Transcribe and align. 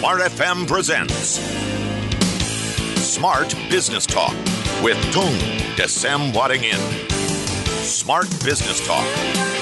Smart 0.00 0.22
FM 0.22 0.66
presents 0.66 1.38
Smart 3.04 3.54
Business 3.68 4.06
Talk 4.06 4.32
with 4.82 4.96
Tung 5.12 5.34
Desem 5.76 6.34
Wadding 6.34 6.64
In. 6.64 6.80
Smart 7.82 8.30
Business 8.42 8.80
Talk. 8.86 9.59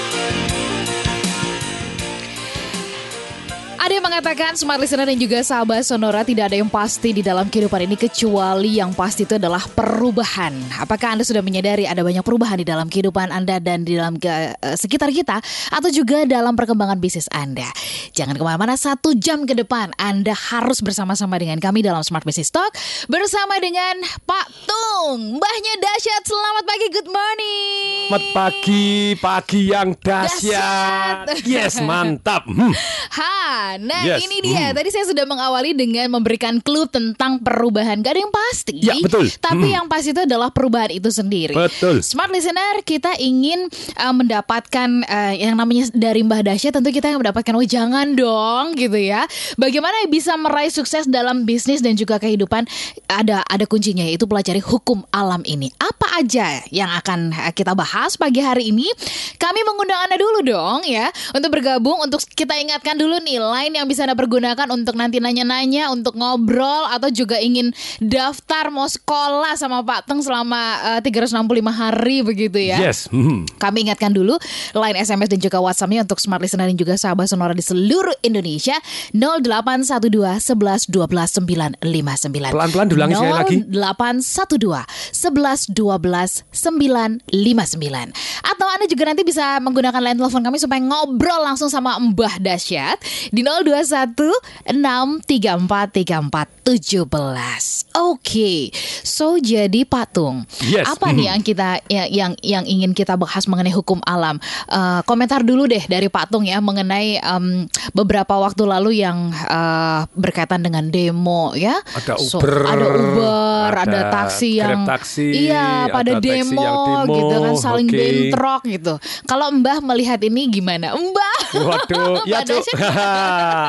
Ada 3.89 3.97
yang 3.97 4.05
mengatakan 4.05 4.53
smart 4.53 4.77
listener 4.77 5.09
dan 5.09 5.17
juga 5.17 5.41
sahabat 5.41 5.81
sonora 5.81 6.21
tidak 6.21 6.53
ada 6.53 6.61
yang 6.61 6.69
pasti 6.69 7.09
di 7.09 7.25
dalam 7.25 7.49
kehidupan 7.49 7.89
ini 7.89 7.97
kecuali 7.97 8.77
yang 8.77 8.93
pasti 8.93 9.25
itu 9.25 9.41
adalah 9.41 9.65
perubahan. 9.65 10.53
Apakah 10.77 11.17
Anda 11.17 11.25
sudah 11.25 11.41
menyadari 11.41 11.89
ada 11.89 12.05
banyak 12.05 12.21
perubahan 12.21 12.61
di 12.61 12.69
dalam 12.69 12.85
kehidupan 12.85 13.33
Anda 13.33 13.57
dan 13.57 13.89
di 13.89 13.97
dalam 13.97 14.21
ke, 14.21 14.29
uh, 14.29 14.77
sekitar 14.77 15.09
kita 15.09 15.41
atau 15.73 15.89
juga 15.89 16.21
dalam 16.29 16.53
perkembangan 16.53 17.01
bisnis 17.01 17.25
Anda? 17.33 17.65
Jangan 18.13 18.37
ke 18.37 18.43
mana-mana 18.45 18.77
satu 18.77 19.17
jam 19.17 19.49
ke 19.49 19.57
depan 19.57 19.89
Anda 19.97 20.37
harus 20.37 20.85
bersama-sama 20.85 21.41
dengan 21.41 21.57
kami 21.57 21.81
dalam 21.81 22.05
Smart 22.05 22.21
Business 22.21 22.53
Talk 22.53 22.77
bersama 23.09 23.57
dengan 23.57 24.05
Pak 24.21 24.69
Tung, 24.69 25.41
Mbahnya 25.41 25.73
Dahsyat. 25.81 26.29
Selamat 26.29 26.63
pagi, 26.69 26.87
good 26.93 27.09
morning. 27.09 28.05
Selamat 28.13 28.25
pagi, 28.37 29.17
pagi 29.17 29.61
yang 29.73 29.97
dahsyat. 29.97 31.25
Dahsyat. 31.25 31.49
Yes, 31.49 31.81
mantap. 31.89 32.45
Hmm. 32.45 32.69
Ha, 33.17 33.78
nah 33.79 34.03
Yes. 34.03 34.27
ini 34.27 34.37
dia. 34.43 34.71
Hmm. 34.71 34.75
Tadi 34.75 34.89
saya 34.91 35.05
sudah 35.07 35.23
mengawali 35.23 35.71
dengan 35.71 36.11
memberikan 36.11 36.59
clue 36.59 36.85
tentang 36.85 37.39
perubahan. 37.39 38.03
Gak 38.03 38.15
ada 38.15 38.21
yang 38.21 38.33
pasti. 38.33 38.75
Ya, 38.79 38.95
betul. 38.99 39.31
Tapi 39.31 39.67
Hmm. 39.69 39.75
yang 39.81 39.85
pasti 39.87 40.11
itu 40.11 40.23
adalah 40.23 40.51
perubahan 40.51 40.91
itu 40.91 41.07
sendiri. 41.07 41.55
Betul. 41.55 42.03
Smart 42.03 42.29
listener, 42.29 42.83
kita 42.83 43.15
ingin 43.17 43.71
uh, 43.95 44.11
mendapatkan 44.11 44.89
uh, 45.05 45.33
yang 45.33 45.55
namanya 45.55 45.87
dari 45.95 46.23
Mbah 46.23 46.43
Dasya. 46.43 46.75
Tentu 46.75 46.91
kita 46.91 47.07
yang 47.07 47.19
mendapatkan, 47.23 47.53
oh 47.55 47.63
jangan 47.63 48.13
dong 48.13 48.75
gitu 48.75 48.99
ya. 48.99 49.23
Bagaimana 49.55 49.95
bisa 50.07 50.35
meraih 50.35 50.71
sukses 50.71 51.07
dalam 51.07 51.43
bisnis 51.43 51.79
dan 51.79 51.95
juga 51.95 52.19
kehidupan? 52.19 52.67
Ada 53.07 53.43
ada 53.45 53.65
kuncinya 53.65 54.03
yaitu 54.03 54.25
pelajari 54.25 54.59
hukum 54.59 55.05
alam 55.09 55.41
ini. 55.45 55.71
Apa 55.77 56.19
aja 56.19 56.59
yang 56.69 56.89
akan 56.91 57.31
uh, 57.31 57.51
kita 57.53 57.71
bahas 57.73 58.15
pagi 58.15 58.41
hari 58.41 58.71
ini? 58.71 58.89
Kami 59.37 59.59
mengundang 59.63 59.99
Anda 60.03 60.17
dulu 60.17 60.39
dong 60.43 60.79
ya 60.83 61.07
untuk 61.31 61.53
bergabung 61.53 62.01
untuk 62.01 62.19
kita 62.33 62.57
ingatkan 62.57 62.97
dulu 62.97 63.21
nih 63.21 63.37
line 63.69 63.85
yang 63.85 63.85
bisa 63.85 64.09
Anda 64.09 64.17
pergunakan 64.17 64.73
untuk 64.73 64.97
nanti 64.97 65.21
nanya-nanya, 65.21 65.93
untuk 65.93 66.17
ngobrol 66.17 66.89
atau 66.89 67.13
juga 67.13 67.37
ingin 67.37 67.69
daftar 68.01 68.73
mau 68.73 68.89
sekolah 68.89 69.53
sama 69.61 69.85
Pak 69.85 70.09
Teng 70.09 70.25
selama 70.25 70.97
eh, 70.97 71.05
365 71.05 71.37
hari 71.69 72.25
begitu 72.25 72.57
ya. 72.57 72.81
Yes. 72.81 73.05
Hmm. 73.13 73.45
Kami 73.61 73.85
ingatkan 73.85 74.09
dulu 74.09 74.41
line 74.73 74.97
SMS 74.97 75.29
dan 75.29 75.37
juga 75.37 75.61
WhatsAppnya 75.61 76.01
untuk 76.01 76.17
smart 76.17 76.41
listener 76.41 76.65
dan 76.65 76.73
juga 76.73 76.97
sahabat 76.97 77.29
sonora 77.29 77.53
di 77.53 77.61
seluruh 77.61 78.17
Indonesia 78.25 78.73
0812 79.13 80.41
11 80.41 80.89
12 80.89 81.45
959. 81.45 82.49
Pelan-pelan 82.49 82.87
diulangi 82.89 83.13
sekali 83.13 83.37
lagi. 83.37 83.57
0812 83.69 85.13
11 85.13 85.77
12 85.77 86.49
959. 86.57 88.49
Atau 88.49 88.65
Anda 88.65 88.89
juga 88.89 89.03
nanti 89.13 89.21
bisa 89.21 89.61
menggunakan 89.61 90.01
line 90.01 90.17
telepon 90.17 90.41
kami 90.41 90.57
supaya 90.57 90.81
ngobrol 90.81 91.45
langsung 91.45 91.69
sama 91.69 92.01
Mbah 92.01 92.41
Dasyat 92.41 92.97
di 93.29 93.45
021 93.63 94.31
634 94.67 95.91
34 95.91 96.59
17. 96.69 97.97
Oke. 97.97 98.69
So 99.01 99.41
jadi 99.41 99.81
patung. 99.89 100.45
Yes. 100.61 100.85
Apa 100.85 101.09
nih 101.09 101.33
yang 101.33 101.41
kita 101.41 101.81
yang 101.89 102.07
yang, 102.13 102.31
yang 102.45 102.63
ingin 102.69 102.91
kita 102.93 103.17
bahas 103.17 103.49
mengenai 103.49 103.73
hukum 103.73 103.97
alam? 104.05 104.37
Eh, 104.69 105.01
komentar 105.09 105.41
dulu 105.41 105.65
deh 105.65 105.81
dari 105.89 106.05
Patung 106.13 106.45
ya 106.45 106.61
mengenai 106.61 107.17
em, 107.17 107.65
beberapa 107.97 108.37
waktu 108.37 108.69
lalu 108.69 109.01
yang 109.01 109.33
eh, 109.33 109.99
berkaitan 110.13 110.61
dengan 110.61 110.93
demo 110.93 111.57
ya. 111.57 111.81
Ada 111.97 112.21
So, 112.21 112.37
Uber, 112.37 112.67
ada 112.67 112.85
Uber, 112.85 113.71
ada, 113.73 113.89
ada 113.89 113.99
taksi 114.11 114.59
yang 114.59 114.83
taksi, 114.85 115.49
iya 115.49 115.87
pada 115.89 116.19
ada 116.19 116.21
taksi 116.21 116.29
demo, 116.29 116.61
yang 116.61 117.07
demo, 117.07 117.15
gitu 117.17 117.35
kan 117.41 117.53
saling 117.57 117.87
oke. 117.89 117.97
bentrok 117.97 118.61
gitu. 118.69 118.93
Kalau 119.25 119.47
Mbah 119.55 119.79
melihat 119.81 120.19
ini 120.21 120.51
gimana? 120.51 120.93
Mbah. 120.93 121.39
Waduh, 121.57 122.21
ya 122.31 122.45
cuk. 122.45 122.61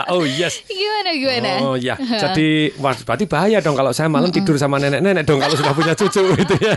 Oh 0.09 0.23
yes. 0.23 0.63
gimana 0.65 1.11
gimana? 1.13 1.51
Oh 1.63 1.75
ya, 1.75 1.95
jadi 2.23 2.49
wah, 2.77 2.95
berarti 2.95 3.25
bahaya 3.25 3.59
dong 3.59 3.75
kalau 3.75 3.91
saya 3.91 4.07
malam 4.07 4.29
tidur 4.29 4.55
sama 4.55 4.77
nenek-nenek 4.77 5.23
dong 5.23 5.39
kalau 5.39 5.53
sudah 5.53 5.73
punya 5.73 5.93
cucu 5.93 6.23
gitu 6.41 6.55
ya. 6.59 6.75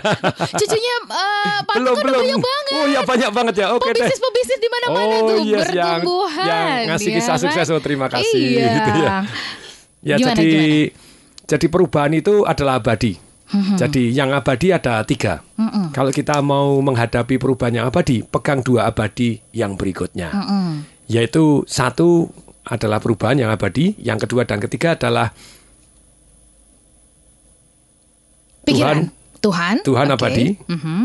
Cucunya 0.53 0.95
Patung 1.63 1.75
belum 1.79 1.95
kan 1.95 2.03
belum. 2.03 2.19
banyak 2.19 2.39
banget. 2.39 2.73
Oh 2.73 2.85
ya 2.87 3.01
banyak 3.01 3.29
banget 3.31 3.55
ya. 3.57 3.67
Oke 3.71 3.89
deh. 3.89 4.01
Pebisnis-pebisnis 4.01 4.59
di 4.59 4.69
mana-mana 4.69 5.13
Oh 5.13 5.21
tuh 5.25 5.37
yes, 5.43 5.67
yang, 5.69 6.01
bertumbuhan. 6.01 6.45
yang 6.45 6.67
ngasih 6.89 7.09
ya 7.09 7.15
kisah 7.17 7.35
kan? 7.35 7.41
sukses. 7.43 7.67
Oh 7.69 7.79
terima 7.79 8.07
kasih. 8.07 8.41
Iya. 8.41 8.69
Gitu 8.73 8.89
ya. 8.97 9.09
Ya 10.03 10.15
Gimana, 10.17 10.29
jadi 10.35 10.49
gimana? 10.49 11.45
jadi 11.45 11.65
perubahan 11.67 12.13
itu 12.13 12.33
adalah 12.43 12.77
abadi. 12.77 13.13
Jadi 13.53 14.09
yang 14.09 14.33
abadi 14.33 14.73
ada 14.73 15.05
tiga. 15.05 15.45
Kalau 15.93 16.09
kita 16.09 16.41
mau 16.41 16.73
menghadapi 16.81 17.37
perubahan 17.37 17.77
yang 17.77 17.85
abadi, 17.85 18.25
pegang 18.25 18.65
dua 18.65 18.89
abadi 18.89 19.37
yang 19.53 19.77
berikutnya. 19.77 20.33
Yaitu 21.05 21.61
satu 21.63 22.33
adalah 22.63 23.03
perubahan 23.03 23.39
yang 23.39 23.51
abadi, 23.51 23.95
yang 23.99 24.15
kedua 24.15 24.47
dan 24.47 24.63
ketiga 24.63 24.95
adalah 24.95 25.31
Pikiran. 28.63 29.11
Tuhan. 29.43 29.75
Tuhan 29.83 30.07
Oke. 30.07 30.15
abadi. 30.15 30.45
Mhm. 30.71 31.03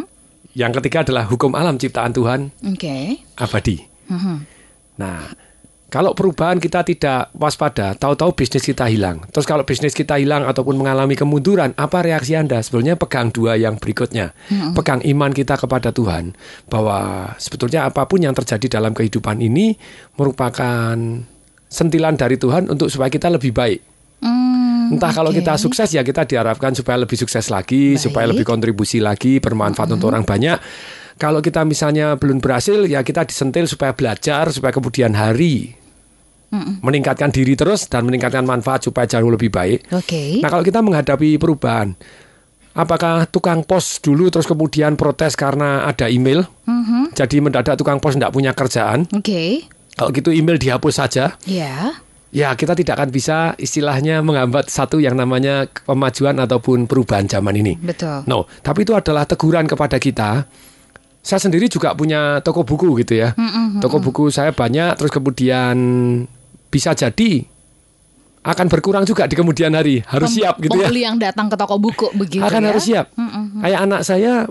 yang 0.59 0.75
ketiga 0.75 1.07
adalah 1.07 1.23
hukum 1.31 1.55
alam 1.55 1.79
ciptaan 1.79 2.11
Tuhan 2.11 2.51
Oke. 2.67 3.23
abadi. 3.39 3.79
Mhm. 4.11 4.37
Nah, 4.99 5.31
kalau 5.89 6.13
perubahan 6.13 6.59
kita 6.59 6.83
tidak 6.83 7.31
waspada, 7.33 7.95
tahu-tahu 7.95 8.35
bisnis 8.35 8.67
kita 8.67 8.91
hilang. 8.91 9.23
Terus 9.31 9.47
kalau 9.47 9.63
bisnis 9.63 9.95
kita 9.95 10.19
hilang 10.19 10.45
ataupun 10.45 10.75
mengalami 10.77 11.15
kemunduran, 11.15 11.73
apa 11.79 12.03
reaksi 12.03 12.35
Anda? 12.35 12.59
Sebetulnya 12.59 12.99
pegang 12.99 13.31
dua 13.31 13.55
yang 13.55 13.79
berikutnya. 13.79 14.35
Pegang 14.75 15.01
iman 15.01 15.31
kita 15.31 15.57
kepada 15.57 15.95
Tuhan 15.95 16.37
bahwa 16.67 17.33
sebetulnya 17.39 17.87
apa 17.87 18.05
pun 18.05 18.21
yang 18.21 18.35
terjadi 18.35 18.81
dalam 18.83 18.93
kehidupan 18.93 19.39
ini 19.41 19.79
merupakan 20.19 20.99
sentilan 21.69 22.17
dari 22.17 22.35
Tuhan 22.35 22.67
untuk 22.67 22.89
supaya 22.89 23.09
kita 23.09 23.29
lebih 23.29 23.53
baik. 23.53 23.81
Hmm, 24.19 24.97
Entah 24.97 25.13
kalau 25.13 25.31
oke. 25.31 25.39
kita 25.39 25.55
sukses 25.55 25.93
ya 25.93 26.03
kita 26.03 26.25
diharapkan 26.25 26.73
supaya 26.73 26.99
lebih 26.99 27.15
sukses 27.15 27.49
lagi, 27.49 27.95
Baik. 27.95 28.03
supaya 28.03 28.27
lebih 28.27 28.43
kontribusi 28.43 28.99
lagi, 28.99 29.39
bermanfaat 29.39 29.95
untuk 29.95 30.11
orang 30.11 30.25
banyak. 30.25 30.59
Kalau 31.15 31.39
kita 31.39 31.63
misalnya 31.63 32.15
belum 32.15 32.39
berhasil 32.39 32.83
ya 32.85 33.03
kita 33.03 33.23
disentil 33.23 33.67
supaya 33.67 33.93
belajar, 33.93 34.49
supaya 34.49 34.71
kemudian 34.71 35.13
hari 35.13 35.75
meningkatkan 36.81 37.29
diri 37.29 37.53
terus 37.53 37.87
dan 37.87 38.09
meningkatkan 38.09 38.41
manfaat 38.41 38.81
supaya 38.81 39.05
jauh 39.05 39.29
lebih 39.29 39.53
baik. 39.53 39.93
Oke. 39.93 40.41
Nah 40.41 40.49
kalau 40.49 40.65
kita 40.65 40.81
menghadapi 40.81 41.37
perubahan, 41.37 41.93
apakah 42.73 43.29
tukang 43.29 43.61
pos 43.63 44.01
dulu 44.01 44.33
terus 44.33 44.49
kemudian 44.49 44.97
protes 44.97 45.37
karena 45.37 45.85
ada 45.85 46.09
email, 46.09 46.49
Mhm. 46.65 47.13
jadi 47.13 47.37
mendadak 47.43 47.77
tukang 47.77 48.01
pos 48.01 48.17
tidak 48.17 48.33
punya 48.33 48.57
kerjaan, 48.57 49.05
Oke. 49.13 49.69
Kalau 49.99 50.15
gitu 50.15 50.31
email 50.31 50.55
dihapus 50.57 50.95
saja, 50.97 51.35
Ya. 51.43 51.99
Ya, 52.29 52.53
kita 52.53 52.77
tidak 52.77 53.01
akan 53.01 53.09
bisa 53.09 53.57
istilahnya 53.57 54.21
menghambat 54.21 54.69
satu 54.69 55.01
yang 55.01 55.17
namanya 55.17 55.65
kemajuan 55.65 56.37
ataupun 56.37 56.85
perubahan 56.85 57.25
zaman 57.25 57.57
ini. 57.57 57.73
Betul. 57.75 58.21
No, 58.29 58.45
tapi 58.61 58.85
itu 58.85 58.93
adalah 58.93 59.25
teguran 59.25 59.65
kepada 59.65 59.97
kita. 59.97 60.45
Saya 61.19 61.41
sendiri 61.41 61.67
juga 61.67 61.97
punya 61.97 62.45
toko 62.45 62.69
buku 62.69 63.01
gitu 63.01 63.17
ya. 63.17 63.33
Toko 63.81 63.97
buku 63.99 64.29
saya 64.29 64.53
banyak, 64.53 65.01
terus 65.01 65.09
kemudian 65.09 65.77
bisa 66.69 66.93
jadi 66.93 67.49
akan 68.45 68.67
berkurang 68.69 69.05
juga 69.05 69.25
di 69.25 69.33
kemudian 69.33 69.73
hari. 69.73 70.05
Harus 70.05 70.33
Pem- 70.33 70.45
siap 70.45 70.55
gitu 70.61 70.77
ya. 70.77 70.89
Pembeli 70.89 71.03
yang 71.05 71.17
datang 71.17 71.49
ke 71.49 71.57
toko 71.57 71.81
buku 71.81 72.13
begitu 72.13 72.45
Akan 72.45 72.61
ya. 72.61 72.69
harus 72.69 72.85
siap. 72.85 73.07
Kayak 73.61 73.81
anak 73.85 74.01
saya 74.05 74.45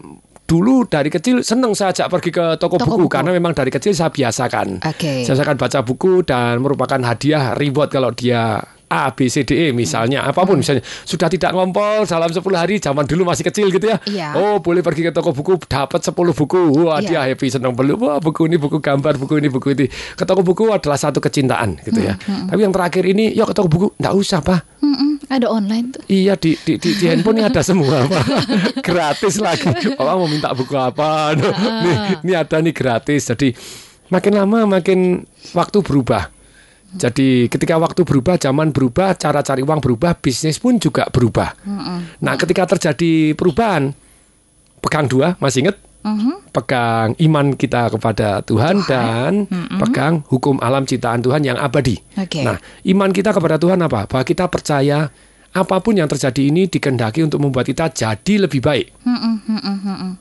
dulu 0.47 0.87
dari 0.87 1.11
kecil 1.11 1.43
seneng 1.43 1.75
saya 1.75 1.91
ajak 1.91 2.07
pergi 2.07 2.31
ke 2.31 2.45
toko, 2.55 2.79
Toko 2.79 2.95
buku, 2.95 3.05
buku. 3.05 3.13
karena 3.19 3.35
memang 3.35 3.51
dari 3.51 3.67
kecil 3.67 3.91
saya 3.91 4.07
biasakan. 4.07 4.79
Oke. 4.87 5.27
Saya 5.27 5.35
akan 5.43 5.59
baca 5.59 5.79
buku 5.83 6.23
dan 6.23 6.63
merupakan 6.63 6.97
hadiah 7.03 7.51
reward 7.53 7.91
kalau 7.91 8.15
dia 8.15 8.63
A, 8.87 9.11
B, 9.11 9.27
C, 9.27 9.43
D, 9.43 9.51
E 9.51 9.75
misalnya 9.75 10.23
apa 10.23 10.41
pun 10.41 10.55
misalnya 10.55 10.79
sudah 11.03 11.27
tidak 11.27 11.51
ngompol 11.51 12.03
dalam 12.03 12.31
10 12.31 12.39
hari 12.55 12.79
zaman 12.79 13.03
dulu 13.03 13.27
masih 13.27 13.43
kecil 13.43 13.67
gitu 13.67 13.83
ya. 13.83 13.99
Iya. 14.03 14.27
Oh 14.33 14.57
boleh 14.57 14.79
pergi 14.79 15.03
ke 15.03 15.11
toko 15.11 15.35
buku 15.35 15.59
dapat 15.67 15.99
10 15.99 16.15
buku. 16.31 16.59
Wah 16.79 17.03
Iya. 17.03 17.07
dia 17.07 17.19
happy 17.27 17.51
senang 17.51 17.75
beli. 17.75 17.91
Wah 17.93 18.17
buku 18.17 18.47
ini 18.47 18.55
buku 18.55 18.79
gambar 18.79 19.19
buku 19.19 19.37
ini 19.37 19.47
buku 19.47 19.75
ini. 19.75 19.85
Ke 19.89 20.23
toko 20.23 20.39
buku 20.39 20.71
adalah 20.71 20.95
satu 20.95 21.19
kecintaan 21.19 21.83
gitu 21.83 21.99
ya. 21.99 22.15
Tapi 22.17 22.59
yang 22.59 22.71
terakhir 22.71 23.03
ini 23.03 23.35
yuk 23.35 23.51
ke 23.51 23.53
toko 23.53 23.67
buku 23.67 23.87
nggak 23.95 24.13
usah 24.13 24.39
pak. 24.39 24.79
Mm-mm, 24.79 25.19
Ada 25.27 25.51
online 25.51 25.91
tuh. 25.91 26.01
Iya 26.07 26.39
di 26.39 26.55
di 26.55 26.79
di, 26.79 26.95
di 26.95 27.05
handphone 27.05 27.41
ini 27.41 27.45
ada 27.45 27.59
semua 27.59 28.07
Pak. 28.07 28.23
gratis 28.87 29.35
lagi. 29.37 29.67
Orang 29.97 30.23
mau 30.23 30.29
minta 30.29 30.53
buku 30.53 30.71
apa? 30.73 31.33
Aduh, 31.33 31.51
nih, 31.51 31.95
ini 32.23 32.31
ada 32.31 32.61
nih 32.61 32.71
gratis. 32.71 33.27
Jadi 33.27 33.51
makin 34.07 34.37
lama 34.37 34.79
makin 34.79 35.25
waktu 35.51 35.83
berubah. 35.83 36.29
Jadi 36.87 37.51
ketika 37.51 37.75
waktu 37.75 38.07
berubah, 38.07 38.39
zaman 38.39 38.71
berubah, 38.71 39.19
cara 39.19 39.43
cari 39.43 39.59
uang 39.59 39.83
berubah, 39.83 40.15
bisnis 40.15 40.55
pun 40.55 40.79
juga 40.79 41.03
berubah. 41.11 41.51
Nah 42.23 42.33
ketika 42.39 42.63
terjadi 42.63 43.35
perubahan, 43.35 43.91
pegang 44.79 45.11
dua, 45.11 45.35
masih 45.43 45.67
inget? 45.67 45.77
pegang 46.55 47.11
iman 47.19 47.51
kita 47.53 47.91
kepada 47.91 48.39
Tuhan, 48.39 48.87
dan 48.87 49.43
pegang 49.75 50.23
hukum 50.31 50.55
alam 50.63 50.87
ciptaan 50.87 51.19
Tuhan 51.19 51.43
yang 51.43 51.59
abadi. 51.59 51.99
Oke. 52.15 52.47
Nah, 52.47 52.57
iman 52.87 53.11
kita 53.11 53.35
kepada 53.35 53.59
Tuhan 53.59 53.77
apa? 53.83 54.07
Bahwa 54.07 54.23
kita 54.23 54.47
percaya 54.47 55.11
apa 55.51 55.75
pun 55.83 55.99
yang 55.99 56.07
terjadi 56.07 56.47
ini 56.47 56.71
dikehendaki 56.71 57.25
untuk 57.25 57.41
membuat 57.43 57.67
kita 57.67 57.89
jadi 57.91 58.47
lebih 58.47 58.61
baik, 58.61 58.93
mm-mm, 59.03 59.35
mm-mm. 59.47 60.13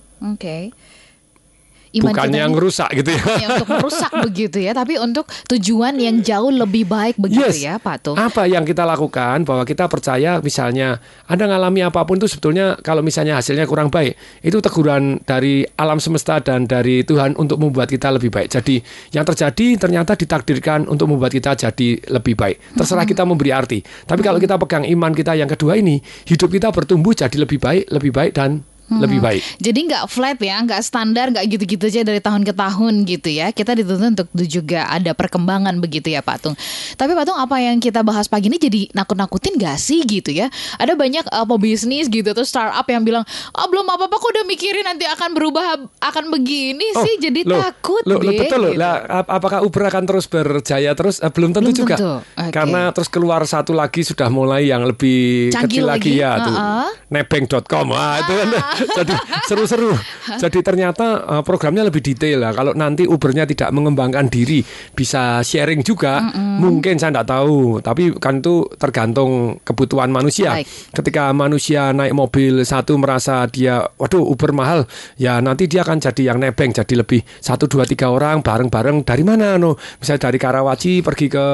Iman 1.97 2.13
bukan 2.13 2.27
kita 2.29 2.39
yang 2.39 2.53
ini- 2.53 2.61
rusak 2.61 2.89
gitu 2.95 3.11
ya. 3.11 3.23
ya, 3.37 3.47
untuk 3.55 3.69
merusak 3.71 4.13
begitu 4.27 4.59
ya, 4.59 4.73
tapi 4.73 4.95
untuk 4.97 5.25
tujuan 5.47 5.97
yang 5.97 6.21
jauh 6.21 6.51
lebih 6.51 6.85
baik 6.85 7.17
begitu 7.17 7.49
Yes. 7.49 7.63
ya, 7.63 7.75
Pak 7.77 7.97
Tung. 8.03 8.17
Apa 8.17 8.45
yang 8.45 8.63
kita 8.63 8.83
lakukan 8.83 9.43
bahwa 9.43 9.63
kita 9.63 9.87
percaya 9.87 10.39
misalnya 10.39 10.99
Anda 11.25 11.47
ngalami 11.47 11.81
apa 11.83 12.03
pun 12.03 12.17
itu 12.17 12.27
sebetulnya 12.27 12.77
kalau 12.79 13.01
misalnya 13.01 13.37
hasilnya 13.37 13.65
kurang 13.65 13.89
baik, 13.89 14.13
itu 14.41 14.59
teguran 14.59 15.21
dari 15.23 15.65
alam 15.75 15.97
semesta 15.97 16.39
dan 16.39 16.65
dari 16.65 17.01
Tuhan 17.01 17.35
untuk 17.35 17.57
membuat 17.57 17.87
kita 17.87 18.11
lebih 18.11 18.29
baik. 18.29 18.51
Jadi 18.51 18.79
yang 19.11 19.25
terjadi 19.25 19.79
ternyata 19.79 20.13
ditakdirkan 20.13 20.85
untuk 20.85 21.07
membuat 21.07 21.31
kita 21.31 21.55
jadi 21.55 21.89
lebih 22.11 22.35
baik. 22.35 22.75
Terserah 22.75 23.05
kita 23.05 23.23
memberi 23.23 23.51
arti. 23.51 23.79
Tapi 23.81 24.21
kalau 24.21 24.37
kita 24.37 24.57
pegang 24.57 24.85
iman 24.85 25.11
kita 25.11 25.33
yang 25.33 25.47
kedua 25.47 25.75
ini, 25.75 25.97
hidup 26.25 26.49
kita 26.49 26.69
bertumbuh 26.69 27.13
jadi 27.13 27.37
lebih 27.37 27.57
baik, 27.57 27.89
lebih 27.89 28.11
baik 28.11 28.33
dan 28.33 28.61
lebih 28.89 29.19
baik. 29.19 29.43
Jadi 29.59 29.79
nggak 29.85 30.05
flat 30.07 30.39
ya, 30.39 30.57
nggak 30.59 30.81
standar, 30.81 31.29
nggak 31.29 31.45
gitu-gitu 31.49 31.85
aja 31.85 32.03
dari 32.03 32.19
tahun 32.19 32.43
ke 32.43 32.53
tahun 32.53 33.03
gitu 33.03 33.29
ya. 33.29 33.51
Kita 33.51 33.73
dituntut 33.73 34.07
untuk 34.29 34.47
juga 34.47 34.87
ada 34.87 35.11
perkembangan 35.11 35.75
begitu 35.77 36.09
ya 36.09 36.21
Pak 36.21 36.37
Tung. 36.39 36.55
Tapi 36.95 37.13
Pak 37.13 37.25
Tung 37.25 37.35
apa 37.35 37.59
yang 37.59 37.77
kita 37.77 38.01
bahas 38.01 38.27
pagi 38.27 38.47
ini 38.47 38.57
jadi 38.57 38.87
nakut-nakutin 38.93 39.57
gak 39.57 39.77
sih 39.77 40.03
gitu 40.03 40.31
ya? 40.31 40.47
Ada 40.77 40.95
banyak 40.95 41.27
uh, 41.27 41.47
pebisnis 41.47 42.07
gitu 42.07 42.27
atau 42.27 42.43
startup 42.43 42.87
yang 42.87 43.03
bilang, 43.03 43.27
oh 43.53 43.67
belum 43.67 43.87
apa-apa 43.87 44.15
kok 44.15 44.31
udah 44.31 44.45
mikirin 44.45 44.85
nanti 44.85 45.03
akan 45.05 45.31
berubah, 45.33 45.65
akan 45.99 46.25
begini 46.31 46.87
Oh, 46.93 47.03
sih. 47.03 47.19
Jadi 47.19 47.43
loh, 47.43 47.59
takut 47.59 48.03
loh, 48.05 48.17
loh, 48.17 48.31
deh. 48.31 48.39
betul 48.39 48.59
loh. 48.61 48.71
gitu. 48.71 48.79
Lah, 48.79 48.95
ap- 49.03 49.31
apakah 49.33 49.59
Uber 49.61 49.83
akan 49.85 50.05
terus 50.05 50.27
berjaya 50.27 50.93
terus? 50.93 51.19
Eh, 51.19 51.29
belum 51.29 51.51
tentu 51.51 51.71
Belum 51.71 51.81
juga. 51.83 51.97
tentu. 51.99 52.15
Oke. 52.23 52.53
Karena 52.53 52.81
terus 52.91 53.09
keluar 53.09 53.43
satu 53.43 53.73
lagi 53.73 54.01
sudah 54.01 54.29
mulai 54.29 54.67
yang 54.67 54.83
lebih 54.83 55.51
Canggih 55.51 55.81
kecil 55.81 55.85
lagi, 55.85 56.13
lagi. 56.15 56.23
ya 56.23 56.31
tuh. 56.41 56.55
Uh-uh. 56.55 56.89
Nebeng.com. 57.11 57.87
Wah, 57.89 58.15
itu 58.19 58.33
kan 58.33 58.49
jadi 58.77 59.15
seru-seru. 59.45 59.93
Jadi 60.37 60.59
ternyata 60.61 61.07
eh, 61.25 61.43
programnya 61.43 61.87
lebih 61.87 62.03
detail 62.03 62.45
lah. 62.45 62.53
Kalau 62.53 62.73
nanti 62.73 63.07
Ubernya 63.07 63.47
tidak 63.47 63.71
mengembangkan 63.73 64.29
diri, 64.29 64.61
bisa 64.93 65.41
sharing 65.41 65.81
juga, 65.81 66.21
mungkin 66.35 66.99
saya 66.99 67.15
tidak 67.15 67.29
tahu. 67.31 67.81
Tapi 67.81 68.19
kan 68.19 68.43
itu 68.43 68.67
tergantung 68.77 69.61
kebutuhan 69.63 70.11
manusia. 70.11 70.59
Baik. 70.59 70.67
Ketika 70.93 71.31
manusia 71.33 71.91
naik 71.95 72.13
mobil 72.13 72.63
satu 72.63 72.99
merasa 72.99 73.47
dia, 73.47 73.87
waduh 73.97 74.23
Uber 74.23 74.51
mahal, 74.51 74.85
ya 75.17 75.39
nanti 75.39 75.67
dia 75.67 75.83
akan 75.83 76.01
jadi 76.01 76.35
yang 76.35 76.39
nebeng, 76.43 76.75
jadi 76.75 76.95
lebih 76.99 77.23
satu 77.39 77.71
dua 77.71 77.87
tiga 77.87 78.11
orang 78.11 78.43
bareng-bareng 78.43 79.07
dari 79.07 79.23
mana 79.23 79.57
no, 79.57 79.75
misalnya 79.99 80.29
dari 80.29 80.39
Karawaci 80.41 81.01
pergi 81.01 81.27
ke 81.31 81.47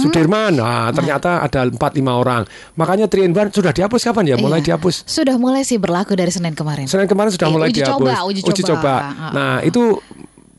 Sudirman, 0.00 0.58
nah 0.58 0.90
ternyata 0.90 1.40
ada 1.40 1.66
empat 1.66 1.94
lima 1.96 2.18
orang. 2.18 2.42
Makanya 2.74 3.06
3 3.06 3.24
in 3.24 3.32
1 3.32 3.54
sudah 3.54 3.72
dihapus 3.72 4.02
kapan 4.04 4.34
ya? 4.34 4.36
Mulai 4.36 4.60
Iya. 4.60 4.74
dihapus. 4.74 5.04
Sudah 5.04 5.36
mulai 5.36 5.62
sih 5.62 5.76
berlaku 5.76 6.14
dari 6.14 6.30
Senin 6.44 6.54
kemarin. 6.54 6.84
Senin 6.84 7.08
kemarin 7.08 7.30
sudah 7.32 7.48
Iya, 7.48 7.54
mulai 7.56 7.68
uji 7.72 7.80
dihapus. 7.80 7.96
coba, 7.96 8.12
uji 8.28 8.62
coba. 8.62 8.94
Ah, 8.94 9.32
Nah 9.32 9.52
itu 9.64 9.82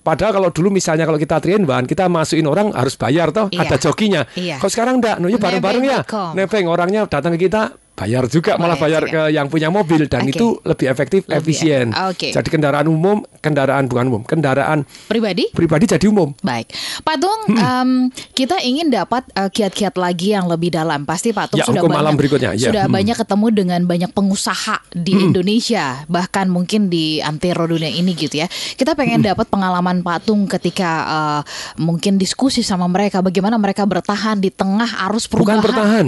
Padahal 0.05 0.37
kalau 0.37 0.49
dulu 0.53 0.69
misalnya 0.69 1.01
kalau 1.01 1.17
kita 1.17 1.41
train 1.41 1.65
bahan 1.65 1.89
kita 1.89 2.05
masukin 2.05 2.45
orang 2.45 2.69
harus 2.77 2.93
bayar 2.93 3.33
toh 3.33 3.49
Iya. 3.49 3.65
ada 3.65 3.73
jokinya. 3.75 4.21
Iya. 4.37 4.61
Kalau 4.61 4.69
sekarang 4.69 5.01
enggak, 5.01 5.17
no, 5.17 5.25
ya 5.25 5.41
bareng-bareng 5.41 5.81
ya. 5.81 6.05
Nebeng 6.37 6.69
orangnya 6.69 7.09
datang 7.09 7.33
ke 7.33 7.49
kita 7.49 7.73
bayar 7.95 8.27
juga 8.27 8.55
malah 8.55 8.75
Bayar 8.75 9.01
bayar 9.01 9.03
juga. 9.07 9.23
ke 9.25 9.33
yang 9.33 9.47
punya 9.47 9.69
mobil 9.69 10.05
dan 10.05 10.23
Oke. 10.23 10.35
itu 10.35 10.47
lebih 10.61 10.85
efektif, 10.85 11.21
Lebih 11.23 11.35
efisien. 11.37 11.85
efek- 11.89 12.11
oke. 12.11 12.27
Jadi 12.35 12.47
kendaraan 12.49 12.85
umum, 12.85 13.17
kendaraan 13.39 13.87
bukan 13.87 14.05
umum, 14.05 14.21
kendaraan 14.21 14.83
Pribadi? 15.07 15.47
pribadi 15.49 15.87
jadi 15.87 16.05
umum. 16.05 16.35
Baik, 16.37 16.75
Pak 17.01 17.15
Tung, 17.17 17.41
Hmm. 17.47 17.57
em, 17.57 17.89
kita 18.31 18.59
ingin 18.59 18.87
dapat 18.87 19.23
eh, 19.31 19.47
kiat-kiat 19.47 19.95
lagi 19.95 20.31
yang 20.31 20.45
lebih 20.45 20.69
dalam. 20.69 21.03
Pasti 21.03 21.31
Pak 21.31 21.49
Tung 21.49 21.59
Ya, 21.59 21.65
sudah 21.65 21.81
banyak, 21.81 21.97
alam 21.97 22.13
berikutnya, 22.13 22.51
ya. 22.53 22.67
sudah 22.67 22.85
Hmm. 22.85 22.93
banyak 22.93 23.15
ketemu 23.15 23.47
dengan 23.49 23.81
banyak 23.83 24.11
pengusaha 24.11 24.75
di 24.91 25.15
Indonesia, 25.23 25.85
bahkan 26.07 26.45
mungkin 26.45 26.87
di 26.87 27.19
antero 27.19 27.63
dunia 27.63 27.87
ini 27.87 28.11
gitu 28.11 28.37
ya. 28.37 28.47
Kita 28.75 28.91
pengen 28.93 29.23
Hmm. 29.23 29.29
dapat 29.31 29.47
pengalaman 29.47 30.01
Pak 30.01 30.27
Tung 30.27 30.45
ketika 30.45 30.91
eh, 31.07 31.41
mungkin 31.77 32.17
diskusi 32.17 32.59
sama 32.59 32.85
mereka, 32.85 33.21
bagaimana 33.21 33.55
mereka 33.55 33.85
bertahan 33.85 34.35
di 34.35 34.49
tengah 34.49 35.07
arus 35.07 35.25
Bukan 35.25 35.61
perubahan, 35.61 35.63
bertahan. 35.63 36.05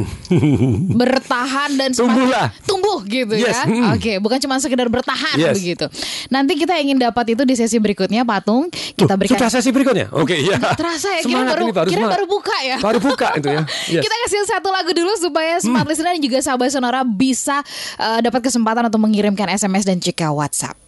bertahan 0.92 1.70
dan 1.78 1.90
Tumbuhlah. 1.92 2.50
tumbuh 2.64 3.00
gitu 3.04 3.34
Yes, 3.34 3.54
ya. 3.56 3.64
hmm. 3.64 3.94
Oke, 3.94 4.14
bukan 4.18 4.38
cuma 4.38 4.58
sekedar 4.58 4.88
bertahan 4.88 5.38
Yes. 5.38 5.54
begitu. 5.54 5.86
Nanti 6.28 6.54
kita 6.56 6.74
ingin 6.76 6.98
dapat 6.98 7.32
itu 7.32 7.44
di 7.44 7.54
sesi 7.54 7.78
berikutnya, 7.78 8.22
Pak 8.22 8.40
Tung. 8.44 8.68
Kita 8.70 9.06
Loh, 9.08 9.18
berikan 9.18 9.38
Sudah 9.38 9.52
sesi 9.52 9.70
berikutnya. 9.70 10.10
Oke, 10.12 10.34
ya. 10.36 10.58
Nggak 10.58 10.74
terasa 10.76 11.10
ya, 11.12 11.22
kira 11.22 11.46
baru, 11.46 11.66
baru 11.70 11.88
kira 11.88 12.00
semangat. 12.00 12.14
baru 12.14 12.26
buka 12.26 12.58
ya. 12.60 12.78
Baru 12.80 13.00
buka 13.00 13.28
itu 13.36 13.48
ya. 13.50 13.62
Yes. 13.94 14.02
Kita 14.02 14.16
kasih 14.20 14.40
satu 14.48 14.70
lagu 14.70 14.92
dulu 14.92 15.14
supaya 15.16 15.58
smart 15.58 15.78
Hmm. 15.80 15.90
listener 15.90 16.14
dan 16.14 16.24
juga 16.24 16.38
sahabat 16.40 16.70
sonora 16.70 17.02
bisa 17.04 17.62
eh, 17.96 18.20
dapat 18.20 18.42
kesempatan 18.42 18.84
untuk 18.84 19.00
mengirimkan 19.00 19.46
SMS 19.48 19.84
dan 19.84 19.98
juga 19.98 20.30
WhatsApp. 20.30 20.87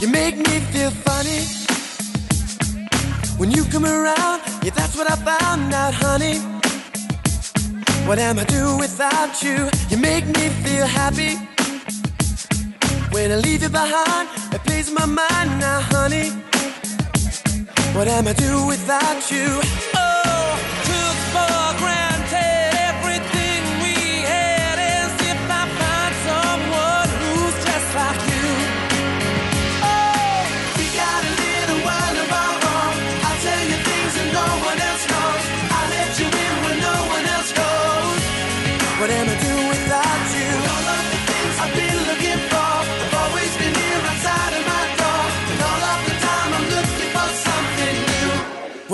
You 0.00 0.06
make 0.06 0.36
me 0.36 0.60
feel 0.72 0.90
funny 0.90 1.40
when 3.36 3.50
you 3.50 3.64
come 3.64 3.84
around. 3.84 4.42
Yeah, 4.62 4.70
that's 4.70 4.96
what 4.96 5.10
I 5.10 5.16
found 5.16 5.74
out, 5.74 5.92
honey. 5.92 6.38
What 8.06 8.20
am 8.20 8.38
I 8.38 8.44
do 8.44 8.76
without 8.78 9.42
you? 9.42 9.68
You 9.90 9.96
make 9.96 10.24
me 10.24 10.48
feel 10.62 10.86
happy 10.86 11.34
when 13.10 13.32
I 13.32 13.36
leave 13.36 13.62
you 13.62 13.70
behind. 13.70 14.28
It 14.54 14.62
plays 14.62 14.88
my 14.92 15.04
mind 15.04 15.50
now, 15.58 15.80
honey. 15.80 16.30
What 17.96 18.06
am 18.06 18.28
I 18.28 18.34
do 18.34 18.66
without 18.66 19.30
you? 19.32 19.48
Oh, 19.94 20.37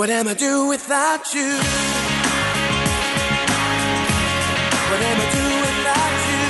What 0.05 0.13
am 0.13 0.27
I 0.27 0.35
do 0.35 0.67
without 0.67 1.33
you? 1.33 1.49
What 4.89 5.01
am 5.09 5.17
I 5.19 5.27
doing 5.33 5.61
without 5.65 6.15
you? 6.29 6.43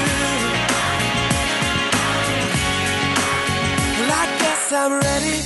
Well, 3.98 4.12
I 4.12 4.26
guess 4.42 4.74
I'm 4.74 4.94
ready 5.00 5.38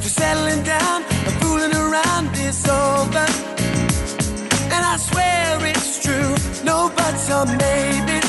for 0.00 0.08
settling 0.08 0.62
down 0.62 1.02
and 1.26 1.34
fooling 1.42 1.74
around 1.74 2.34
is 2.38 2.66
over. 2.70 3.26
And 4.72 4.82
I 4.92 4.96
swear 4.96 5.58
it's 5.66 6.02
true, 6.02 6.34
no 6.64 6.88
buts 6.96 7.30
or 7.30 7.44
maybe. 7.44 8.23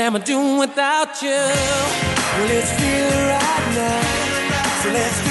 Am 0.00 0.16
I 0.16 0.18
doing 0.18 0.58
without 0.58 1.20
you? 1.22 1.28
Well, 1.28 2.50
it's 2.50 2.72
real 2.80 3.10
right 3.28 3.66
now. 3.74 4.82
So 4.82 4.90
let's 4.92 5.29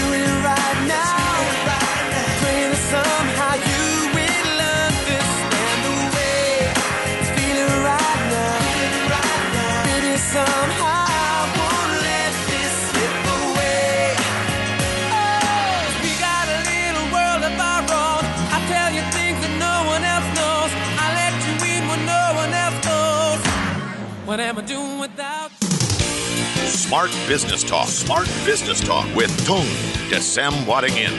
Smart 26.90 27.14
Business 27.30 27.62
Talk. 27.62 27.86
Smart 27.86 28.26
Business 28.50 28.82
Talk 28.82 29.06
with 29.14 29.30
Tung 29.46 29.70
Desem 30.10 30.50
Wadingin. 30.66 31.14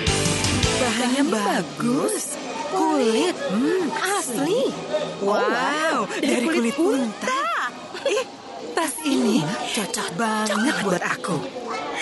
Bahannya 0.82 1.30
bagus. 1.30 2.34
Kulit, 2.74 3.38
hmm, 3.38 3.86
asli. 4.18 4.66
Wow, 5.22 6.10
dari 6.18 6.42
kulit 6.50 6.74
unta. 6.74 7.70
Ih, 8.02 8.26
tas 8.74 8.98
ini 9.06 9.46
cocok 9.46 10.08
banget 10.18 10.74
buat 10.82 11.06
aku. 11.06 11.38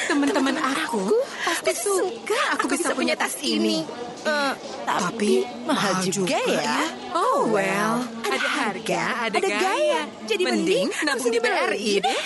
Teman-teman 0.08 0.56
aku 0.56 1.20
pasti 1.44 1.76
suka 1.76 2.56
aku 2.56 2.72
bisa 2.72 2.96
punya 2.96 3.20
tas 3.20 3.36
ini. 3.44 3.84
Eh, 4.24 4.52
tapi 4.88 5.44
mahal 5.68 6.00
juga 6.08 6.40
ya. 6.48 6.88
Oh 7.12 7.44
well, 7.52 8.00
ada 8.38 8.70
harga, 8.70 9.02
ada 9.26 9.38
gaya. 9.42 10.02
Jadi 10.30 10.42
mending 10.46 10.88
nabung 11.02 11.30
di 11.34 11.42
BRI 11.42 11.92
deh. 11.98 12.20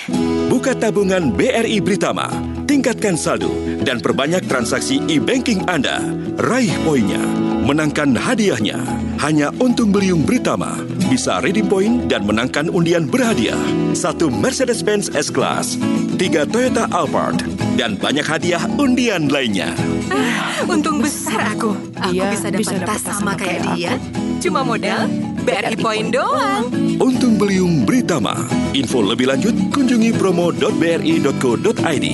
Buka 0.53 0.77
tabungan 0.77 1.33
BRI 1.33 1.81
Britama, 1.81 2.29
tingkatkan 2.69 3.17
saldo, 3.17 3.49
dan 3.81 4.05
perbanyak 4.05 4.45
transaksi 4.45 5.01
e-banking 5.09 5.65
Anda. 5.65 6.05
Raih 6.37 6.77
poinnya, 6.85 7.25
menangkan 7.65 8.13
hadiahnya. 8.13 8.77
Hanya 9.25 9.49
untung 9.57 9.89
beliung 9.89 10.29
Britama, 10.29 10.85
bisa 11.09 11.41
redeem 11.41 11.65
point 11.65 12.05
dan 12.13 12.29
menangkan 12.29 12.69
undian 12.69 13.09
berhadiah. 13.09 13.61
Satu 13.97 14.29
Mercedes-Benz 14.29 15.17
S-Class, 15.17 15.81
tiga 16.21 16.45
Toyota 16.45 16.93
Alphard, 16.93 17.41
dan 17.81 17.97
banyak 17.97 18.27
hadiah 18.29 18.61
undian 18.77 19.33
lainnya. 19.33 19.73
Ah, 20.13 20.61
untung 20.69 21.01
besar 21.01 21.57
aku. 21.57 21.73
Aku 21.97 22.13
Iya, 22.13 22.37
bisa 22.37 22.49
dapat 22.53 22.61
bisa 22.61 22.75
dapat 22.77 23.01
tas 23.01 23.03
sama 23.09 23.33
kayak 23.39 23.61
dia. 23.73 23.97
Cuma 24.43 24.67
modal 24.67 25.07
BRI 25.43 25.75
poin 25.75 26.09
doang. 26.15 26.71
Untung 27.03 27.35
beliung 27.35 27.83
Britama. 27.83 28.47
Info 28.73 29.03
lebih 29.03 29.27
lanjut 29.27 29.55
kunjungi 29.75 30.15
promo.bri.co.id. 30.15 32.07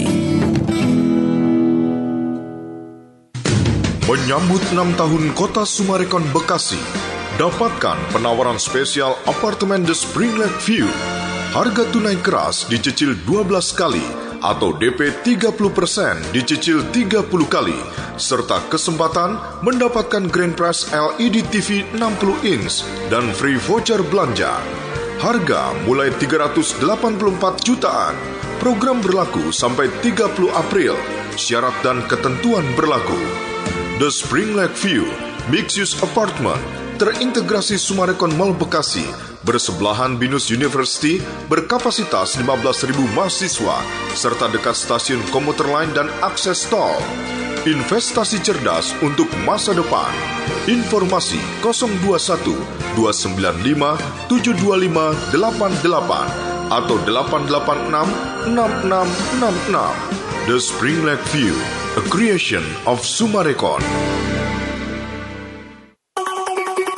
Menyambut 4.08 4.62
6 4.72 4.96
tahun 4.96 5.24
Kota 5.36 5.68
Sumarekon 5.68 6.24
Bekasi, 6.32 6.80
dapatkan 7.36 8.00
penawaran 8.08 8.56
spesial 8.56 9.20
apartemen 9.28 9.84
The 9.84 9.92
Spring 9.92 10.32
Lake 10.40 10.56
View. 10.64 10.88
Harga 11.52 11.84
tunai 11.92 12.16
keras 12.20 12.64
dicicil 12.68 13.16
12 13.24 13.52
kali 13.76 14.27
atau 14.42 14.74
DP 14.74 15.12
30% 15.22 16.34
dicicil 16.34 16.86
30 16.90 17.26
kali 17.46 17.78
serta 18.18 18.62
kesempatan 18.66 19.38
mendapatkan 19.62 20.26
Grand 20.30 20.54
Prize 20.54 20.90
LED 20.92 21.46
TV 21.50 21.86
60 21.94 22.42
inch 22.44 22.82
dan 23.08 23.30
free 23.34 23.56
voucher 23.56 24.02
belanja. 24.02 24.58
Harga 25.18 25.74
mulai 25.82 26.14
384 26.14 26.78
jutaan. 27.66 28.14
Program 28.62 29.02
berlaku 29.02 29.50
sampai 29.50 29.90
30 30.02 30.50
April. 30.54 30.94
Syarat 31.38 31.74
dan 31.86 32.02
ketentuan 32.10 32.66
berlaku. 32.74 33.18
The 34.02 34.10
Spring 34.10 34.54
Lake 34.54 34.78
View 34.78 35.06
Mixed 35.50 35.78
Use 35.78 35.94
Apartment 36.02 36.62
terintegrasi 36.98 37.78
Sumarekon 37.78 38.34
Mall 38.34 38.54
Bekasi 38.54 39.27
bersebelahan 39.48 40.20
Binus 40.20 40.52
University 40.52 41.24
berkapasitas 41.48 42.36
15.000 42.36 42.92
mahasiswa 43.16 43.80
serta 44.12 44.52
dekat 44.52 44.76
stasiun 44.76 45.24
komuter 45.32 45.64
lain 45.64 45.88
dan 45.96 46.12
akses 46.20 46.68
tol. 46.68 47.00
Investasi 47.64 48.44
cerdas 48.44 48.92
untuk 49.00 49.32
masa 49.48 49.72
depan. 49.72 50.12
Informasi 50.68 51.40
021 51.64 52.60
295 52.92 53.96
725 54.28 55.32
88 55.32 56.68
atau 56.68 56.96
886 57.08 58.52
6666. 58.52 60.28
The 60.48 60.56
Spring 60.60 61.04
Lake 61.04 61.24
View, 61.32 61.56
a 61.96 62.04
creation 62.08 62.64
of 62.88 63.04
Sumarekon. 63.04 63.84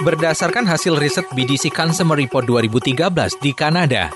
Berdasarkan 0.00 0.64
hasil 0.64 0.96
riset 0.96 1.28
BDC 1.36 1.68
Consumer 1.76 2.16
Report 2.16 2.48
2013 2.48 3.36
di 3.36 3.52
Kanada, 3.52 4.08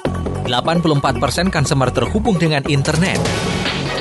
84% 0.48 1.52
consumer 1.52 1.92
terhubung 1.92 2.40
dengan 2.40 2.64
internet. 2.72 3.20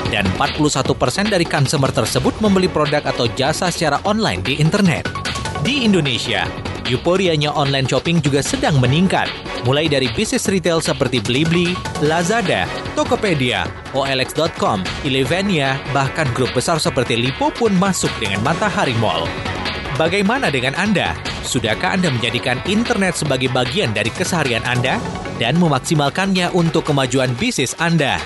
Dan 0.08 0.24
41% 0.40 0.96
dari 1.28 1.44
consumer 1.44 1.92
tersebut 1.92 2.40
membeli 2.40 2.72
produk 2.72 3.04
atau 3.04 3.28
jasa 3.36 3.68
secara 3.68 4.00
online 4.08 4.40
di 4.40 4.56
internet. 4.64 5.12
Di 5.60 5.84
Indonesia, 5.84 6.48
euforianya 6.88 7.52
online 7.52 7.84
shopping 7.84 8.24
juga 8.24 8.40
sedang 8.40 8.80
meningkat. 8.80 9.28
Mulai 9.68 9.84
dari 9.84 10.08
bisnis 10.16 10.48
retail 10.48 10.80
seperti 10.80 11.20
Blibli, 11.20 11.76
Lazada, 12.00 12.64
Tokopedia, 12.96 13.68
OLX.com, 13.92 15.04
Elevania, 15.04 15.76
bahkan 15.92 16.32
grup 16.32 16.48
besar 16.56 16.80
seperti 16.80 17.20
Lipo 17.20 17.52
pun 17.52 17.76
masuk 17.76 18.12
dengan 18.16 18.40
Matahari 18.40 18.96
Mall. 18.96 19.28
Bagaimana 20.00 20.48
dengan 20.48 20.72
Anda? 20.80 21.33
Sudahkah 21.44 21.92
Anda 21.94 22.08
menjadikan 22.08 22.56
internet 22.64 23.20
sebagai 23.20 23.52
bagian 23.52 23.92
dari 23.92 24.08
keseharian 24.08 24.64
Anda 24.64 24.96
dan 25.36 25.60
memaksimalkannya 25.60 26.50
untuk 26.56 26.88
kemajuan 26.88 27.36
bisnis 27.36 27.76
Anda? 27.76 28.16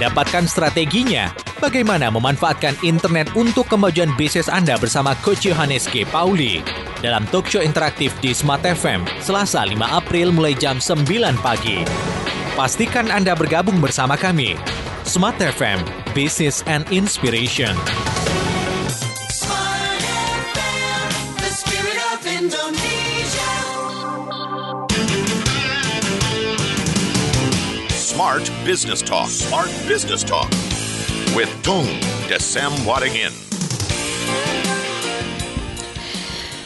Dapatkan 0.00 0.48
strateginya. 0.48 1.30
Bagaimana 1.62 2.10
memanfaatkan 2.10 2.74
internet 2.82 3.30
untuk 3.38 3.70
kemajuan 3.70 4.10
bisnis 4.18 4.50
Anda 4.50 4.74
bersama 4.74 5.14
Coach 5.22 5.46
Yohanes 5.46 5.86
G. 5.86 6.02
Pauli 6.02 6.58
dalam 6.98 7.22
talk 7.30 7.46
show 7.46 7.62
interaktif 7.62 8.10
di 8.18 8.34
Smart 8.34 8.66
FM 8.66 9.06
Selasa 9.22 9.62
5 9.62 9.78
April 9.78 10.34
mulai 10.34 10.58
jam 10.58 10.82
9 10.82 11.06
pagi. 11.38 11.86
Pastikan 12.58 13.14
Anda 13.14 13.38
bergabung 13.38 13.78
bersama 13.78 14.18
kami. 14.18 14.58
Smart 15.06 15.38
FM, 15.38 15.82
Business 16.18 16.66
and 16.66 16.82
Inspiration. 16.90 17.74
Smart 28.22 28.52
Business 28.64 29.02
Talk. 29.02 29.28
Smart 29.28 29.66
Business 29.88 30.22
Talk 30.22 30.48
with 31.34 31.50
Tung 31.64 31.86
Desem 32.28 32.70
Wadingin. 32.86 33.51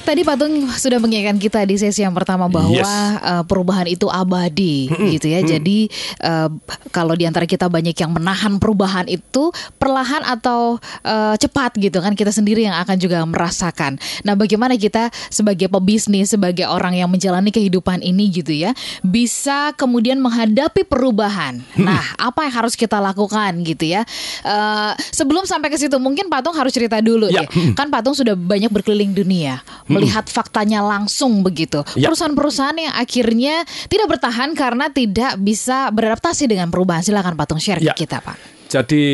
Tadi 0.07 0.23
Patung 0.23 0.71
sudah 0.71 1.03
mengingatkan 1.03 1.35
kita 1.35 1.67
di 1.67 1.75
sesi 1.75 2.07
yang 2.07 2.15
pertama 2.15 2.47
bahwa 2.47 2.71
Yes. 2.71 2.87
uh, 2.87 3.43
perubahan 3.43 3.91
itu 3.91 4.07
abadi 4.07 4.87
gitu 5.11 5.27
ya. 5.27 5.43
Jadi 5.43 5.91
uh, 6.23 6.47
kalau 6.95 7.19
di 7.19 7.27
antara 7.27 7.43
kita 7.43 7.67
banyak 7.67 7.91
yang 7.93 8.15
menahan 8.15 8.63
perubahan 8.63 9.11
itu 9.11 9.51
perlahan 9.77 10.23
atau 10.23 10.79
uh, 11.03 11.35
cepat 11.35 11.75
gitu 11.77 11.99
kan 11.99 12.15
kita 12.15 12.31
sendiri 12.31 12.63
yang 12.63 12.79
akan 12.79 12.97
juga 12.97 13.19
merasakan. 13.27 13.99
Nah, 14.23 14.39
bagaimana 14.39 14.79
kita 14.79 15.11
sebagai 15.27 15.67
pebisnis, 15.67 16.31
sebagai 16.31 16.71
orang 16.71 16.95
yang 16.95 17.11
menjalani 17.11 17.51
kehidupan 17.51 17.99
ini 17.99 18.31
gitu 18.31 18.55
ya, 18.55 18.71
bisa 19.03 19.75
kemudian 19.75 20.23
menghadapi 20.23 20.87
perubahan. 20.87 21.67
Nah, 21.75 22.15
apa 22.15 22.47
yang 22.47 22.55
harus 22.55 22.79
kita 22.79 23.03
lakukan 23.03 23.59
gitu 23.67 23.91
ya? 23.91 24.07
Uh, 24.47 24.95
sebelum 25.11 25.43
sampai 25.45 25.67
ke 25.67 25.77
situ 25.77 25.99
mungkin 25.99 26.31
Patung 26.31 26.55
harus 26.55 26.71
cerita 26.71 27.03
dulu 27.03 27.27
Ya. 27.27 27.43
deh. 27.43 27.75
Kan 27.75 27.91
Patung 27.91 28.15
sudah 28.15 28.39
banyak 28.39 28.71
berkeliling 28.71 29.11
dunia, 29.11 29.67
melihat 29.97 30.25
faktanya 30.29 30.81
langsung 30.81 31.41
begitu. 31.43 31.83
Ya. 31.97 32.09
Perusahaan-perusahaan 32.09 32.77
yang 32.77 32.95
akhirnya 32.95 33.65
tidak 33.89 34.07
bertahan 34.17 34.53
karena 34.53 34.89
tidak 34.89 35.37
bisa 35.41 35.89
beradaptasi 35.93 36.47
dengan 36.47 36.69
perubahan. 36.73 37.03
Silakan 37.03 37.35
Patung 37.37 37.61
share 37.61 37.81
Ya. 37.83 37.93
ke 37.93 38.07
kita, 38.07 38.21
Pak. 38.25 38.56
Jadi 38.67 39.05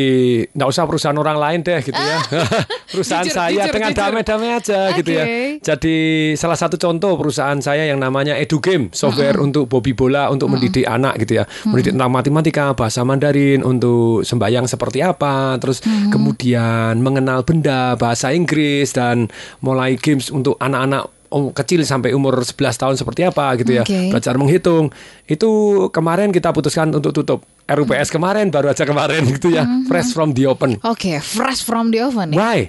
nggak 0.49 0.69
usah 0.69 0.83
perusahaan 0.89 1.17
orang 1.17 1.37
lain 1.37 1.59
deh 1.61 1.79
gitu 1.85 2.01
ya. 2.01 2.17
perusahaan 2.93 3.25
Jujur, 3.25 3.37
saya 3.37 3.53
jujur, 3.53 3.73
dengan 3.73 3.91
damai-damai 3.93 4.49
aja 4.57 4.79
gitu 4.97 5.11
ya. 5.13 5.25
Jadi 5.61 5.97
salah 6.33 6.57
satu 6.57 6.75
contoh 6.81 7.13
perusahaan 7.15 7.57
saya 7.61 7.85
yang 7.85 8.01
namanya 8.01 8.37
EduGame, 8.37 8.89
software 8.93 9.37
untuk 9.37 9.69
Bobby 9.69 9.93
Bola 9.93 10.33
untuk 10.33 10.49
mendidik 10.49 10.89
anak 10.89 11.21
gitu 11.21 11.41
ya. 11.41 11.45
Mendidik 11.69 11.93
tentang 11.93 12.11
matematika, 12.11 12.65
bahasa 12.73 13.05
Mandarin 13.05 13.61
untuk 13.61 14.25
sembayang 14.25 14.65
seperti 14.65 15.05
apa, 15.05 15.57
terus 15.61 15.85
kemudian 16.09 16.97
mengenal 16.99 17.45
benda, 17.45 17.93
bahasa 17.95 18.33
Inggris 18.33 18.93
dan 18.97 19.29
mulai 19.61 19.95
games 19.95 20.33
untuk 20.33 20.57
anak-anak 20.57 21.12
um, 21.33 21.49
kecil 21.49 21.81
sampai 21.81 22.13
umur 22.13 22.45
11 22.45 22.53
tahun 22.77 22.95
seperti 22.95 23.25
apa 23.25 23.57
gitu 23.57 23.81
ya. 23.81 23.83
Belajar 23.83 24.37
menghitung. 24.37 24.93
Itu 25.25 25.49
kemarin 25.89 26.29
kita 26.29 26.53
putuskan 26.53 26.93
untuk 26.93 27.11
tutup. 27.11 27.41
RUPS 27.65 28.13
kemarin 28.13 28.53
baru 28.53 28.69
aja 28.69 28.85
kemarin 28.85 29.25
gitu 29.33 29.49
ya. 29.49 29.65
Fresh 29.89 30.13
from 30.13 30.37
the 30.37 30.45
open. 30.45 30.77
Oke, 30.85 31.17
fresh 31.17 31.65
from 31.65 31.89
the 31.89 32.05
oven 32.05 32.31
ya. 32.31 32.37
Why? 32.37 32.59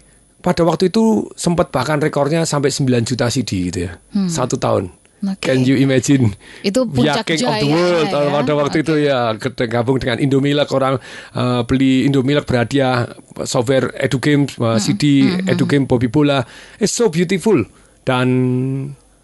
Pada 0.40 0.64
waktu 0.64 0.88
itu 0.92 1.28
sempat 1.37 1.73
bahkan 1.73 2.00
rekornya 2.00 2.44
sampai 2.44 2.73
9 2.73 2.88
juta 3.04 3.28
CD 3.28 3.68
gitu 3.68 3.78
ya. 3.90 4.00
Satu 4.28 4.56
tahun. 4.56 5.04
Oke. 5.25 5.40
Can 5.40 5.64
you 5.64 5.80
imagine? 5.80 6.37
Itu 6.61 6.85
puncak 6.85 7.25
king 7.25 7.49
of 7.49 7.56
the 7.56 7.64
jaya 7.64 7.73
world 7.73 8.09
ya. 8.12 8.28
pada 8.28 8.52
waktu 8.52 8.76
itu 8.85 8.94
ya 9.00 9.33
gabung 9.73 9.97
dengan 9.97 10.21
Indomilk 10.21 10.68
orang 10.76 11.00
eh, 11.33 11.61
beli 11.64 12.04
Indomilk 12.04 12.44
berhadiah 12.44 13.09
software 13.49 13.88
EduGame 13.97 14.44
eh, 14.52 14.78
CD 14.80 15.25
EduGame 15.49 15.88
Bobby 15.88 16.12
Bola 16.12 16.44
it's 16.76 16.92
so 16.92 17.09
beautiful 17.09 17.56
dan 18.05 18.29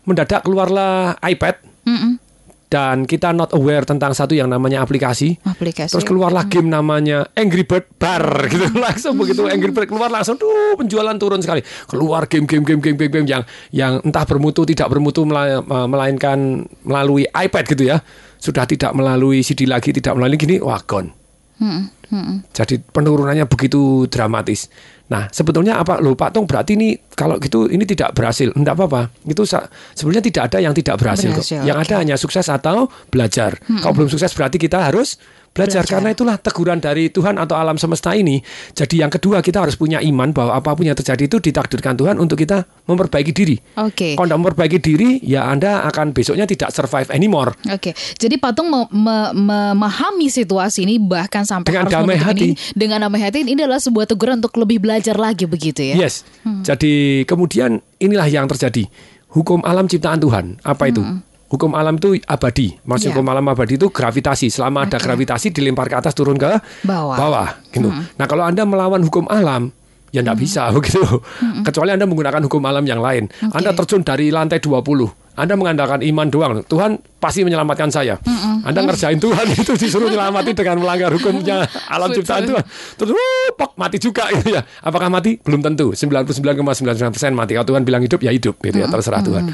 mendadak 0.03 0.43
keluarlah 0.43 1.15
iPad 1.23 1.57
dan 2.71 3.03
kita 3.03 3.35
not 3.35 3.51
aware 3.51 3.83
tentang 3.83 4.15
satu 4.15 4.31
yang 4.31 4.47
namanya 4.47 4.79
aplikasi. 4.79 5.35
Aplikasi. 5.43 5.91
Terus 5.91 6.07
keluarlah 6.07 6.47
game 6.47 6.71
namanya 6.71 7.27
Angry 7.35 7.67
Bird 7.67 7.91
Bar 7.99 8.23
gitu 8.53 8.71
langsung 8.79 9.19
begitu 9.19 9.43
Angry 9.43 9.75
Bird 9.75 9.91
keluar 9.91 10.07
langsung 10.07 10.39
tuh 10.39 10.79
penjualan 10.79 11.13
turun 11.19 11.43
sekali. 11.43 11.67
Keluar 11.91 12.31
game 12.31 12.47
game 12.47 12.63
game 12.63 12.79
game 12.79 12.95
game, 12.95 13.11
game 13.11 13.27
yang 13.27 13.43
yang 13.75 13.99
entah 14.07 14.23
bermutu 14.23 14.63
tidak 14.63 14.87
bermutu 14.87 15.27
mela- 15.27 15.67
melainkan 15.67 16.63
melalui 16.87 17.27
iPad 17.27 17.65
gitu 17.75 17.91
ya. 17.91 17.99
Sudah 18.39 18.65
tidak 18.65 18.95
melalui 18.95 19.43
CD 19.43 19.67
lagi, 19.67 19.91
tidak 19.91 20.15
melalui 20.15 20.39
gini 20.39 20.63
wah 20.63 20.79
gone. 20.87 21.11
Jadi 22.55 22.79
penurunannya 22.81 23.51
begitu 23.51 24.07
dramatis. 24.07 24.71
Nah, 25.11 25.27
sebetulnya 25.27 25.83
apa 25.83 25.99
loh 25.99 26.15
Pak 26.15 26.31
Tong 26.31 26.47
berarti 26.47 26.79
ini 26.79 26.95
kalau 27.19 27.43
gitu 27.43 27.67
ini 27.67 27.83
tidak 27.83 28.15
berhasil. 28.15 28.55
Enggak 28.55 28.79
apa-apa. 28.79 29.11
Itu 29.27 29.43
sebenarnya 29.99 30.23
tidak 30.23 30.43
ada 30.55 30.59
yang 30.63 30.71
tidak 30.71 31.03
berhasil, 31.03 31.35
kok. 31.35 31.43
Berhasil, 31.43 31.67
Yang 31.67 31.79
oke. 31.83 31.85
ada 31.91 31.95
hanya 31.99 32.17
sukses 32.17 32.47
atau 32.47 32.87
belajar. 33.11 33.59
Kalau 33.83 33.91
belum 33.91 34.07
sukses 34.07 34.31
berarti 34.31 34.63
kita 34.63 34.79
harus 34.87 35.19
belajar. 35.51 35.83
Belajar. 35.83 35.85
karena 35.91 36.09
itulah 36.11 36.37
teguran 36.37 36.79
dari 36.79 37.09
Tuhan 37.09 37.35
atau 37.35 37.55
alam 37.55 37.75
semesta 37.75 38.15
ini. 38.15 38.39
Jadi 38.73 39.03
yang 39.03 39.11
kedua 39.11 39.39
kita 39.41 39.61
harus 39.61 39.75
punya 39.75 39.99
iman 39.99 40.31
bahwa 40.31 40.55
apa 40.55 40.73
pun 40.73 40.87
yang 40.87 40.95
terjadi 40.95 41.27
itu 41.27 41.37
ditakdirkan 41.37 41.95
Tuhan 41.95 42.17
untuk 42.17 42.37
kita 42.37 42.65
memperbaiki 42.87 43.31
diri. 43.31 43.57
Oke. 43.77 44.15
Kalau 44.15 44.27
tidak 44.27 44.39
memperbaiki 44.41 44.79
diri, 44.79 45.11
ya 45.21 45.47
Anda 45.47 45.83
akan 45.85 46.11
besoknya 46.11 46.47
tidak 46.47 46.71
survive 46.71 47.11
anymore. 47.11 47.55
Oke, 47.67 47.91
jadi 48.17 48.35
patung 48.37 48.71
me- 48.71 48.91
me- 48.91 49.33
memahami 49.35 50.27
situasi 50.27 50.87
ini 50.87 50.97
bahkan 50.97 51.43
sampai 51.43 51.71
Dengan 51.71 51.87
harus 51.87 51.95
damai 51.99 52.17
hati. 52.17 52.47
ini 52.47 52.55
dengan 52.73 52.99
damai 53.05 53.21
hati 53.21 53.43
ini 53.43 53.59
adalah 53.59 53.79
sebuah 53.79 54.07
teguran 54.07 54.39
untuk 54.39 54.55
lebih 54.57 54.79
belajar 54.79 55.19
lagi 55.19 55.45
begitu 55.45 55.83
ya. 55.83 55.99
Yes. 55.99 56.23
Jadi 56.63 57.23
kemudian 57.25 57.79
inilah 57.99 58.27
yang 58.27 58.47
terjadi. 58.47 58.87
Hukum 59.31 59.63
alam 59.63 59.87
ciptaan 59.87 60.19
Tuhan. 60.19 60.59
Apa 60.63 60.91
itu? 60.91 61.03
Hukum 61.51 61.75
alam 61.75 61.99
itu 61.99 62.15
abadi. 62.25 62.79
Maksud 62.81 63.11
Ya. 63.11 63.13
hukum 63.13 63.27
alam 63.27 63.43
abadi 63.45 63.75
itu 63.75 63.91
gravitasi. 63.91 64.49
Selama 64.49 64.87
ada 64.87 64.97
Oke. 64.97 65.05
gravitasi 65.05 65.51
dilempar 65.51 65.91
ke 65.91 65.99
atas 65.99 66.15
turun 66.15 66.39
ke 66.39 66.47
Bawah. 66.87 67.59
gitu. 67.69 67.91
Nah, 67.91 68.27
kalau 68.27 68.47
Anda 68.47 68.63
melawan 68.63 69.03
hukum 69.03 69.27
alam 69.27 69.75
ya 70.11 70.23
tidak 70.23 70.39
bisa 70.39 70.71
begitu. 70.75 71.03
Kecuali 71.61 71.91
Anda 71.91 72.07
menggunakan 72.07 72.47
hukum 72.47 72.63
alam 72.63 72.87
yang 72.87 72.99
lain. 72.99 73.27
Anda 73.45 73.75
terjun 73.75 74.01
dari 74.01 74.31
lantai 74.31 74.63
20. 74.63 74.79
Anda 75.31 75.55
mengandalkan 75.55 76.05
iman 76.05 76.27
doang. 76.29 76.53
Tuhan 76.63 77.01
pasti 77.17 77.43
menyelamatkan 77.43 77.89
saya. 77.89 78.19
Anda 78.61 78.85
ngerjain 78.85 79.17
Tuhan 79.17 79.47
itu 79.57 79.73
disuruh 79.73 80.07
menyelamatkan 80.07 80.53
dengan 80.53 80.77
melanggar 80.79 81.11
hukumnya 81.11 81.65
alam 81.95 82.13
ciptaan 82.13 82.45
Tuhan. 82.45 82.65
Terus 82.95 83.11
wuh, 83.11 83.49
pok, 83.57 83.75
mati 83.75 83.99
juga 83.99 84.31
gitu 84.31 84.53
ya. 84.53 84.63
Apakah 84.81 85.09
mati? 85.09 85.35
Belum 85.41 85.59
tentu. 85.61 85.91
99,99% 85.95 86.87
mati. 87.33 87.57
Kalau 87.57 87.67
Tuhan 87.67 87.83
bilang 87.83 88.03
hidup 88.03 88.21
ya 88.21 88.31
hidup 88.31 88.55
gitu 88.61 88.77
ya 88.77 88.87
terserah 88.87 89.19
Tuhan. 89.21 89.51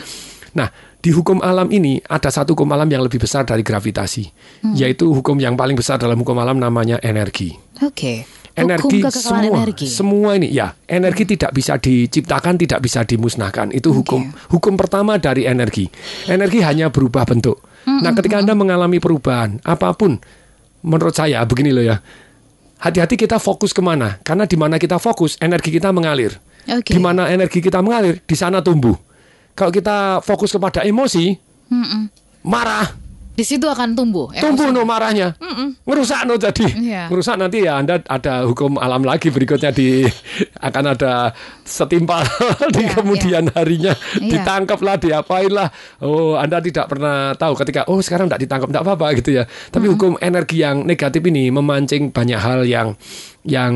Nah, 0.56 0.72
di 1.04 1.12
hukum 1.12 1.44
alam 1.44 1.68
ini 1.68 2.00
ada 2.08 2.32
satu 2.32 2.56
hukum 2.56 2.72
alam 2.72 2.88
yang 2.88 3.04
lebih 3.04 3.20
besar 3.20 3.44
dari 3.44 3.60
gravitasi, 3.60 4.24
yaitu 4.72 5.12
hukum 5.12 5.36
yang 5.36 5.52
paling 5.52 5.76
besar 5.76 6.00
dalam 6.00 6.16
hukum 6.16 6.32
alam 6.40 6.56
namanya 6.56 6.96
energi. 7.04 7.52
Oke. 7.84 8.24
energi 8.56 9.04
Hukum 9.04 9.12
kekekalan 9.12 9.44
semua 9.44 9.60
energi. 9.60 9.86
semua 9.86 10.30
ini 10.32 10.48
ya 10.48 10.72
energi 10.88 11.28
tidak 11.36 11.52
bisa 11.52 11.76
diciptakan 11.76 12.56
tidak 12.56 12.80
bisa 12.80 13.04
dimusnahkan. 13.04 13.68
Itu 13.68 13.92
hukum 13.92 14.32
hukum 14.48 14.80
pertama 14.80 15.20
dari 15.20 15.44
energi. 15.44 15.92
Energi 16.24 16.64
hanya 16.64 16.88
berubah 16.88 17.28
bentuk. 17.28 17.60
Nah 17.84 18.16
ketika 18.16 18.40
anda 18.40 18.56
mengalami 18.56 18.96
perubahan 18.96 19.60
apa 19.60 19.92
pun 19.92 20.16
menurut 20.80 21.12
saya 21.12 21.44
begini 21.44 21.68
loh 21.68 21.84
ya 21.84 22.00
hati-hati 22.80 23.20
kita 23.20 23.36
fokus 23.36 23.76
ke 23.76 23.84
mana. 23.84 24.16
Karena 24.24 24.48
di 24.48 24.56
mana 24.56 24.80
kita 24.80 24.96
fokus 24.96 25.36
energi 25.36 25.68
kita 25.68 25.92
mengalir. 25.92 26.40
Oke. 26.66 26.90
di 26.90 26.98
mana 26.98 27.30
energi 27.30 27.62
kita 27.62 27.78
mengalir 27.78 28.18
di 28.26 28.34
sana 28.34 28.58
tumbuh 28.58 28.98
kalau 29.56 29.72
kita 29.72 30.20
fokus 30.20 30.52
kepada 30.52 30.84
emosi 30.84 31.34
marah. 32.44 32.86
Di 33.36 33.44
situ 33.44 33.68
akan 33.68 33.92
tumbuh. 33.92 34.32
tumbuh 34.32 34.72
no 34.72 34.88
marahnya. 34.88 35.36
Ngerusak 35.84 36.24
no 36.24 36.40
jadi. 36.40 36.72
Iya. 36.72 37.02
ngerusak 37.12 37.36
nanti 37.36 37.68
ya 37.68 37.76
anda 37.76 38.00
ada 38.08 38.48
hukum 38.48 38.80
alam 38.80 39.04
lagi 39.04 39.28
berikutnya 39.28 39.76
di 39.76 40.08
akan 40.56 40.96
ada 40.96 41.36
setimpal 41.60 42.24
di 42.76 42.88
Iya, 42.88 42.96
kemudian 42.96 43.44
harinya. 43.52 43.92
Iya. 44.16 44.40
ditangkap 44.40 44.80
lah 44.80 44.96
diapain 44.96 45.52
lah 45.52 45.68
oh 46.00 46.40
anda 46.40 46.64
tidak 46.64 46.88
pernah 46.88 47.36
tahu 47.36 47.60
ketika 47.60 47.84
oh 47.92 48.00
sekarang 48.00 48.32
tidak 48.32 48.48
ditangkap 48.48 48.68
tidak 48.72 48.84
apa-apa 48.88 49.06
gitu 49.20 49.30
ya. 49.36 49.44
Tapi 49.68 49.84
hukum 49.84 50.16
energi 50.24 50.64
yang 50.64 50.88
negatif 50.88 51.20
ini 51.28 51.52
memancing 51.52 52.16
banyak 52.16 52.40
hal 52.40 52.64
yang 52.64 52.96
yang 53.44 53.72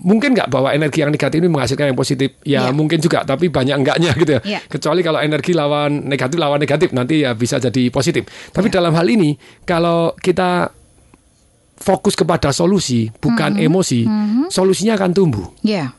mungkin 0.00 0.34
nggak 0.34 0.48
bahwa 0.48 0.70
energi 0.70 1.02
yang 1.02 1.10
negatif 1.10 1.38
ini 1.38 1.50
menghasilkan 1.50 1.90
yang 1.90 1.98
positif. 1.98 2.38
Ya 2.46 2.68
Iya. 2.68 2.72
mungkin 2.74 2.98
juga 2.98 3.26
tapi 3.26 3.50
banyak 3.50 3.76
enggaknya 3.82 4.10
gitu 4.14 4.32
ya. 4.38 4.40
Iya. 4.46 4.60
kecuali 4.66 5.00
kalau 5.02 5.18
energi 5.18 5.52
lawan 5.52 6.06
negatif 6.06 6.36
lawan 6.38 6.58
negatif 6.58 6.88
nanti 6.94 7.26
ya 7.26 7.34
bisa 7.34 7.58
jadi 7.58 7.90
positif. 7.90 8.26
Tapi 8.54 8.70
dalam 8.70 8.94
hal 8.94 9.06
ini 9.06 9.34
kalau 9.62 10.14
kita 10.14 10.70
fokus 11.78 12.18
kepada 12.18 12.50
solusi 12.50 13.06
bukan 13.06 13.54
emosi 13.58 14.02
solusinya 14.50 14.98
akan 14.98 15.10
tumbuh. 15.14 15.46
Ya. 15.62 15.94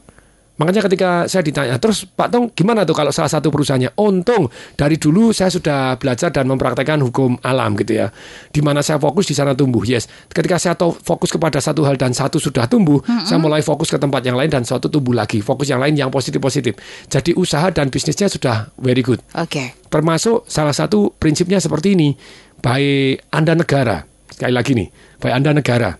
Makanya 0.59 0.83
ketika 0.91 1.09
saya 1.31 1.39
ditanya, 1.39 1.79
terus 1.79 2.03
Pak 2.03 2.27
Tong 2.27 2.51
gimana 2.51 2.83
tuh 2.83 2.91
kalau 2.91 3.15
salah 3.15 3.31
satu 3.31 3.47
perusahaannya? 3.47 3.95
Untung 3.95 4.51
dari 4.75 4.99
dulu 4.99 5.31
saya 5.31 5.47
sudah 5.47 5.95
belajar 5.95 6.35
dan 6.35 6.51
mempraktekkan 6.51 6.99
hukum 6.99 7.39
alam 7.39 7.79
gitu 7.79 8.03
ya. 8.03 8.11
Di 8.51 8.59
mana 8.59 8.83
saya 8.83 8.99
fokus 8.99 9.31
di 9.31 9.35
sana 9.39 9.55
tumbuh. 9.55 9.87
Yes. 9.87 10.11
Ketika 10.27 10.59
saya 10.59 10.75
fokus 10.77 11.31
kepada 11.31 11.63
satu 11.63 11.87
hal 11.87 11.95
dan 11.95 12.11
satu 12.11 12.43
sudah 12.43 12.67
tumbuh, 12.67 12.99
saya 13.23 13.39
mulai 13.39 13.63
fokus 13.63 13.87
ke 13.87 13.95
tempat 13.95 14.19
yang 14.27 14.35
lain 14.35 14.51
dan 14.51 14.67
suatu 14.67 14.91
tumbuh 14.91 15.15
lagi. 15.15 15.39
Fokus 15.39 15.71
yang 15.71 15.79
lain 15.79 15.95
yang 15.95 16.11
positif-positif. 16.11 16.75
Jadi 17.07 17.31
usaha 17.39 17.71
dan 17.71 17.87
bisnisnya 17.87 18.27
sudah 18.27 18.67
very 18.75 18.99
good. 18.99 19.23
Oke. 19.39 19.79
Termasuk 19.87 20.43
salah 20.51 20.75
satu 20.75 21.15
prinsipnya 21.15 21.63
seperti 21.63 21.95
ini. 21.95 22.11
Baik 22.59 23.31
Anda 23.31 23.55
negara, 23.55 24.03
sekali 24.27 24.51
lagi 24.51 24.75
nih, 24.75 24.91
baik 25.23 25.31
Anda 25.31 25.55
negara, 25.55 25.95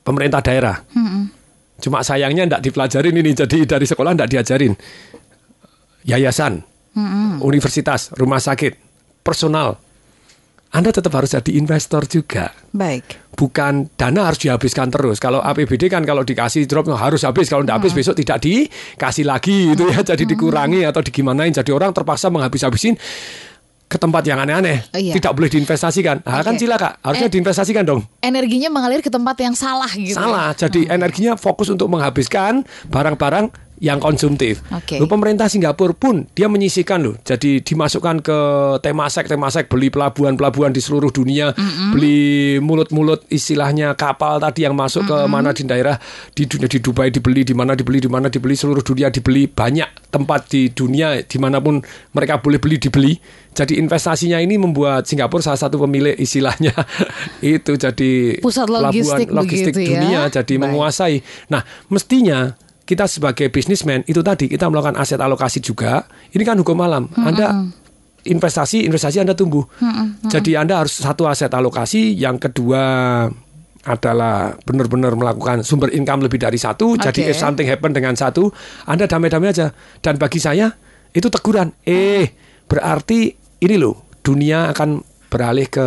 pemerintah 0.00 0.40
daerah. 0.40 0.80
Cuma 1.80 2.04
sayangnya 2.04 2.46
tidak 2.46 2.62
dipelajarin 2.68 3.16
ini, 3.16 3.32
jadi 3.32 3.58
dari 3.64 3.86
sekolah 3.88 4.12
tidak 4.14 4.30
diajarin. 4.30 4.72
Yayasan, 6.04 6.60
universitas, 7.40 8.12
rumah 8.16 8.40
sakit, 8.40 8.76
personal. 9.24 9.80
Anda 10.70 10.94
tetap 10.94 11.10
harus 11.18 11.34
jadi 11.34 11.58
investor 11.58 12.06
juga. 12.06 12.54
Baik. 12.70 13.34
Bukan 13.34 13.90
dana 13.98 14.30
harus 14.30 14.38
dihabiskan 14.38 14.86
terus. 14.86 15.18
Kalau 15.18 15.42
APBD 15.42 15.90
kan 15.90 16.06
kalau 16.06 16.22
dikasih 16.22 16.70
drop 16.70 16.86
harus 16.94 17.26
habis. 17.26 17.50
Kalau 17.50 17.66
tidak 17.66 17.82
habis 17.82 17.90
besok 17.90 18.14
tidak 18.14 18.38
dikasih 18.38 19.26
lagi 19.26 19.74
gitu 19.74 19.90
ya. 19.90 20.06
Jadi 20.06 20.30
dikurangi 20.30 20.86
atau 20.86 21.02
digimanain. 21.02 21.50
Jadi 21.50 21.74
orang 21.74 21.90
terpaksa 21.90 22.30
menghabis-habisin 22.30 22.94
ke 23.90 23.98
tempat 23.98 24.22
yang 24.22 24.38
aneh-aneh. 24.38 24.86
Oh, 24.94 25.02
iya. 25.02 25.10
Tidak 25.18 25.34
boleh 25.34 25.50
diinvestasikan. 25.50 26.22
Nah, 26.22 26.46
kan 26.46 26.54
Oke. 26.54 26.62
cilaka. 26.62 27.02
Harusnya 27.02 27.26
Eh. 27.26 27.34
diinvestasikan 27.34 27.82
dong. 27.82 28.06
Energinya 28.22 28.70
mengalir 28.70 29.02
ke 29.02 29.10
tempat 29.10 29.34
yang 29.42 29.58
salah 29.58 29.90
gitu. 29.90 30.14
Salah. 30.14 30.54
Jadi 30.54 30.86
energinya 30.86 31.34
fokus 31.34 31.74
untuk 31.74 31.90
menghabiskan 31.90 32.62
barang-barang 32.86 33.50
yang 33.80 33.96
konsumtif. 33.96 34.60
Oke. 34.68 35.00
Loh, 35.00 35.08
pemerintah 35.08 35.48
Singapura 35.48 35.96
pun 35.96 36.28
dia 36.36 36.46
menyisikan 36.52 37.00
loh. 37.00 37.16
Jadi 37.24 37.64
dimasukkan 37.64 38.20
ke 38.20 38.38
Temasek, 38.84 39.26
Temasek 39.26 39.72
beli 39.72 39.88
pelabuhan-pelabuhan 39.88 40.70
di 40.70 40.84
seluruh 40.84 41.08
dunia, 41.08 41.56
beli 41.96 42.60
mulut-mulut 42.60 43.24
istilahnya 43.32 43.96
kapal 43.96 44.36
tadi 44.36 44.68
yang 44.68 44.76
masuk 44.76 45.08
ke 45.08 45.16
mana 45.26 45.56
di 45.56 45.64
daerah 45.64 45.96
di 46.36 46.44
dunia 46.44 46.68
di 46.68 46.78
Dubai 46.78 47.08
dibeli, 47.08 47.40
di 47.42 47.56
mana 47.56 47.72
dibeli, 47.72 48.04
di 48.04 48.10
mana 48.12 48.28
dibeli 48.28 48.52
seluruh 48.52 48.84
dunia 48.84 49.08
dibeli 49.08 49.48
banyak 49.48 50.12
tempat 50.12 50.52
di 50.52 50.68
dunia 50.68 51.24
di 51.24 51.38
mana 51.40 51.56
pun 51.58 51.80
mereka 52.12 52.38
boleh 52.44 52.60
beli 52.60 52.76
dibeli. 52.76 53.16
Jadi 53.50 53.82
investasinya 53.82 54.38
ini 54.38 54.60
membuat 54.60 55.10
Singapura 55.10 55.42
salah 55.42 55.58
satu 55.58 55.82
pemilik 55.82 56.14
istilahnya 56.14 56.70
itu 57.42 57.74
jadi 57.74 58.38
Pusat 58.38 58.66
pelabuhan 58.70 58.94
logistik 58.94 59.28
logistik 59.34 59.74
begitu 59.74 59.80
ya. 59.80 59.88
dunia 59.98 60.20
jadi 60.30 60.54
Baik. 60.54 60.62
menguasai. 60.62 61.16
Nah, 61.50 61.66
mestinya 61.90 62.54
kita 62.90 63.06
sebagai 63.06 63.54
bisnismen 63.54 64.02
itu 64.10 64.18
tadi 64.18 64.50
kita 64.50 64.66
melakukan 64.66 64.98
aset 64.98 65.22
alokasi 65.22 65.62
juga. 65.62 66.10
Ini 66.34 66.42
kan 66.42 66.58
hukum 66.58 66.74
alam. 66.82 67.06
Anda 67.14 67.70
investasi, 68.26 68.82
investasi 68.90 69.22
Anda 69.22 69.38
tumbuh. 69.38 69.62
Jadi 70.26 70.58
Anda 70.58 70.82
harus 70.82 70.98
satu 70.98 71.30
aset 71.30 71.54
alokasi, 71.54 72.18
yang 72.18 72.42
kedua 72.42 72.82
adalah 73.80 74.58
benar-benar 74.66 75.14
melakukan 75.14 75.62
sumber 75.62 75.94
income 75.94 76.26
lebih 76.26 76.42
dari 76.42 76.58
satu. 76.58 76.98
Jadi 76.98 77.30
Oke. 77.30 77.30
if 77.30 77.38
something 77.38 77.70
happen 77.70 77.94
dengan 77.94 78.18
satu, 78.18 78.50
Anda 78.90 79.06
damai-damai 79.06 79.54
aja. 79.54 79.70
Dan 80.02 80.18
bagi 80.18 80.42
saya 80.42 80.66
itu 81.14 81.30
teguran. 81.30 81.70
Eh, 81.86 82.26
berarti 82.66 83.30
ini 83.62 83.76
loh, 83.78 84.18
dunia 84.26 84.74
akan 84.74 84.98
beralih 85.30 85.70
ke 85.70 85.86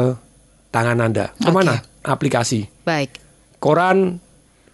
tangan 0.71 1.03
Anda. 1.03 1.35
Ke 1.35 1.51
mana? 1.51 1.83
Aplikasi 2.03 2.87
Baik. 2.87 3.19
koran 3.59 4.22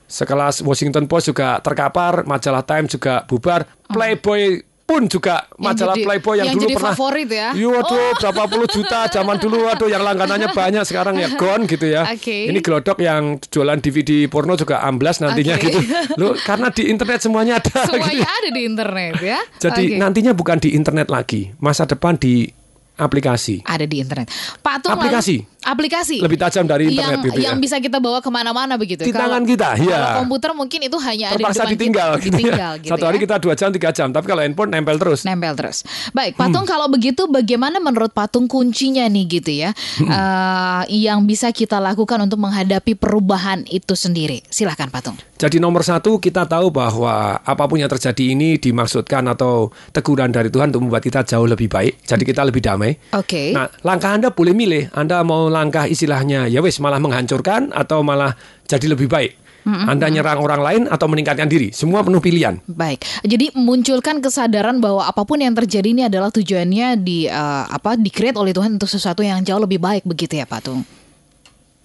sekelas 0.09 0.65
Washington 0.65 1.05
Post 1.05 1.29
juga 1.29 1.61
terkapar, 1.61 2.25
majalah 2.25 2.65
Time 2.65 2.89
juga 2.89 3.21
bubar, 3.23 3.69
Playboy 3.85 4.59
pun 4.83 5.05
juga 5.05 5.45
majalah 5.55 5.93
jadi- 5.93 6.01
Playboy 6.01 6.35
yang, 6.35 6.47
yang 6.49 6.55
dulu 6.57 6.65
jadi 6.65 6.73
pernah 6.73 6.93
favorit 6.97 7.29
ya? 7.29 7.47
Iya, 7.53 7.67
waduh, 7.69 8.09
berapa 8.17 8.43
puluh 8.49 8.65
juta 8.65 9.05
zaman 9.05 9.37
dulu, 9.37 9.61
waduh, 9.63 9.85
yang 9.85 10.01
langganannya 10.01 10.49
banyak 10.57 10.81
sekarang 10.81 11.13
ya 11.15 11.29
gone 11.37 11.69
gitu 11.69 11.85
ya. 11.85 12.09
Oke. 12.09 12.49
Ini 12.49 12.57
gelodok 12.57 12.97
yang 12.97 13.37
jualan 13.39 13.77
DVD 13.77 14.25
porno 14.25 14.57
juga 14.57 14.81
amblas 14.81 15.21
nantinya 15.21 15.61
Oke. 15.61 15.69
gitu. 15.69 15.77
Loh, 16.17 16.33
karena 16.35 16.73
di 16.73 16.89
internet 16.89 17.21
semuanya 17.21 17.61
ada. 17.61 17.69
gitu. 17.85 18.01
Semuanya 18.01 18.25
ada 18.27 18.49
di 18.49 18.61
internet 18.65 19.13
ya. 19.21 19.39
Jadi 19.61 19.83
Oke. 19.93 20.01
nantinya 20.01 20.33
bukan 20.33 20.57
di 20.57 20.73
internet 20.73 21.05
lagi, 21.05 21.53
masa 21.61 21.85
depan 21.85 22.17
di 22.17 22.49
aplikasi. 22.97 23.63
Ada 23.63 23.85
di 23.85 24.01
internet. 24.01 24.27
Pak 24.59 24.75
Tung 24.83 24.91
Aplikasi. 24.91 25.39
lalu- 25.39 25.58
aplikasi. 25.63 26.23
Lebih 26.23 26.39
tajam 26.39 26.63
dari 26.65 26.91
internet 26.91 27.19
yang, 27.19 27.27
gitu 27.27 27.39
ya. 27.39 27.47
Yang 27.51 27.57
bisa 27.67 27.75
kita 27.83 27.97
bawa 27.99 28.19
ke 28.23 28.29
mana-mana 28.31 28.79
begitu. 28.79 29.03
Di 29.03 29.11
tangan 29.13 29.43
kita, 29.43 29.75
ya. 29.79 29.91
Kalau 29.91 30.09
komputer 30.25 30.51
mungkin 30.55 30.79
itu 30.87 30.97
hanya 31.03 31.25
ada 31.31 31.37
di 31.37 31.43
Terpaksa 31.43 31.63
depan 31.63 31.73
ditinggal. 31.75 32.11
kita. 32.15 32.25
Ditinggal 32.25 32.73
gitu 32.83 32.91
Satu 32.95 33.03
ya. 33.03 33.07
hari 33.11 33.17
kita 33.19 33.35
dua 33.39 33.53
jam, 33.55 33.69
tiga 33.73 33.89
jam. 33.91 34.07
Tapi 34.11 34.25
kalau 34.25 34.41
handphone 34.43 34.71
nempel 34.71 34.95
terus. 34.97 35.19
nempel 35.27 35.53
terus. 35.55 35.83
Baik, 36.15 36.39
Patung 36.39 36.63
kalau 36.63 36.87
begitu 36.87 37.27
bagaimana 37.27 37.77
menurut 37.83 38.11
Patung 38.15 38.47
kuncinya 38.47 39.05
nih 39.05 39.25
gitu 39.27 39.51
ya, 39.51 39.71
eh, 39.99 40.81
yang 40.89 41.27
bisa 41.27 41.51
kita 41.51 41.77
lakukan 41.77 42.19
untuk 42.23 42.39
menghadapi 42.39 42.95
perubahan 42.95 43.67
itu 43.67 43.93
sendiri? 43.93 44.41
Silahkan 44.47 44.87
Patung. 44.87 45.19
Jadi 45.39 45.55
nomor 45.55 45.87
satu 45.87 46.19
kita 46.19 46.43
tahu 46.43 46.67
bahwa 46.67 47.39
apa 47.39 47.63
pun 47.63 47.79
yang 47.79 47.87
terjadi 47.87 48.35
ini 48.35 48.59
dimaksudkan 48.59 49.23
atau 49.31 49.71
teguran 49.95 50.35
dari 50.35 50.51
Tuhan 50.51 50.67
untuk 50.75 50.83
membuat 50.83 50.99
kita 50.99 51.23
jauh 51.23 51.47
lebih 51.47 51.71
baik. 51.71 52.03
Jadi 52.03 52.23
kita 52.27 52.43
lebih 52.43 52.59
damai. 52.59 52.99
Oke. 53.15 53.55
Nah, 53.55 53.71
langkah 53.87 54.11
Anda 54.11 54.35
boleh 54.35 54.51
milih. 54.51 54.91
Anda 54.91 55.23
mau 55.23 55.47
langkah 55.59 55.83
istilahnya 55.91 56.47
ya 56.47 56.63
wis 56.63 56.79
malah 56.79 57.03
menghancurkan 57.03 57.75
atau 57.75 57.99
malah 57.99 58.39
jadi 58.63 58.95
lebih 58.95 59.11
baik. 59.11 59.49
Anda 59.69 60.09
nyerang 60.09 60.39
orang 60.41 60.61
lain 60.63 60.81
atau 60.89 61.05
meningkatkan 61.05 61.45
diri. 61.45 61.69
Semua 61.69 62.01
penuh 62.01 62.17
pilihan. 62.23 62.57
Baik, 62.65 63.05
jadi 63.21 63.53
munculkan 63.53 64.23
kesadaran 64.23 64.81
bahwa 64.81 65.05
apa 65.05 65.21
pun 65.27 65.37
yang 65.37 65.53
terjadi 65.53 65.93
ini 65.93 66.03
adalah 66.09 66.33
tujuannya 66.33 66.97
di 66.97 67.29
eh, 67.29 67.63
apa 67.69 67.93
di-create 67.99 68.39
oleh 68.39 68.55
Tuhan 68.55 68.79
untuk 68.79 68.89
sesuatu 68.89 69.21
yang 69.21 69.43
jauh 69.45 69.61
lebih 69.61 69.77
baik 69.77 70.07
begitu 70.07 70.39
ya 70.39 70.49
Patung. 70.49 70.81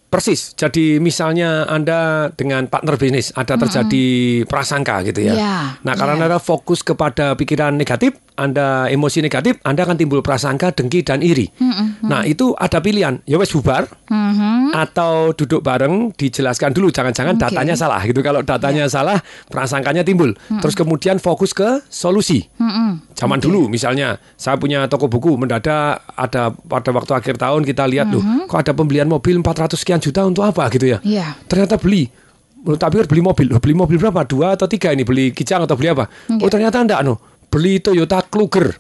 Persis. 0.09 0.55
Jadi 0.55 1.03
misalnya 1.03 1.67
Anda 1.67 2.31
dengan 2.31 2.71
partner 2.71 2.95
bisnis 2.95 3.35
ada 3.35 3.59
terjadi 3.59 4.07
prasangka 4.47 5.03
gitu 5.11 5.27
ya. 5.27 5.35
Ya, 5.35 5.57
nah, 5.83 5.99
karena 5.99 6.15
ya. 6.15 6.19
Anda 6.31 6.39
fokus 6.39 6.87
kepada 6.87 7.35
pikiran 7.35 7.75
negatif, 7.75 8.15
Anda 8.35 8.91
emosi 8.91 9.23
negatif, 9.23 9.63
Anda 9.63 9.87
akan 9.87 9.95
timbul 9.95 10.19
prasangka, 10.19 10.75
dengki 10.75 11.07
dan 11.07 11.23
iri. 11.23 11.47
Nah, 12.03 12.27
itu 12.27 12.51
ada 12.59 12.83
pilihan. 12.83 13.23
Ya 13.25 13.39
wes 13.39 13.55
bubar 13.55 13.87
atau 14.75 15.31
duduk 15.31 15.63
bareng 15.63 16.11
dijelaskan 16.19 16.75
dulu 16.75 16.91
jangan-jangan 16.91 17.39
Oke. 17.39 17.47
Ya. 17.47 17.51
datanya 17.51 17.75
salah 17.79 18.01
gitu. 18.03 18.21
Kalau 18.27 18.43
datanya 18.43 18.91
salah, 18.91 19.23
prasangkanya 19.47 20.03
timbul. 20.03 20.35
Terus 20.35 20.75
kemudian 20.75 21.23
fokus 21.23 21.55
ke 21.55 21.87
solusi. 21.87 22.43
Zaman 23.15 23.39
dulu 23.39 23.71
misalnya 23.71 24.19
saya 24.35 24.59
punya 24.59 24.91
toko 24.91 25.07
buku 25.07 25.39
mendadak 25.39 26.03
ada 26.19 26.51
pada 26.51 26.91
waktu 26.91 27.13
akhir 27.15 27.39
tahun 27.39 27.63
kita 27.63 27.87
lihat 27.87 28.11
loh 28.11 28.23
kok 28.51 28.59
ada 28.59 28.73
pembelian 28.75 29.07
mobil 29.07 29.39
400 29.39 29.79
sekian 29.79 30.01
juta 30.03 30.27
untuk 30.27 30.43
apa 30.43 30.67
gitu 30.75 30.91
ya. 30.91 30.99
Iya. 31.07 31.39
Ternyata 31.47 31.79
beli 31.79 32.11
tapi 32.65 32.97
beli 33.05 33.21
mobil, 33.21 33.47
Loh, 33.53 33.61
beli 33.61 33.77
mobil 33.77 34.01
berapa? 34.01 34.25
Dua 34.25 34.57
atau 34.57 34.65
tiga 34.65 34.89
ini 34.89 35.05
beli 35.05 35.37
kijang 35.37 35.69
atau 35.69 35.77
beli 35.77 35.93
apa? 35.93 36.09
Oh 36.41 36.49
ternyata 36.49 36.81
enggak 36.81 37.05
no, 37.05 37.21
beli 37.55 37.81
Toyota 37.81 38.23
Kluger. 38.23 38.75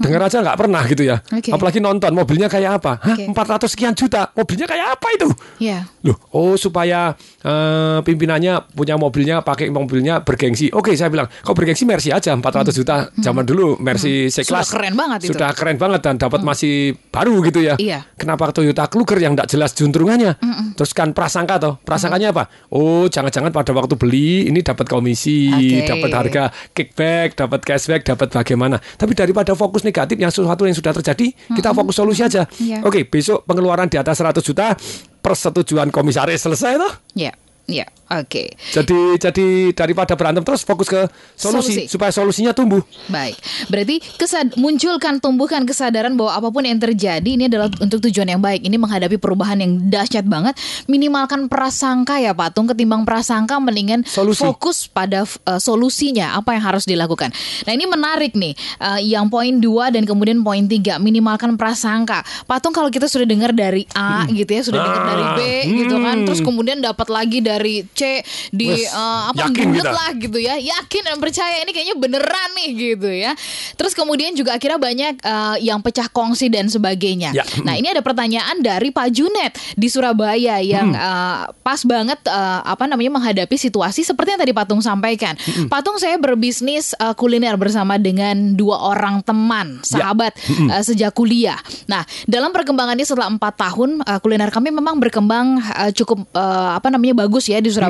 Dengar 0.00 0.26
aja 0.26 0.40
nggak 0.40 0.56
pernah 0.56 0.82
gitu 0.88 1.02
ya. 1.04 1.20
Oke. 1.28 1.52
Apalagi 1.52 1.78
nonton 1.78 2.10
mobilnya 2.10 2.48
kayak 2.48 2.80
apa? 2.80 2.92
Hah, 3.04 3.14
Oke. 3.14 3.28
400 3.28 3.68
sekian 3.68 3.92
juta. 3.92 4.32
Mobilnya 4.32 4.64
kayak 4.64 4.96
apa 4.96 5.06
itu? 5.12 5.28
Ya. 5.60 5.84
Loh, 6.00 6.16
oh 6.32 6.56
supaya 6.56 7.12
eh, 7.44 7.98
pimpinannya 8.00 8.72
punya 8.72 8.96
mobilnya 8.96 9.44
pakai 9.44 9.68
mobilnya 9.68 10.24
bergengsi. 10.24 10.72
Oke, 10.72 10.96
saya 10.96 11.12
bilang, 11.12 11.28
kok 11.28 11.52
bergengsi 11.52 11.84
Mercy 11.84 12.08
aja 12.08 12.32
400 12.32 12.72
juta. 12.72 13.12
Zaman 13.14 13.44
dulu 13.44 13.76
Mercy 13.76 14.32
Hmm. 14.32 14.32
C-Class. 14.32 14.72
Sudah 14.72 14.80
keren 14.80 14.94
banget 14.96 15.18
itu. 15.20 15.26
Hmm. 15.28 15.34
Sudah 15.36 15.50
keren 15.52 15.76
banget 15.76 16.00
dan 16.00 16.14
dapat 16.16 16.40
masih 16.40 16.96
baru 17.12 17.44
gitu 17.44 17.60
ya. 17.60 17.74
Iya. 17.76 18.08
Kenapa 18.16 18.48
Toyota 18.50 18.88
Kluger 18.88 19.20
yang 19.20 19.36
tidak 19.36 19.48
jelas 19.52 19.70
juntrungannya? 19.76 20.40
Terus 20.74 20.96
kan 20.96 21.12
prasangka 21.12 21.60
toh. 21.60 21.74
Prasangkanya 21.84 22.32
apa? 22.32 22.48
Oh, 22.72 23.04
jangan-jangan 23.04 23.52
pada 23.52 23.76
waktu 23.76 24.00
beli 24.00 24.48
ini 24.48 24.64
dapat 24.64 24.88
komisi, 24.88 25.52
Oke. 25.52 25.84
dapat 25.84 26.10
harga 26.10 26.42
kickback, 26.72 27.36
dapat 27.36 27.60
cashback, 27.60 28.02
dapat 28.06 28.32
bagaimana. 28.32 28.80
Tapi 28.96 29.12
daripada 29.12 29.52
fokus 29.52 29.84
negatif 29.90 30.16
yang 30.16 30.30
sesuatu 30.30 30.62
yang 30.64 30.76
sudah 30.78 30.94
terjadi, 31.02 31.34
kita 31.58 31.74
fokus 31.74 31.98
solusi 31.98 32.22
aja. 32.22 32.46
Iya. 32.56 32.86
Oke, 32.86 33.02
besok 33.04 33.42
pengeluaran 33.44 33.90
di 33.90 33.98
atas 33.98 34.22
100 34.22 34.38
juta 34.40 34.78
persetujuan 35.20 35.90
komisaris 35.90 36.46
selesai 36.46 36.78
toh. 36.78 36.92
Ya. 37.18 37.34
Ya. 37.66 37.86
Oke. 38.10 38.58
Jadi 38.74 39.22
jadi 39.22 39.70
daripada 39.70 40.18
berantem 40.18 40.42
terus 40.42 40.66
fokus 40.66 40.90
ke 40.90 41.06
Solusi. 41.38 41.78
solusi, 41.78 41.82
supaya 41.86 42.10
solusinya 42.10 42.50
tumbuh. 42.50 42.82
Baik, 43.06 43.38
berarti 43.70 44.02
kesad 44.18 44.58
munculkan 44.58 45.22
tumbuhkan 45.22 45.62
kesadaran 45.62 46.18
bahwa 46.18 46.34
apa 46.34 46.48
pun 46.50 46.66
yang 46.66 46.82
terjadi 46.82 47.22
ini 47.22 47.46
adalah 47.46 47.70
untuk 47.78 48.02
tujuan 48.10 48.34
yang 48.34 48.42
baik. 48.42 48.66
Ini 48.66 48.74
menghadapi 48.82 49.14
perubahan 49.22 49.62
yang 49.62 49.78
dahsyat 49.86 50.26
banget. 50.26 50.58
Minimalkan 50.90 51.46
prasangka 51.46 52.18
ya 52.18 52.34
Patung, 52.34 52.66
ketimbang 52.66 53.06
prasangka 53.06 53.62
mendingan 53.62 54.02
Solusi. 54.02 54.42
fokus 54.42 54.90
pada 54.90 55.22
uh, 55.22 55.62
solusinya 55.62 56.34
apa 56.34 56.58
yang 56.58 56.66
harus 56.66 56.90
dilakukan. 56.90 57.30
Nah 57.62 57.72
ini 57.78 57.86
menarik 57.86 58.34
nih, 58.34 58.58
uh, 58.82 58.98
yang 58.98 59.30
poin 59.30 59.62
dua 59.62 59.94
dan 59.94 60.02
kemudian 60.02 60.42
poin 60.42 60.66
tiga 60.66 60.98
minimalkan 60.98 61.54
prasangka. 61.54 62.26
Patung 62.50 62.74
kalau 62.74 62.90
kita 62.90 63.06
sudah 63.06 63.22
dengar 63.22 63.54
dari 63.54 63.86
A 63.94 64.26
gitu 64.26 64.50
ya, 64.50 64.62
sudah 64.66 64.82
dengar 64.82 65.02
dari 65.06 65.24
B 65.38 65.40
gitu 65.86 65.94
kan, 66.02 66.26
terus 66.26 66.42
kemudian 66.42 66.82
dapat 66.82 67.06
lagi 67.06 67.38
dari 67.38 67.86
C 68.00 68.24
di 68.48 68.72
uh, 68.88 69.28
apa 69.28 69.52
yakin 69.52 69.68
kita. 69.76 69.90
lah 69.92 70.10
gitu 70.16 70.38
ya. 70.40 70.56
Yakin 70.56 71.02
dan 71.04 71.16
percaya 71.20 71.60
ini 71.60 71.70
kayaknya 71.76 71.96
beneran 72.00 72.50
nih 72.56 72.70
gitu 72.96 73.10
ya. 73.12 73.36
Terus 73.76 73.92
kemudian 73.92 74.32
juga 74.32 74.56
akhirnya 74.56 74.80
banyak 74.80 75.14
eh, 75.20 75.56
yang 75.68 75.84
pecah 75.84 76.08
kongsi 76.08 76.48
dan 76.48 76.72
sebagainya. 76.72 77.36
Ya. 77.36 77.44
nah 77.62 77.76
ini 77.76 77.92
ada 77.92 78.00
pertanyaan 78.00 78.62
dari 78.64 78.88
Pak 78.90 79.08
Junet 79.12 79.52
di 79.76 79.86
Surabaya 79.92 80.58
yang 80.64 80.96
eh, 80.96 81.40
pas 81.60 81.80
banget 81.84 82.18
eh, 82.24 82.60
apa 82.64 82.88
namanya 82.88 83.20
menghadapi 83.20 83.56
situasi 83.60 84.06
seperti 84.06 84.34
yang 84.36 84.40
tadi 84.40 84.52
Patung 84.56 84.80
sampaikan. 84.80 85.36
Patung 85.68 86.00
saya 86.00 86.16
berbisnis 86.16 86.96
eh, 86.96 87.14
kuliner 87.14 87.60
bersama 87.60 88.00
dengan 88.00 88.56
dua 88.56 88.80
orang 88.80 89.20
teman 89.26 89.82
sahabat 89.84 90.32
eh, 90.48 90.82
sejak 90.82 91.12
kuliah. 91.12 91.58
Nah 91.90 92.06
dalam 92.24 92.54
perkembangannya 92.54 93.04
setelah 93.04 93.28
empat 93.28 93.54
tahun 93.60 94.00
eh, 94.06 94.18
kuliner 94.22 94.48
kami 94.48 94.72
memang 94.72 94.96
berkembang 95.02 95.60
eh, 95.60 95.92
cukup 95.92 96.24
eh, 96.32 96.70
apa 96.78 96.88
namanya 96.88 97.26
bagus 97.26 97.50
ya 97.50 97.58
di 97.58 97.68
Surabaya 97.68 97.89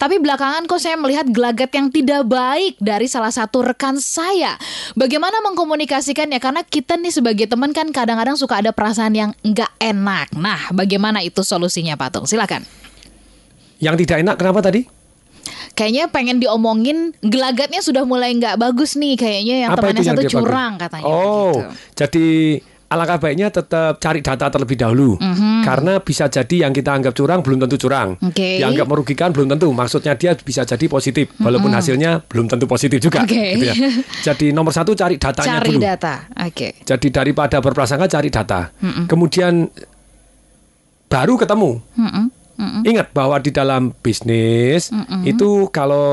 tapi 0.00 0.18
belakangan 0.22 0.66
kok 0.66 0.80
saya 0.80 0.96
melihat 0.98 1.26
gelagat 1.28 1.70
yang 1.74 1.88
tidak 1.90 2.22
baik 2.26 2.78
dari 2.78 3.06
salah 3.06 3.30
satu 3.30 3.62
rekan 3.64 3.98
saya. 3.98 4.56
Bagaimana 4.94 5.42
mengkomunikasikannya? 5.44 6.38
Karena 6.38 6.62
kita 6.64 6.98
nih 6.98 7.12
sebagai 7.12 7.46
teman 7.50 7.74
kan 7.74 7.90
kadang-kadang 7.90 8.38
suka 8.38 8.62
ada 8.62 8.70
perasaan 8.70 9.14
yang 9.14 9.30
nggak 9.42 9.72
enak. 9.80 10.34
Nah, 10.38 10.70
bagaimana 10.70 11.20
itu 11.22 11.42
solusinya, 11.42 11.94
Patung? 11.98 12.26
Silakan. 12.28 12.64
Yang 13.82 14.06
tidak 14.06 14.16
enak 14.24 14.36
kenapa 14.38 14.60
tadi? 14.64 14.86
Kayaknya 15.74 16.06
pengen 16.06 16.38
diomongin 16.38 17.10
gelagatnya 17.18 17.82
sudah 17.82 18.06
mulai 18.06 18.30
nggak 18.38 18.56
bagus 18.62 18.94
nih. 18.94 19.18
Kayaknya 19.18 19.56
yang 19.66 19.70
Apa 19.74 19.78
temannya 19.82 20.02
yang 20.06 20.16
satu 20.16 20.30
curang 20.30 20.72
katanya. 20.78 21.04
Oh, 21.10 21.50
begitu. 21.50 21.70
jadi 21.98 22.28
alangkah 22.86 23.18
baiknya 23.18 23.48
tetap 23.48 23.98
cari 23.98 24.20
data 24.20 24.46
terlebih 24.48 24.76
dahulu. 24.76 25.16
Karena 25.64 25.98
bisa 25.98 26.28
jadi 26.28 26.68
yang 26.68 26.72
kita 26.72 26.92
anggap 26.92 27.12
curang 27.12 27.40
belum 27.40 27.64
tentu 27.64 27.76
curang. 27.80 28.14
Mhm. 28.20 28.28
Oke. 28.30 28.48
Yang 28.60 28.68
anggap 28.76 28.86
merugikan 28.86 29.28
belum 29.32 29.48
tentu. 29.50 29.68
Maksudnya 29.70 30.14
dia 30.14 30.36
bisa 30.36 30.62
jadi 30.62 30.84
positif, 30.86 31.32
walaupun 31.40 31.72
hasilnya 31.72 32.20
belum 32.24 32.46
tentu 32.46 32.68
positif 32.68 33.00
juga. 33.00 33.24
Oke. 33.24 33.34
gitu 33.56 33.64
ya. 33.66 33.74
Jadi 34.32 34.52
nomor 34.52 34.70
satu 34.70 34.92
cari 34.92 35.16
datanya 35.16 35.60
Cari 35.60 35.68
dulu. 35.72 35.80
data. 35.80 36.14
Oke. 36.44 36.68
Jadi 36.80 37.08
daripada 37.08 37.58
berprasangka 37.58 38.06
cari 38.08 38.28
data. 38.28 38.70
Kemudian 39.08 39.66
baru 41.06 41.34
ketemu. 41.36 41.70
Ingat 42.58 43.10
bahwa 43.10 43.36
di 43.42 43.50
dalam 43.50 43.90
bisnis 43.98 44.88
itu 45.26 45.68
kalau 45.74 46.06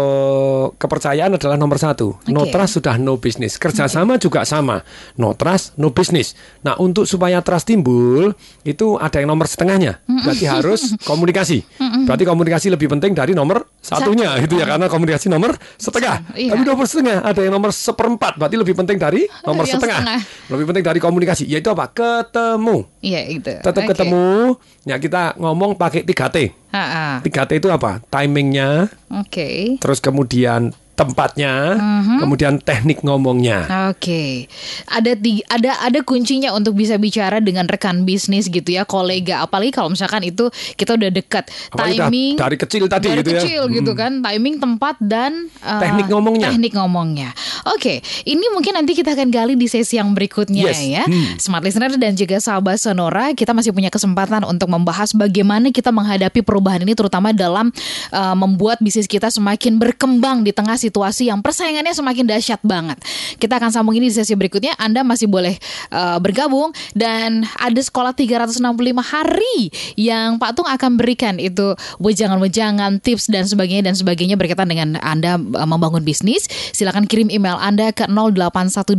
kepercayaan 0.76 1.38
adalah 1.38 1.56
nomor 1.56 1.78
satu. 1.78 2.18
No 2.30 2.46
Oke. 2.46 2.54
trust 2.54 2.82
sudah 2.82 2.98
no 2.98 3.22
business. 3.22 3.62
Kerjasama 3.62 4.18
juga 4.18 4.42
sama. 4.44 4.82
No 5.18 5.38
trust, 5.38 5.78
no 5.78 5.94
business. 5.94 6.34
Nah 6.66 6.78
untuk 6.82 7.06
supaya 7.06 7.40
trust 7.46 7.70
timbul 7.70 8.34
itu 8.66 8.98
ada 8.98 9.22
yang 9.22 9.30
nomor 9.32 9.46
setengahnya. 9.46 10.02
Berarti 10.06 10.46
harus 10.50 10.82
komunikasi. 11.10 11.64
Berarti 12.10 12.24
komunikasi 12.26 12.68
lebih 12.74 12.90
penting 12.92 13.14
dari 13.14 13.38
nomor 13.38 13.70
satunya 13.82 14.38
gitu 14.42 14.58
ya 14.58 14.66
karena 14.66 14.90
komunikasi 14.92 15.30
nomor 15.32 15.56
setengah. 15.78 16.36
Iya. 16.36 16.58
Tapi 16.58 16.64
nomor 16.68 16.86
setengah 16.90 17.18
ada 17.24 17.40
yang 17.42 17.54
nomor 17.54 17.72
seperempat. 17.72 18.36
Berarti 18.36 18.56
lebih 18.60 18.76
penting 18.76 18.98
dari 19.00 19.26
nomor 19.46 19.70
setengah. 19.70 20.02
setengah. 20.02 20.20
Lebih 20.52 20.66
penting 20.68 20.84
dari 20.84 21.00
komunikasi. 21.00 21.44
Yaitu 21.48 21.72
apa? 21.72 21.88
Ketemu. 21.94 22.91
Iya 23.02 23.22
itu. 23.26 23.50
Tetap 23.50 23.82
Oke. 23.82 23.98
ketemu. 23.98 24.56
Ya 24.86 25.02
kita 25.02 25.34
ngomong 25.42 25.74
pakai 25.74 26.06
3T. 26.06 26.54
Ha-ha. 26.70 27.26
3T 27.26 27.52
itu 27.58 27.68
apa? 27.74 28.00
Timingnya, 28.08 28.88
Oke. 29.10 29.82
terus 29.82 29.98
kemudian 30.00 30.72
tempatnya, 31.02 31.54
Mhm. 31.74 32.18
kemudian 32.22 32.54
teknik 32.58 33.02
ngomongnya. 33.02 33.90
Oke, 33.90 34.46
ada 34.86 35.12
tiga, 35.12 35.42
ada 35.50 35.72
ada 35.82 36.00
kuncinya 36.02 36.54
untuk 36.54 36.78
bisa 36.78 36.96
bicara 36.96 37.42
dengan 37.42 37.66
rekan 37.66 38.06
bisnis 38.06 38.46
gitu 38.46 38.70
ya, 38.70 38.86
kolega. 38.86 39.42
Apalagi 39.42 39.74
kalau 39.74 39.90
misalkan 39.90 40.22
itu 40.22 40.48
kita 40.76 40.94
udah 40.94 41.10
dekat, 41.10 41.50
Apalagi 41.74 41.98
udah 41.98 42.08
timing 42.08 42.34
dari 42.38 42.56
kecil 42.56 42.84
tadi 42.86 43.10
dari 43.10 43.20
gitu 43.20 43.30
ya. 43.30 43.42
kecil 43.42 43.62
gitu 43.74 43.92
kan, 43.92 44.22
timing, 44.22 44.62
tempat 44.62 44.96
dan 45.02 45.50
uh, 45.60 45.82
Teknik 45.82 46.08
ngomongnya. 46.08 46.48
Teknik 46.48 46.74
ngomongnya. 46.74 47.30
Oke, 47.74 48.00
ini 48.24 48.46
mungkin 48.54 48.78
nanti 48.78 48.94
kita 48.94 49.12
akan 49.12 49.34
gali 49.34 49.58
di 49.58 49.66
sesi 49.66 49.98
yang 49.98 50.14
berikutnya 50.14 50.70
Yes. 50.70 50.80
ya. 50.86 51.04
Hmm. 51.04 51.36
Smart 51.36 51.66
listener 51.66 51.98
dan 51.98 52.14
juga 52.14 52.38
sahabat 52.38 52.78
Sonora, 52.78 53.34
kita 53.34 53.52
masih 53.52 53.74
punya 53.74 53.90
kesempatan 53.90 54.46
untuk 54.46 54.70
membahas 54.70 55.10
bagaimana 55.12 55.74
kita 55.74 55.90
menghadapi 55.90 56.46
perubahan 56.46 56.86
ini, 56.86 56.94
terutama 56.94 57.34
dalam 57.34 57.74
uh, 58.12 58.36
membuat 58.38 58.78
bisnis 58.80 59.10
kita 59.10 59.28
semakin 59.28 59.82
berkembang 59.82 60.46
di 60.46 60.54
tengah 60.54 60.76
situasi 60.76 60.91
yang 61.26 61.40
persaingannya 61.40 61.96
semakin 61.96 62.26
dahsyat 62.28 62.62
banget. 62.62 63.00
Kita 63.40 63.58
akan 63.58 63.72
sambung 63.72 63.96
ini 63.98 64.12
di 64.12 64.16
sesi 64.16 64.36
berikutnya. 64.36 64.76
Anda 64.78 65.02
masih 65.02 65.32
boleh 65.32 65.58
uh, 65.92 66.20
bergabung 66.20 66.76
dan 66.94 67.48
ada 67.58 67.82
sekolah 67.82 68.14
365 68.14 68.62
hari 69.00 69.72
yang 69.98 70.38
Pak 70.38 70.60
Tung 70.60 70.68
akan 70.68 71.00
berikan 71.00 71.40
itu 71.42 71.74
wejangan-wejangan, 71.98 73.02
tips 73.02 73.32
dan 73.32 73.48
sebagainya 73.48 73.92
dan 73.92 73.96
sebagainya 73.98 74.36
berkaitan 74.36 74.70
dengan 74.70 75.00
Anda 75.02 75.40
uh, 75.40 75.68
membangun 75.68 76.04
bisnis. 76.04 76.46
Silakan 76.76 77.08
kirim 77.08 77.32
email 77.32 77.58
Anda 77.58 77.96
ke 77.96 78.06
0812 78.08 78.92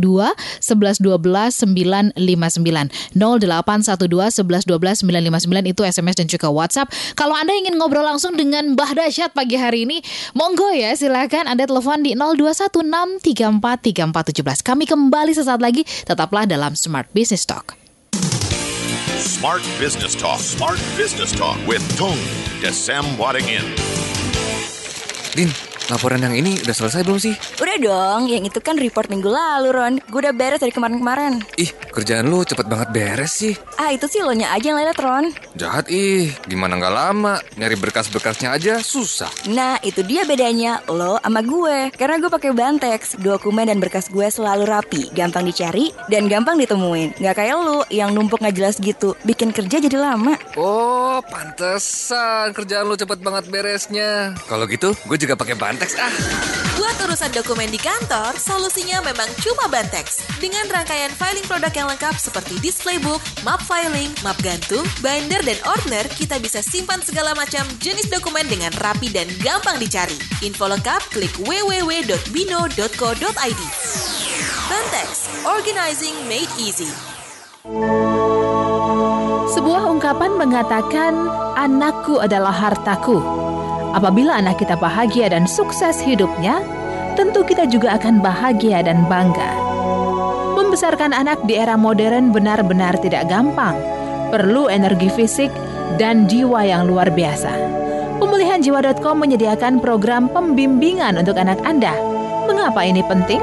11 0.59 0.99
12 0.99 2.17
959 2.17 3.13
0812 3.15 4.41
11 4.41 4.65
12 4.67 5.03
959 5.03 5.71
itu 5.71 5.81
SMS 5.83 6.15
dan 6.17 6.27
juga 6.27 6.47
WhatsApp. 6.49 6.91
Kalau 7.13 7.35
Anda 7.35 7.53
ingin 7.53 7.75
ngobrol 7.77 8.05
langsung 8.05 8.35
dengan 8.39 8.73
Mbah 8.73 8.95
Dasyat 8.95 9.35
pagi 9.35 9.59
hari 9.59 9.85
ini, 9.85 9.99
monggo 10.37 10.71
ya 10.71 10.95
silakan 10.95 11.49
Anda 11.49 11.67
telepon 11.73 12.05
di 12.05 12.13
0216343417. 12.13 14.61
Kami 14.61 14.85
kembali 14.85 15.33
sesaat 15.33 15.57
lagi, 15.57 15.81
tetaplah 16.05 16.45
dalam 16.45 16.77
Smart 16.77 17.09
Business 17.17 17.49
Talk. 17.49 17.73
Smart 19.17 19.65
Business 19.81 20.13
Talk. 20.13 20.37
Smart 20.37 20.77
Business 20.93 21.33
Talk 21.33 21.57
with 21.65 21.81
Tung 21.97 22.21
Desem 22.61 23.01
Wadingin. 23.17 23.65
Din, 25.33 25.49
laporan 25.91 26.23
yang 26.23 26.35
ini 26.35 26.59
udah 26.63 26.75
selesai 26.75 27.03
belum 27.03 27.19
sih? 27.19 27.35
Udah 27.59 27.77
dong, 27.79 28.31
yang 28.31 28.43
itu 28.47 28.59
kan 28.63 28.79
report 28.79 29.11
minggu 29.11 29.27
lalu, 29.27 29.69
Ron. 29.73 29.93
Gue 30.07 30.23
udah 30.23 30.35
beres 30.35 30.61
dari 30.63 30.71
kemarin-kemarin. 30.71 31.43
Ih, 31.59 31.71
kerjaan 31.91 32.29
lu 32.29 32.45
cepet 32.47 32.67
banget 32.69 32.89
beres 32.93 33.33
sih. 33.35 33.53
Ah, 33.75 33.91
itu 33.91 34.07
sih 34.07 34.23
lo 34.23 34.31
nya 34.31 34.53
aja 34.55 34.71
yang 34.71 34.79
lelet, 34.79 34.99
Ron. 34.99 35.33
Jahat 35.59 35.91
ih, 35.91 36.31
gimana 36.47 36.79
nggak 36.79 36.93
lama? 36.93 37.41
Nyari 37.59 37.75
berkas-berkasnya 37.75 38.55
aja 38.55 38.79
susah. 38.79 39.31
Nah, 39.51 39.81
itu 39.83 40.05
dia 40.05 40.23
bedanya 40.23 40.79
lo 40.87 41.19
sama 41.19 41.41
gue. 41.43 41.91
Karena 41.95 42.21
gue 42.21 42.31
pakai 42.31 42.51
Bantex, 42.55 43.19
dokumen 43.19 43.67
dan 43.67 43.81
berkas 43.81 44.07
gue 44.07 44.27
selalu 44.29 44.63
rapi, 44.69 45.11
gampang 45.11 45.43
dicari, 45.47 45.91
dan 46.07 46.31
gampang 46.31 46.55
ditemuin. 46.59 47.19
Nggak 47.19 47.35
kayak 47.35 47.55
lu 47.59 47.79
yang 47.91 48.15
numpuk 48.15 48.39
nggak 48.39 48.55
jelas 48.55 48.75
gitu, 48.79 49.17
bikin 49.27 49.51
kerja 49.51 49.81
jadi 49.81 49.97
lama. 49.99 50.35
Oh, 50.55 51.19
pantesan 51.27 52.53
kerjaan 52.53 52.87
lu 52.87 52.95
cepet 52.95 53.19
banget 53.19 53.49
beresnya. 53.49 54.37
Kalau 54.47 54.65
gitu, 54.69 54.95
gue 55.07 55.17
juga 55.19 55.35
pakai 55.35 55.55
Bantex 55.73 55.97
ah. 55.97 56.13
Buat 56.77 57.01
urusan 57.09 57.33
dokumen 57.33 57.65
di 57.73 57.81
kantor, 57.81 58.37
solusinya 58.37 59.01
memang 59.01 59.25
cuma 59.41 59.65
Bantex. 59.65 60.21
Dengan 60.37 60.69
rangkaian 60.69 61.09
filing 61.17 61.41
produk 61.49 61.73
yang 61.73 61.89
lengkap 61.89 62.13
seperti 62.13 62.61
display 62.61 63.01
book, 63.01 63.17
map 63.41 63.57
filing, 63.65 64.13
map 64.21 64.37
gantung, 64.45 64.85
binder, 65.01 65.41
dan 65.41 65.57
ordner, 65.65 66.05
kita 66.13 66.37
bisa 66.37 66.61
simpan 66.61 67.01
segala 67.01 67.33
macam 67.33 67.65
jenis 67.81 68.05
dokumen 68.05 68.45
dengan 68.45 68.69
rapi 68.85 69.09
dan 69.09 69.25
gampang 69.41 69.81
dicari. 69.81 70.13
Info 70.45 70.69
lengkap 70.69 71.01
klik 71.09 71.33
www.bino.co.id. 71.41 72.21
Bantex, 74.69 75.09
organizing 75.41 76.13
made 76.29 76.53
easy. 76.61 76.93
Sebuah 79.49 79.89
ungkapan 79.89 80.37
mengatakan, 80.37 81.17
"Anakku 81.57 82.21
adalah 82.21 82.53
hartaku." 82.53 83.17
Apabila 83.93 84.41
anak 84.41 84.57
kita 84.57 84.73
bahagia 84.73 85.29
dan 85.29 85.45
sukses 85.45 86.01
hidupnya, 86.01 86.65
tentu 87.13 87.45
kita 87.45 87.69
juga 87.69 87.93
akan 87.93 88.25
bahagia 88.25 88.81
dan 88.81 89.05
bangga. 89.05 89.53
Membesarkan 90.57 91.13
anak 91.13 91.45
di 91.45 91.61
era 91.61 91.77
modern 91.77 92.33
benar-benar 92.33 92.97
tidak 92.97 93.29
gampang. 93.29 93.77
Perlu 94.33 94.65
energi 94.65 95.13
fisik 95.13 95.53
dan 96.01 96.25
jiwa 96.25 96.65
yang 96.65 96.89
luar 96.89 97.13
biasa. 97.13 97.53
Pemulihanjiwa.com 98.17 99.17
menyediakan 99.21 99.77
program 99.77 100.25
pembimbingan 100.25 101.21
untuk 101.21 101.37
anak 101.37 101.61
Anda. 101.61 101.93
Mengapa 102.49 102.81
ini 102.81 103.05
penting? 103.05 103.41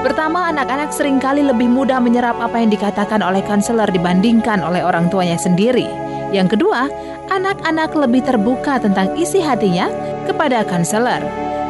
Pertama, 0.00 0.48
anak-anak 0.48 0.96
sering 0.96 1.20
kali 1.20 1.44
lebih 1.44 1.68
mudah 1.68 2.00
menyerap 2.00 2.40
apa 2.40 2.56
yang 2.56 2.72
dikatakan 2.72 3.20
oleh 3.20 3.44
konselor 3.44 3.90
dibandingkan 3.92 4.64
oleh 4.64 4.80
orang 4.80 5.12
tuanya 5.12 5.36
sendiri. 5.36 5.90
Yang 6.30 6.56
kedua, 6.56 6.86
anak-anak 7.30 7.92
lebih 7.94 8.22
terbuka 8.24 8.78
tentang 8.82 9.14
isi 9.18 9.42
hatinya 9.42 9.90
kepada 10.26 10.62
konselor. 10.66 11.22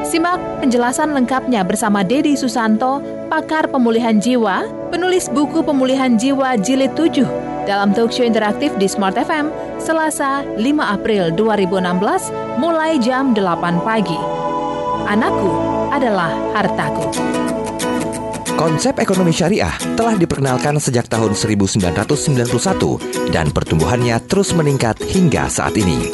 Simak 0.06 0.38
penjelasan 0.62 1.10
lengkapnya 1.10 1.66
bersama 1.66 2.06
Dedi 2.06 2.38
Susanto, 2.38 3.02
pakar 3.26 3.66
pemulihan 3.66 4.22
jiwa, 4.22 4.62
penulis 4.94 5.26
buku 5.26 5.66
pemulihan 5.66 6.14
jiwa 6.14 6.54
jilid 6.62 6.94
7 6.94 7.26
dalam 7.66 7.90
talkshow 7.90 8.22
interaktif 8.22 8.70
di 8.78 8.86
Smart 8.86 9.18
FM, 9.18 9.50
Selasa 9.82 10.46
5 10.54 10.62
April 10.78 11.34
2016, 11.34 12.30
mulai 12.62 13.02
jam 13.02 13.34
8 13.34 13.82
pagi. 13.82 14.18
Anakku 15.10 15.50
adalah 15.90 16.30
hartaku. 16.54 17.45
Konsep 18.56 18.96
ekonomi 19.04 19.36
syariah 19.36 19.76
telah 20.00 20.16
diperkenalkan 20.16 20.80
sejak 20.80 21.12
tahun 21.12 21.36
1991 21.36 22.56
dan 23.28 23.52
pertumbuhannya 23.52 24.16
terus 24.24 24.56
meningkat 24.56 24.96
hingga 25.12 25.44
saat 25.52 25.76
ini. 25.76 26.08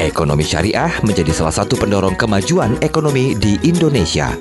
Ekonomi 0.00 0.48
syariah 0.48 0.88
menjadi 1.04 1.28
salah 1.36 1.52
satu 1.52 1.76
pendorong 1.76 2.16
kemajuan 2.16 2.80
ekonomi 2.80 3.36
di 3.36 3.60
Indonesia. 3.68 4.32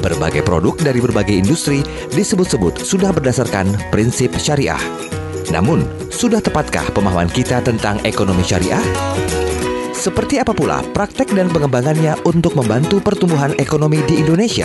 Berbagai 0.00 0.40
produk 0.40 0.80
dari 0.80 1.04
berbagai 1.04 1.36
industri 1.36 1.84
disebut-sebut 2.16 2.80
sudah 2.80 3.12
berdasarkan 3.12 3.68
prinsip 3.92 4.32
syariah. 4.40 4.80
Namun, 5.52 5.84
sudah 6.08 6.40
tepatkah 6.40 6.88
pemahaman 6.96 7.28
kita 7.28 7.60
tentang 7.60 8.00
ekonomi 8.08 8.40
syariah? 8.40 8.80
Seperti 9.92 10.40
apa 10.40 10.56
pula 10.56 10.80
praktek 10.96 11.36
dan 11.36 11.52
pengembangannya 11.52 12.16
untuk 12.24 12.56
membantu 12.56 13.04
pertumbuhan 13.04 13.52
ekonomi 13.60 14.00
di 14.08 14.24
Indonesia? 14.24 14.64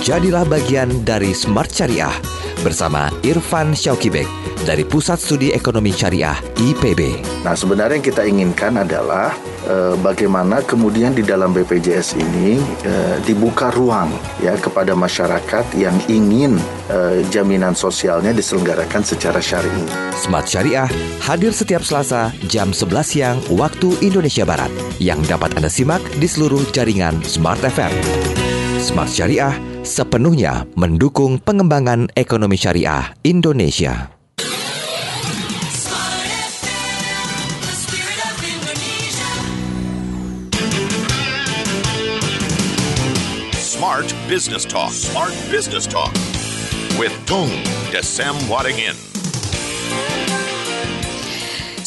Jadilah 0.00 0.48
bagian 0.48 1.04
dari 1.04 1.36
Smart 1.36 1.68
Syariah 1.68 2.16
bersama 2.64 3.12
Irfan 3.20 3.76
Syaukibek 3.76 4.24
dari 4.64 4.80
Pusat 4.80 5.18
Studi 5.20 5.48
Ekonomi 5.52 5.92
Syariah 5.92 6.40
IPB. 6.56 7.20
Nah, 7.44 7.52
sebenarnya 7.52 8.00
yang 8.00 8.06
kita 8.08 8.24
inginkan 8.24 8.80
adalah 8.80 9.36
eh, 9.68 9.92
bagaimana 10.00 10.64
kemudian 10.64 11.12
di 11.12 11.20
dalam 11.20 11.52
BPJS 11.52 12.16
ini 12.16 12.56
eh, 12.80 13.20
dibuka 13.28 13.68
ruang 13.76 14.08
ya 14.40 14.56
kepada 14.56 14.96
masyarakat 14.96 15.76
yang 15.76 15.96
ingin 16.08 16.56
eh, 16.88 17.20
jaminan 17.28 17.76
sosialnya 17.76 18.32
diselenggarakan 18.32 19.04
secara 19.04 19.36
syar'i. 19.36 19.84
Smart 20.16 20.48
Syariah 20.48 20.88
hadir 21.28 21.52
setiap 21.52 21.84
Selasa 21.84 22.32
jam 22.48 22.72
11 22.72 22.88
siang 23.04 23.36
waktu 23.52 24.00
Indonesia 24.00 24.48
Barat 24.48 24.72
yang 24.96 25.20
dapat 25.28 25.60
Anda 25.60 25.68
simak 25.68 26.00
di 26.16 26.24
seluruh 26.24 26.64
jaringan 26.72 27.20
Smart 27.20 27.60
FM. 27.60 27.92
Smart 28.80 29.12
Syariah 29.12 29.69
sepenuhnya 29.82 30.68
mendukung 30.76 31.40
pengembangan 31.40 32.12
ekonomi 32.14 32.56
syariah 32.56 33.16
Indonesia. 33.24 34.12
Smart 43.56 44.06
Business 44.28 44.64
Talk. 44.68 44.92
Smart 44.92 45.34
Business 45.50 45.88
Talk 45.88 46.12
with 47.00 47.12
Tung 47.26 47.50
Desem 47.90 48.36
Wadingin. 48.46 49.09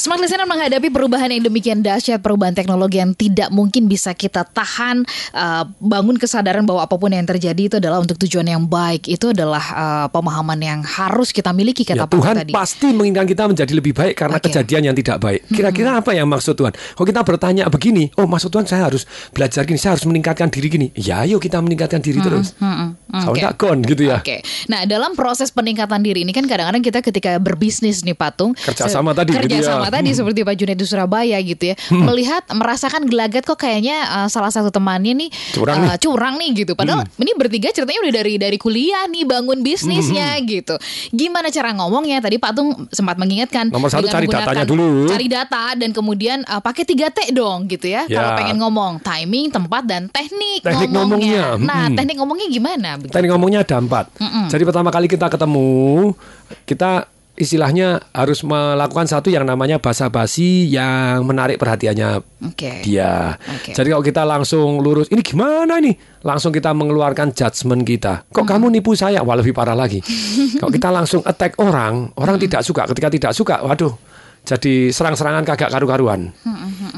Smart 0.03 0.19
Listener 0.19 0.43
menghadapi 0.43 0.91
perubahan 0.91 1.31
yang 1.31 1.47
demikian 1.47 1.79
dahsyat, 1.79 2.19
perubahan 2.19 2.51
teknologi 2.51 2.99
yang 2.99 3.15
tidak 3.15 3.47
mungkin 3.55 3.87
bisa 3.87 4.11
kita 4.11 4.43
tahan, 4.43 5.07
uh, 5.31 5.63
bangun 5.79 6.19
kesadaran 6.19 6.67
bahwa 6.67 6.83
apa 6.83 6.99
pun 6.99 7.07
yang 7.07 7.23
terjadi 7.23 7.71
itu 7.71 7.75
adalah 7.79 8.03
untuk 8.03 8.19
tujuan 8.19 8.43
yang 8.43 8.67
baik. 8.67 9.07
Itu 9.07 9.31
adalah 9.31 9.63
uh, 9.63 10.07
pemahaman 10.11 10.59
yang 10.59 10.79
harus 10.83 11.31
kita 11.31 11.55
miliki 11.55 11.87
kata 11.87 12.03
Ya, 12.03 12.11
Pak 12.11 12.19
Tuhan 12.19 12.35
tadi. 12.35 12.51
pasti 12.51 12.91
menginginkan 12.91 13.31
kita 13.31 13.43
menjadi 13.47 13.71
lebih 13.71 13.95
baik 13.95 14.19
karena 14.19 14.43
kejadian 14.43 14.91
yang 14.91 14.95
tidak 14.99 15.23
baik. 15.23 15.47
Kira-kira 15.47 15.95
apa 15.95 16.11
yang 16.11 16.27
maksud 16.27 16.59
Tuhan? 16.59 16.75
Kalau 16.75 17.07
kita 17.07 17.23
bertanya 17.23 17.71
begini, 17.71 18.11
oh 18.19 18.27
maksud 18.27 18.51
Tuhan 18.51 18.67
saya 18.67 18.91
harus 18.91 19.07
belajar 19.31 19.63
gini, 19.63 19.79
saya 19.79 19.95
harus 19.95 20.03
meningkatkan 20.03 20.51
diri 20.51 20.67
gini. 20.67 20.87
Ya 20.99 21.23
ayo 21.23 21.39
kita 21.39 21.63
meningkatkan 21.63 22.03
diri 22.03 22.19
terus. 22.19 22.59
Hmm, 22.59 22.91
hmm. 23.07 23.23
Soalnya 23.23 23.55
kon 23.55 23.79
gitu 23.79 24.03
ya. 24.11 24.19
Oke. 24.19 24.43
Nah, 24.67 24.83
dalam 24.83 25.15
proses 25.15 25.47
peningkatan 25.55 26.03
diri 26.03 26.27
ini 26.27 26.35
kan 26.35 26.43
kadang-kadang 26.43 26.83
kita 26.83 26.99
ketika 26.99 27.39
berbisnis 27.39 28.03
nih 28.03 28.19
Patung 28.19 28.51
Kerjasama 28.51 29.15
tadi 29.15 29.31
gitu 29.31 29.47
Kerjasama 29.47 29.87
ya. 29.87 29.92
Tadi 29.93 30.09
Hmm. 30.09 30.17
seperti 30.17 30.39
Pak 30.41 30.55
Junaid 30.55 30.75
di 30.75 30.83
Surabaya 30.83 31.37
gitu 31.39 31.63
ya. 31.63 31.75
Hmm. 31.87 32.03
Melihat 32.03 32.43
merasakan 32.49 33.05
gelagat 33.05 33.43
kok 33.43 33.55
kayaknya 33.55 33.97
uh, 34.03 34.27
salah 34.27 34.49
satu 34.49 34.69
temannya 34.69 35.13
nih 35.15 35.29
Curang 35.53 35.77
uh, 35.77 35.83
nih. 35.85 35.99
curang 35.99 36.35
nih 36.35 36.49
gitu. 36.57 36.73
Padahal 36.73 37.05
Hmm. 37.05 37.21
ini 37.21 37.31
bertiga 37.33 37.69
ceritanya 37.69 37.99
udah 38.01 38.13
dari 38.15 38.33
dari 38.35 38.57
kuliah 38.57 39.05
nih 39.05 39.23
bangun 39.23 39.61
bisnisnya 39.61 40.35
Hmm. 40.35 40.45
gitu. 40.45 40.75
Gimana 41.09 41.47
cara 41.47 41.69
ngomongnya? 41.71 42.17
Tadi 42.19 42.35
Patung 42.35 42.89
sempat 42.89 43.15
mengingatkan 43.15 43.69
Nomor 43.69 43.87
satu, 43.87 44.07
cari 44.07 44.25
datanya 44.25 44.65
dulu. 44.65 45.05
Cari 45.05 45.27
data 45.27 45.75
dan 45.75 45.91
kemudian 45.91 46.41
uh, 46.43 46.57
pakai 46.57 46.83
3T 46.83 47.29
dong 47.31 47.67
gitu 47.67 47.85
ya. 47.85 48.05
Ya. 48.05 48.17
Kalau 48.17 48.29
pengen 48.35 48.57
ngomong 48.57 48.97
timing, 48.99 49.49
tempat 49.49 49.83
dan 49.83 50.07
teknik, 50.07 50.63
Teknik 50.63 50.89
ngomongnya. 50.89 51.55
Nah, 51.55 51.87
Hmm. 51.87 51.95
teknik 51.95 52.15
ngomongnya 52.15 52.47
gimana? 52.47 52.89
Teknik 52.97 53.29
ngomongnya 53.29 53.59
ada 53.61 53.75
empat. 53.77 54.05
Mm-mm. 54.15 54.47
Jadi 54.47 54.63
pertama 54.63 54.89
kali 54.89 55.05
kita 55.05 55.27
ketemu, 55.27 56.15
kita 56.63 57.05
istilahnya 57.33 57.97
harus 58.13 58.45
melakukan 58.45 59.09
satu 59.09 59.33
yang 59.33 59.41
namanya 59.49 59.81
basa-basi 59.81 60.69
yang 60.69 61.25
menarik 61.25 61.57
perhatiannya 61.57 62.21
Oke. 62.53 62.85
dia. 62.85 63.33
Oke. 63.41 63.73
Jadi 63.73 63.87
kalau 63.89 64.05
kita 64.05 64.21
langsung 64.21 64.77
lurus, 64.85 65.09
ini 65.09 65.25
gimana 65.25 65.81
ini? 65.81 65.97
Langsung 66.21 66.53
kita 66.53 66.71
mengeluarkan 66.77 67.33
judgement 67.33 67.81
kita. 67.81 68.29
Kok 68.29 68.45
kamu 68.45 68.69
nipu 68.69 68.93
saya? 68.93 69.25
Wah 69.25 69.33
lebih 69.33 69.51
parah 69.51 69.73
lagi. 69.73 69.97
kalau 70.61 70.69
kita 70.69 70.93
langsung 70.93 71.25
attack 71.25 71.57
orang, 71.57 72.13
orang 72.21 72.37
tidak 72.37 72.61
suka. 72.61 72.85
Ketika 72.85 73.09
tidak 73.09 73.33
suka, 73.33 73.65
waduh, 73.65 73.97
jadi 74.43 74.91
serang-serangan 74.91 75.43
kagak 75.43 75.71
karu-karuan. 75.71 76.35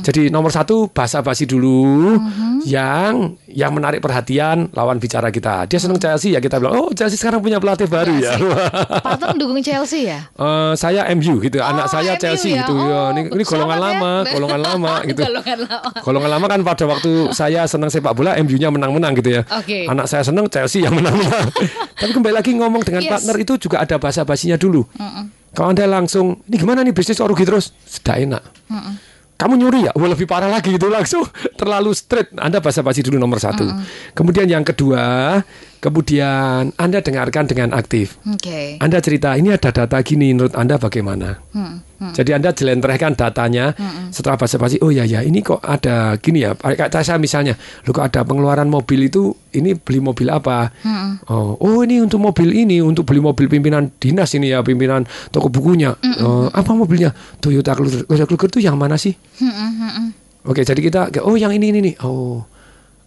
Jadi 0.01 0.29
nomor 0.29 0.49
satu 0.49 0.89
basa-basi 0.89 1.45
dulu 1.45 2.17
yang 2.63 3.37
yang 3.45 3.69
menarik 3.69 4.01
perhatian 4.01 4.73
lawan 4.73 4.97
bicara 4.97 5.29
kita. 5.29 5.65
Dia 5.65 5.77
senang 5.77 5.97
Chelsea 5.97 6.33
ya 6.33 6.41
kita 6.41 6.57
bilang, 6.57 6.73
oh 6.75 6.89
Chelsea 6.91 7.15
sekarang 7.15 7.39
punya 7.39 7.61
pelatih 7.61 7.85
baru 7.85 8.17
ya. 8.17 8.33
Pak 9.05 9.13
Tung 9.17 9.37
dukung 9.37 9.61
Chelsea 9.61 10.09
ya? 10.09 10.25
Eh, 10.31 10.73
saya 10.73 11.05
MU 11.13 11.37
gitu, 11.37 11.61
anak 11.61 11.85
saya 11.85 12.13
MU 12.13 12.21
Chelsea 12.21 12.53
ya? 12.53 12.65
gitu. 12.65 12.73
Oh, 12.73 12.85
Ya, 12.85 13.01
ini, 13.13 13.21
ini 13.29 13.43
golongan 13.43 13.77
selamat 13.77 13.77
ya. 13.77 13.85
lama, 13.93 14.11
golongan 14.33 14.61
lama 14.61 14.93
gitu. 15.05 15.21
Golongan 15.21 15.57
lama. 15.65 15.89
Golongan 16.01 16.29
lama 16.33 16.45
kan 16.47 16.59
pada 16.63 16.83
waktu 16.87 17.11
saya 17.29 17.61
senang 17.65 17.89
sepak 17.89 18.13
bola 18.13 18.33
MU-nya 18.37 18.69
menang-menang 18.69 19.13
gitu 19.17 19.29
ya. 19.37 19.41
Oke. 19.53 19.85
Anak 19.85 20.09
saya 20.09 20.25
senang 20.25 20.49
Chelsea 20.49 20.81
yang 20.81 20.93
menang-menang. 20.93 21.45
Tapi 22.01 22.11
kembali 22.11 22.33
lagi 22.33 22.51
ngomong 22.53 22.81
dengan 22.81 23.01
Yes. 23.01 23.11
partner 23.11 23.35
itu 23.37 23.53
juga 23.59 23.77
ada 23.79 23.95
bahasa-basinya 23.95 24.57
dulu. 24.57 24.81
Mm-mm. 24.97 25.44
Kalau 25.55 25.71
Anda 25.71 25.87
langsung, 25.87 26.43
ini 26.51 26.55
gimana 26.59 26.83
nih 26.83 26.91
bisnis 26.91 27.15
kok 27.15 27.31
rugi 27.31 27.47
terus? 27.47 27.71
Sudah 27.87 28.19
enak. 28.19 28.43
Mm-mm. 28.67 28.93
Kamu 29.35 29.59
nyuri 29.59 29.87
ya? 29.87 29.91
Wah 29.95 30.07
lebih 30.07 30.27
parah 30.27 30.47
lagi 30.47 30.71
gitu 30.71 30.87
langsung 30.87 31.23
terlalu 31.59 31.91
straight. 31.91 32.31
Anda 32.39 32.63
basa-basi 32.63 33.03
dulu 33.03 33.19
nomor 33.19 33.39
satu. 33.39 33.67
Kemudian 34.15 34.47
yang 34.47 34.63
kedua, 34.63 35.39
kemudian 35.85 36.73
Anda 36.81 37.05
dengarkan 37.05 37.45
dengan 37.45 37.69
aktif. 37.77 38.17
Oke. 38.25 38.81
Anda 38.81 38.97
cerita 38.97 39.37
ini 39.37 39.53
ada 39.53 39.69
data 39.69 40.01
gini 40.01 40.33
menurut 40.33 40.57
Anda 40.57 40.81
bagaimana? 40.81 41.37
Hmm, 41.53 41.85
hmm. 42.01 42.13
Jadi 42.17 42.33
Anda 42.33 42.49
jelentrehkan 42.49 43.13
datanya 43.13 43.77
Mm-mm. 43.77 44.09
setelah 44.09 44.41
basa-basi. 44.41 44.81
Oh 44.81 44.89
ya 44.89 45.05
ya 45.05 45.21
ini 45.21 45.45
kok 45.45 45.61
ada 45.61 46.17
gini 46.17 46.41
ya. 46.41 46.57
Kayak 46.57 46.89
saya 47.05 47.21
misalnya, 47.21 47.53
lu 47.85 47.93
kok 47.93 48.01
ada 48.01 48.25
pengeluaran 48.25 48.65
mobil 48.65 49.05
itu 49.05 49.37
ini 49.53 49.77
beli 49.77 50.01
mobil 50.01 50.33
apa? 50.33 50.73
Hmm. 50.81 51.21
Oh, 51.29 51.53
oh 51.61 51.85
ini 51.85 52.01
untuk 52.01 52.17
mobil 52.17 52.49
ini 52.49 52.81
untuk 52.81 53.05
beli 53.05 53.21
mobil 53.21 53.45
pimpinan 53.45 53.93
dinas 54.01 54.33
ini 54.33 54.49
ya 54.49 54.65
pimpinan 54.65 55.05
toko 55.29 55.53
bukunya. 55.53 55.93
Oh, 56.25 56.49
apa 56.49 56.73
mobilnya? 56.73 57.13
Toyota 57.37 57.77
Kluger. 57.77 58.09
Toyota 58.09 58.25
Kluger 58.25 58.49
itu 58.57 58.59
yang 58.65 58.81
mana 58.81 58.97
sih? 58.97 59.13
Hmm, 59.37 59.53
hmm, 59.53 59.71
hmm, 59.77 59.91
hmm. 59.93 60.09
Oke, 60.49 60.65
jadi 60.65 60.81
kita 60.81 61.13
oh 61.21 61.37
yang 61.37 61.53
ini 61.53 61.69
ini 61.69 61.79
nih. 61.93 61.95
Oh. 62.01 62.41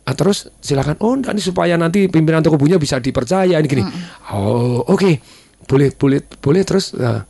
Ah, 0.08 0.16
terus 0.16 0.48
silakan. 0.64 0.96
Oh, 1.04 1.12
enggak 1.12 1.36
ini 1.36 1.44
supaya 1.44 1.76
nanti 1.76 2.08
pimpinan 2.08 2.40
toko 2.40 2.56
bukunya 2.56 2.80
bisa 2.80 2.96
dipercaya 2.96 3.60
ini 3.60 3.68
gini. 3.68 3.84
Oh, 4.32 4.80
oke. 4.88 5.20
Boleh 5.68 5.92
boleh 5.92 6.24
boleh 6.40 6.62
terus 6.64 6.96
nah. 6.96 7.28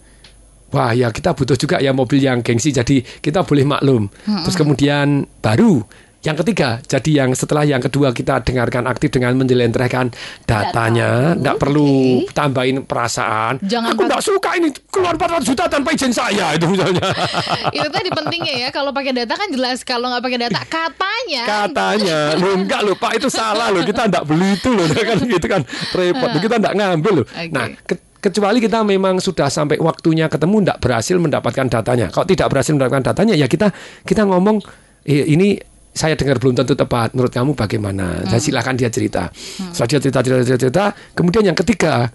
Wah, 0.69 0.93
ya 0.93 1.09
kita 1.11 1.33
butuh 1.33 1.57
juga 1.57 1.81
ya 1.81 1.97
mobil 1.97 2.21
yang 2.23 2.45
gengsi 2.45 2.71
jadi 2.71 3.01
kita 3.01 3.43
boleh 3.43 3.65
maklum. 3.67 4.07
Mm-mm. 4.07 4.45
Terus 4.47 4.55
kemudian 4.55 5.27
baru 5.43 5.81
yang 6.29 6.37
ketiga, 6.37 6.77
jadi 6.85 7.25
yang 7.25 7.31
setelah 7.33 7.65
yang 7.65 7.81
kedua 7.81 8.13
kita 8.13 8.45
dengarkan 8.45 8.85
aktif 8.85 9.09
dengan 9.09 9.33
menjelentrehkan 9.35 10.13
datanya, 10.45 11.33
enggak 11.33 11.57
perlu 11.57 12.23
tambahin 12.31 12.85
perasaan. 12.85 13.65
Jangan 13.65 13.97
Aku 13.97 14.05
enggak 14.05 14.21
suka 14.21 14.51
ini 14.55 14.69
keluar 14.93 15.17
400 15.17 15.49
juta 15.49 15.65
tanpa 15.67 15.97
izin 15.97 16.13
saya 16.13 16.53
itu 16.53 16.69
misalnya. 16.69 17.09
Itu 17.77 17.89
tadi 17.89 18.09
pentingnya 18.11 18.55
ya 18.59 18.69
kalau 18.69 18.93
pakai 18.93 19.17
data 19.17 19.33
kan 19.33 19.49
jelas 19.49 19.81
kalau 19.83 20.13
nggak 20.13 20.21
pakai 20.21 20.39
data 20.45 20.61
katanya. 20.65 21.43
Katanya. 21.49 22.19
Lo 22.37 22.53
enggak 22.55 22.81
lo 22.85 22.93
pak 22.95 23.17
itu 23.17 23.29
salah 23.29 23.73
lo 23.73 23.81
kita 23.81 24.05
enggak 24.05 24.25
beli 24.25 24.53
itu 24.53 24.69
lo 24.69 24.85
kan 25.09 25.19
gitu 25.19 25.47
kan 25.47 25.63
repot 25.95 26.29
kita 26.37 26.57
enggak 26.59 26.75
ngambil 26.75 27.13
lo 27.13 27.25
Oke. 27.25 27.49
nah 27.49 27.67
ke- 27.73 28.05
kecuali 28.19 28.59
kita 28.59 28.83
memang 28.83 29.23
sudah 29.23 29.47
sampai 29.47 29.79
waktunya 29.79 30.27
ketemu 30.27 30.67
enggak 30.67 30.79
berhasil 30.83 31.17
mendapatkan 31.17 31.67
datanya. 31.71 32.11
Kalau 32.11 32.27
tidak 32.27 32.51
berhasil 32.51 32.75
mendapatkan 32.75 33.15
datanya 33.15 33.35
ya 33.39 33.47
kita 33.47 33.71
kita 34.03 34.27
ngomong 34.27 34.59
"Eh, 35.07 35.25
ini 35.25 35.57
saya 35.93 36.15
dengar 36.15 36.39
belum 36.39 36.55
tentu 36.55 36.79
tepat. 36.79 37.13
Menurut 37.13 37.33
kamu 37.33 37.53
bagaimana? 37.59 38.23
Dan 38.23 38.39
silakan 38.39 38.79
dia 38.79 38.89
cerita. 38.89 39.29
Setelah 39.35 39.89
dia 39.89 39.99
cerita 39.99 40.19
cerita 40.23 40.43
cerita, 40.47 40.61
cerita. 40.61 40.85
Kemudian 41.15 41.51
yang 41.53 41.59
ketiga 41.59 42.09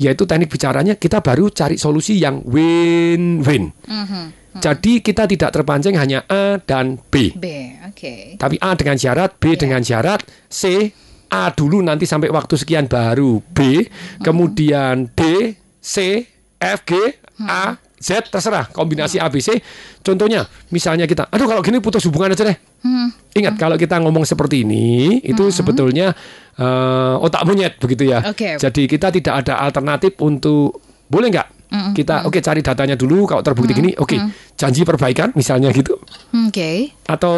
yaitu 0.00 0.24
teknik 0.24 0.48
bicaranya 0.48 0.96
kita 0.96 1.20
baru 1.20 1.52
cari 1.52 1.76
solusi 1.76 2.16
yang 2.16 2.40
win-win. 2.42 3.70
Mhm. 3.86 4.24
jadi 4.60 5.00
kita 5.00 5.24
tidak 5.24 5.48
terpancing 5.48 5.96
hanya 5.96 6.28
A 6.28 6.60
dan 6.60 7.00
B. 7.08 7.32
B 7.32 7.72
oke. 7.88 8.36
Tapi 8.36 8.60
A 8.60 8.76
dengan 8.76 9.00
syarat, 9.00 9.40
B 9.40 9.56
dengan 9.56 9.80
syarat, 9.80 10.20
C 10.52 10.92
A 11.32 11.48
dulu 11.48 11.80
nanti 11.80 12.04
sampai 12.04 12.28
waktu 12.28 12.60
sekian 12.60 12.84
baru 12.84 13.40
B, 13.40 13.88
kemudian 14.20 15.08
D, 15.16 15.56
C, 15.80 16.28
F, 16.60 16.84
G, 16.84 16.92
A, 17.48 17.80
Z 18.02 18.26
terserah 18.34 18.66
kombinasi 18.74 19.22
A 19.22 19.30
B 19.30 19.38
C. 19.38 19.62
Contohnya 20.02 20.42
misalnya 20.74 21.06
kita, 21.06 21.30
aduh 21.30 21.46
kalau 21.46 21.62
gini 21.62 21.78
putus 21.78 22.02
hubungan 22.10 22.34
aja 22.34 22.42
deh. 22.42 22.58
Hmm. 22.82 23.14
Ingat 23.38 23.54
kalau 23.54 23.78
kita 23.78 24.02
ngomong 24.02 24.26
seperti 24.26 24.66
ini 24.66 25.22
itu 25.22 25.54
sebetulnya 25.54 26.10
eh, 26.58 27.14
otak 27.22 27.46
monyet 27.46 27.78
begitu 27.78 28.10
ya. 28.10 28.26
Oke. 28.26 28.58
Jadi 28.58 28.90
kita 28.90 29.14
tidak 29.14 29.46
ada 29.46 29.62
alternatif 29.62 30.18
untuk 30.18 30.82
boleh 31.06 31.28
nggak 31.28 31.48
Mm-mm. 31.72 31.92
kita 31.92 32.28
oke 32.28 32.40
cari 32.40 32.60
datanya 32.60 32.96
dulu 32.96 33.24
kalau 33.24 33.40
terbukti 33.44 33.72
gini 33.76 33.92
oke 33.96 34.16
janji 34.56 34.84
perbaikan 34.84 35.32
misalnya 35.36 35.68
gitu 35.72 35.96
oke 36.32 36.72
atau 37.04 37.36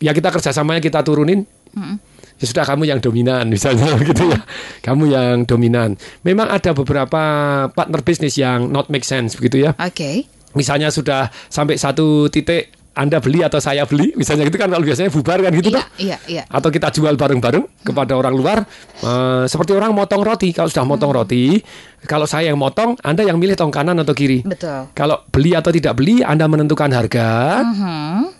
ya 0.00 0.12
kita 0.16 0.28
kerjasamanya 0.28 0.84
kita 0.84 1.00
turunin 1.00 1.44
Mm-mm. 1.76 1.96
Ya 2.40 2.46
sudah 2.48 2.64
kamu 2.64 2.88
yang 2.88 2.98
dominan 2.98 3.46
misalnya 3.46 3.94
gitu 4.10 4.24
ya. 4.26 4.40
Kamu 4.80 5.04
yang 5.06 5.36
dominan. 5.44 5.94
Memang 6.24 6.48
ada 6.48 6.72
beberapa 6.72 7.22
partner 7.70 8.00
bisnis 8.00 8.34
yang 8.34 8.66
not 8.66 8.88
make 8.88 9.04
sense 9.04 9.36
begitu 9.36 9.68
ya. 9.68 9.76
Oke. 9.76 10.24
Misalnya 10.56 10.90
sudah 10.90 11.30
sampai 11.46 11.78
satu 11.78 12.26
titik 12.26 12.74
anda 12.90 13.22
beli 13.22 13.38
atau 13.46 13.62
saya 13.62 13.86
beli 13.86 14.10
misalnya 14.18 14.50
gitu 14.50 14.58
kan 14.58 14.66
kalau 14.66 14.82
biasanya 14.82 15.14
bubar 15.14 15.38
kan 15.38 15.54
gitu 15.54 15.70
toh. 15.70 15.84
iya 15.94 16.18
iya. 16.26 16.42
Atau 16.50 16.74
kita 16.74 16.90
jual 16.90 17.14
bareng-bareng 17.14 17.86
kepada 17.86 18.18
orang 18.18 18.34
luar 18.34 18.58
Eh, 19.00 19.44
seperti 19.48 19.72
orang 19.72 19.96
motong 19.96 20.20
roti. 20.20 20.52
Kalau 20.52 20.68
sudah 20.68 20.84
motong 20.84 21.08
roti 21.14 21.56
kalau 22.04 22.28
saya 22.28 22.52
yang 22.52 22.58
motong 22.60 22.98
anda 23.00 23.24
yang 23.24 23.40
milih 23.40 23.56
tong 23.56 23.72
kanan 23.72 23.96
atau 24.02 24.12
kiri? 24.12 24.42
Betul. 24.44 24.90
Kalau 24.92 25.22
beli 25.30 25.56
atau 25.56 25.70
tidak 25.72 25.96
beli 25.96 26.20
anda 26.20 26.44
menentukan 26.44 26.90
harga. 26.92 27.62
Mhm. 27.64 28.39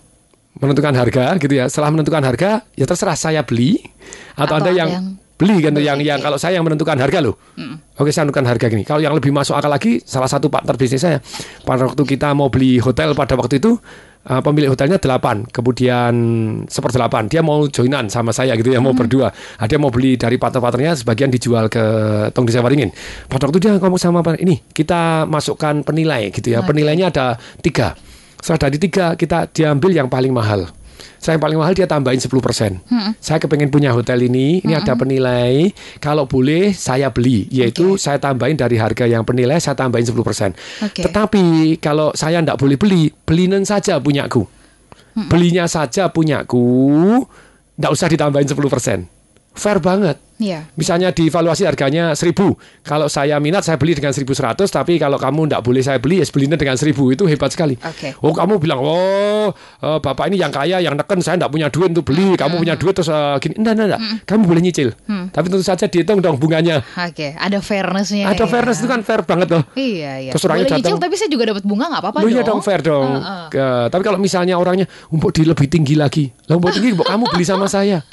Menentukan 0.59 0.95
harga 0.97 1.39
gitu 1.39 1.55
ya. 1.55 1.71
Setelah 1.71 1.91
menentukan 1.95 2.23
harga, 2.25 2.51
ya 2.75 2.85
terserah 2.89 3.15
saya 3.15 3.47
beli 3.47 3.79
atau, 4.35 4.57
Atau 4.57 4.67
Anda 4.67 4.71
yang, 4.75 4.91
yang 4.91 5.05
beli 5.41 5.57
kan 5.65 5.73
yang 5.81 5.99
yang 6.05 6.21
kalau 6.21 6.37
saya 6.37 6.61
yang 6.61 6.67
menentukan 6.69 7.01
harga 7.01 7.19
loh. 7.25 7.41
Oke, 7.97 8.13
saya 8.13 8.29
menentukan 8.29 8.49
harga 8.51 8.67
gini. 8.69 8.85
Kalau 8.85 9.01
yang 9.01 9.17
lebih 9.17 9.33
masuk 9.33 9.57
akal 9.57 9.73
lagi, 9.73 10.05
salah 10.05 10.29
satu 10.29 10.53
partner 10.53 10.77
bisnis 10.77 11.01
saya 11.01 11.23
pada 11.65 11.89
waktu 11.89 12.03
kita 12.05 12.37
mau 12.37 12.53
beli 12.53 12.77
hotel 12.77 13.17
pada 13.17 13.39
waktu 13.41 13.57
itu 13.57 13.81
uh, 14.29 14.41
pemilik 14.45 14.69
hotelnya 14.69 15.01
8, 15.01 15.49
kemudian 15.49 16.13
seperdelapan. 16.69 17.31
Dia 17.33 17.41
mau 17.41 17.65
joinan 17.65 18.13
sama 18.13 18.37
saya 18.37 18.53
gitu 18.61 18.69
ya, 18.75 18.83
mau 18.85 18.93
berdua. 18.93 19.33
Ah, 19.57 19.65
dia 19.65 19.81
mau 19.81 19.89
beli 19.89 20.21
dari 20.21 20.37
partner-partnernya 20.37 21.01
sebagian 21.01 21.33
dijual 21.33 21.73
ke 21.73 21.85
Tong 22.37 22.45
Desa 22.45 22.61
Waringin. 22.61 22.93
Pada 23.31 23.49
waktu 23.49 23.59
dia 23.63 23.73
ngomong 23.81 24.01
sama 24.01 24.21
partner, 24.21 24.45
ini 24.45 24.61
kita 24.61 25.25
masukkan 25.25 25.81
penilai 25.87 26.29
gitu 26.35 26.53
ya. 26.53 26.61
Penilainya 26.61 27.09
ada 27.09 27.41
tiga. 27.65 27.97
Setelah 28.41 28.61
dari 28.69 28.77
tiga 28.81 29.15
kita 29.15 29.49
diambil 29.53 29.93
yang 29.93 30.09
paling 30.09 30.33
mahal. 30.33 30.69
Saya 31.21 31.37
yang 31.37 31.45
paling 31.45 31.61
mahal 31.61 31.77
dia 31.77 31.85
tambahin 31.85 32.17
10%. 32.17 32.33
Hmm. 32.89 33.13
Saya 33.21 33.37
kepengen 33.41 33.69
punya 33.69 33.93
hotel 33.93 34.25
ini, 34.25 34.65
ini 34.65 34.73
ada 34.73 34.97
penilai. 34.97 35.69
Kalau 36.01 36.25
boleh 36.25 36.73
saya 36.73 37.13
beli, 37.13 37.45
yaitu 37.53 38.01
saya 38.01 38.17
tambahin 38.17 38.57
dari 38.57 38.81
harga 38.81 39.05
yang 39.05 39.25
penilai 39.25 39.61
saya 39.61 39.77
tambahin 39.77 40.09
10%. 40.09 40.57
Oke. 40.81 41.05
Tetapi 41.05 41.77
kalau 41.77 42.13
saya 42.17 42.41
tidak 42.41 42.57
boleh 42.57 42.81
beli, 42.81 43.13
belinan 43.13 43.69
saja 43.69 44.01
punyaku. 44.01 44.49
Belinya 45.29 45.69
saja 45.69 46.09
punyaku, 46.09 46.65
tidak 47.77 47.91
usah 47.93 48.09
ditambahin 48.09 48.49
10%. 48.49 49.05
Fair 49.53 49.79
banget. 49.83 50.17
Iya. 50.41 50.65
Misalnya 50.75 51.13
dievaluasi 51.13 51.69
harganya 51.69 52.17
1000. 52.17 52.57
Kalau 52.81 53.07
saya 53.07 53.37
minat 53.37 53.61
saya 53.61 53.77
beli 53.77 53.93
dengan 53.93 54.11
1100, 54.11 54.33
tapi 54.67 54.97
kalau 54.97 55.21
kamu 55.21 55.47
tidak 55.47 55.63
boleh 55.63 55.83
saya 55.85 56.01
beli 56.01 56.19
ya 56.19 56.27
belinya 56.27 56.57
dengan 56.57 56.75
1000. 56.75 57.13
Itu 57.13 57.29
hebat 57.29 57.53
sekali. 57.53 57.77
Oke. 57.77 58.17
Oh, 58.19 58.33
kamu 58.33 58.57
bilang, 58.57 58.81
"Oh, 58.81 59.53
eh, 59.53 59.99
Bapak 60.01 60.27
ini 60.27 60.41
yang 60.41 60.49
kaya, 60.49 60.81
yang 60.81 60.97
neken, 60.97 61.21
saya 61.21 61.37
tidak 61.37 61.53
punya 61.53 61.69
duit 61.69 61.93
untuk 61.93 62.09
beli. 62.09 62.35
Kamu 62.35 62.57
punya 62.57 62.75
duit 62.75 62.97
terus 62.97 63.07
eh, 63.07 63.37
gini." 63.39 63.61
Enggak, 63.61 63.73
enggak, 63.77 63.87
enggak. 63.93 64.01
Kamu 64.25 64.43
boleh 64.49 64.63
nyicil. 64.63 64.89
Hmm. 65.05 65.29
Tapi 65.29 65.47
tentu 65.47 65.61
saja 65.61 65.85
dihitung 65.85 66.19
dong 66.19 66.41
bunganya. 66.41 66.81
Oke, 66.97 67.37
ada 67.37 67.61
fairnessnya. 67.61 68.25
Ada 68.27 68.43
ya. 68.43 68.49
fairness 68.49 68.81
itu 68.81 68.89
kan 68.89 69.05
fair 69.05 69.21
banget 69.23 69.53
loh. 69.53 69.63
Iya, 69.77 70.25
iya. 70.25 70.31
Terus 70.33 70.43
orangnya 70.49 70.65
Boleh 70.65 70.79
nyicil 70.81 70.89
datang- 70.97 71.05
tapi 71.05 71.15
saya 71.15 71.29
juga 71.29 71.45
dapat 71.53 71.65
bunga 71.69 71.85
nggak 71.93 72.01
apa-apa 72.01 72.19
Loh 72.19 72.25
dong. 72.25 72.33
iya 72.33 72.43
dong 72.43 72.61
fair 72.65 72.81
dong. 72.81 73.11
Heeh. 73.13 73.45
Ke- 73.53 73.87
tapi 73.93 74.03
kalau 74.03 74.17
misalnya 74.17 74.55
orangnya 74.57 74.87
umpuk 75.13 75.37
di 75.37 75.45
lebih 75.45 75.69
tinggi 75.69 75.95
lagi. 75.95 76.25
Lah 76.49 76.57
umpuk 76.57 76.73
tinggi 76.73 76.97
kamu 76.97 77.25
beli 77.29 77.45
sama 77.45 77.69
saya. 77.69 78.01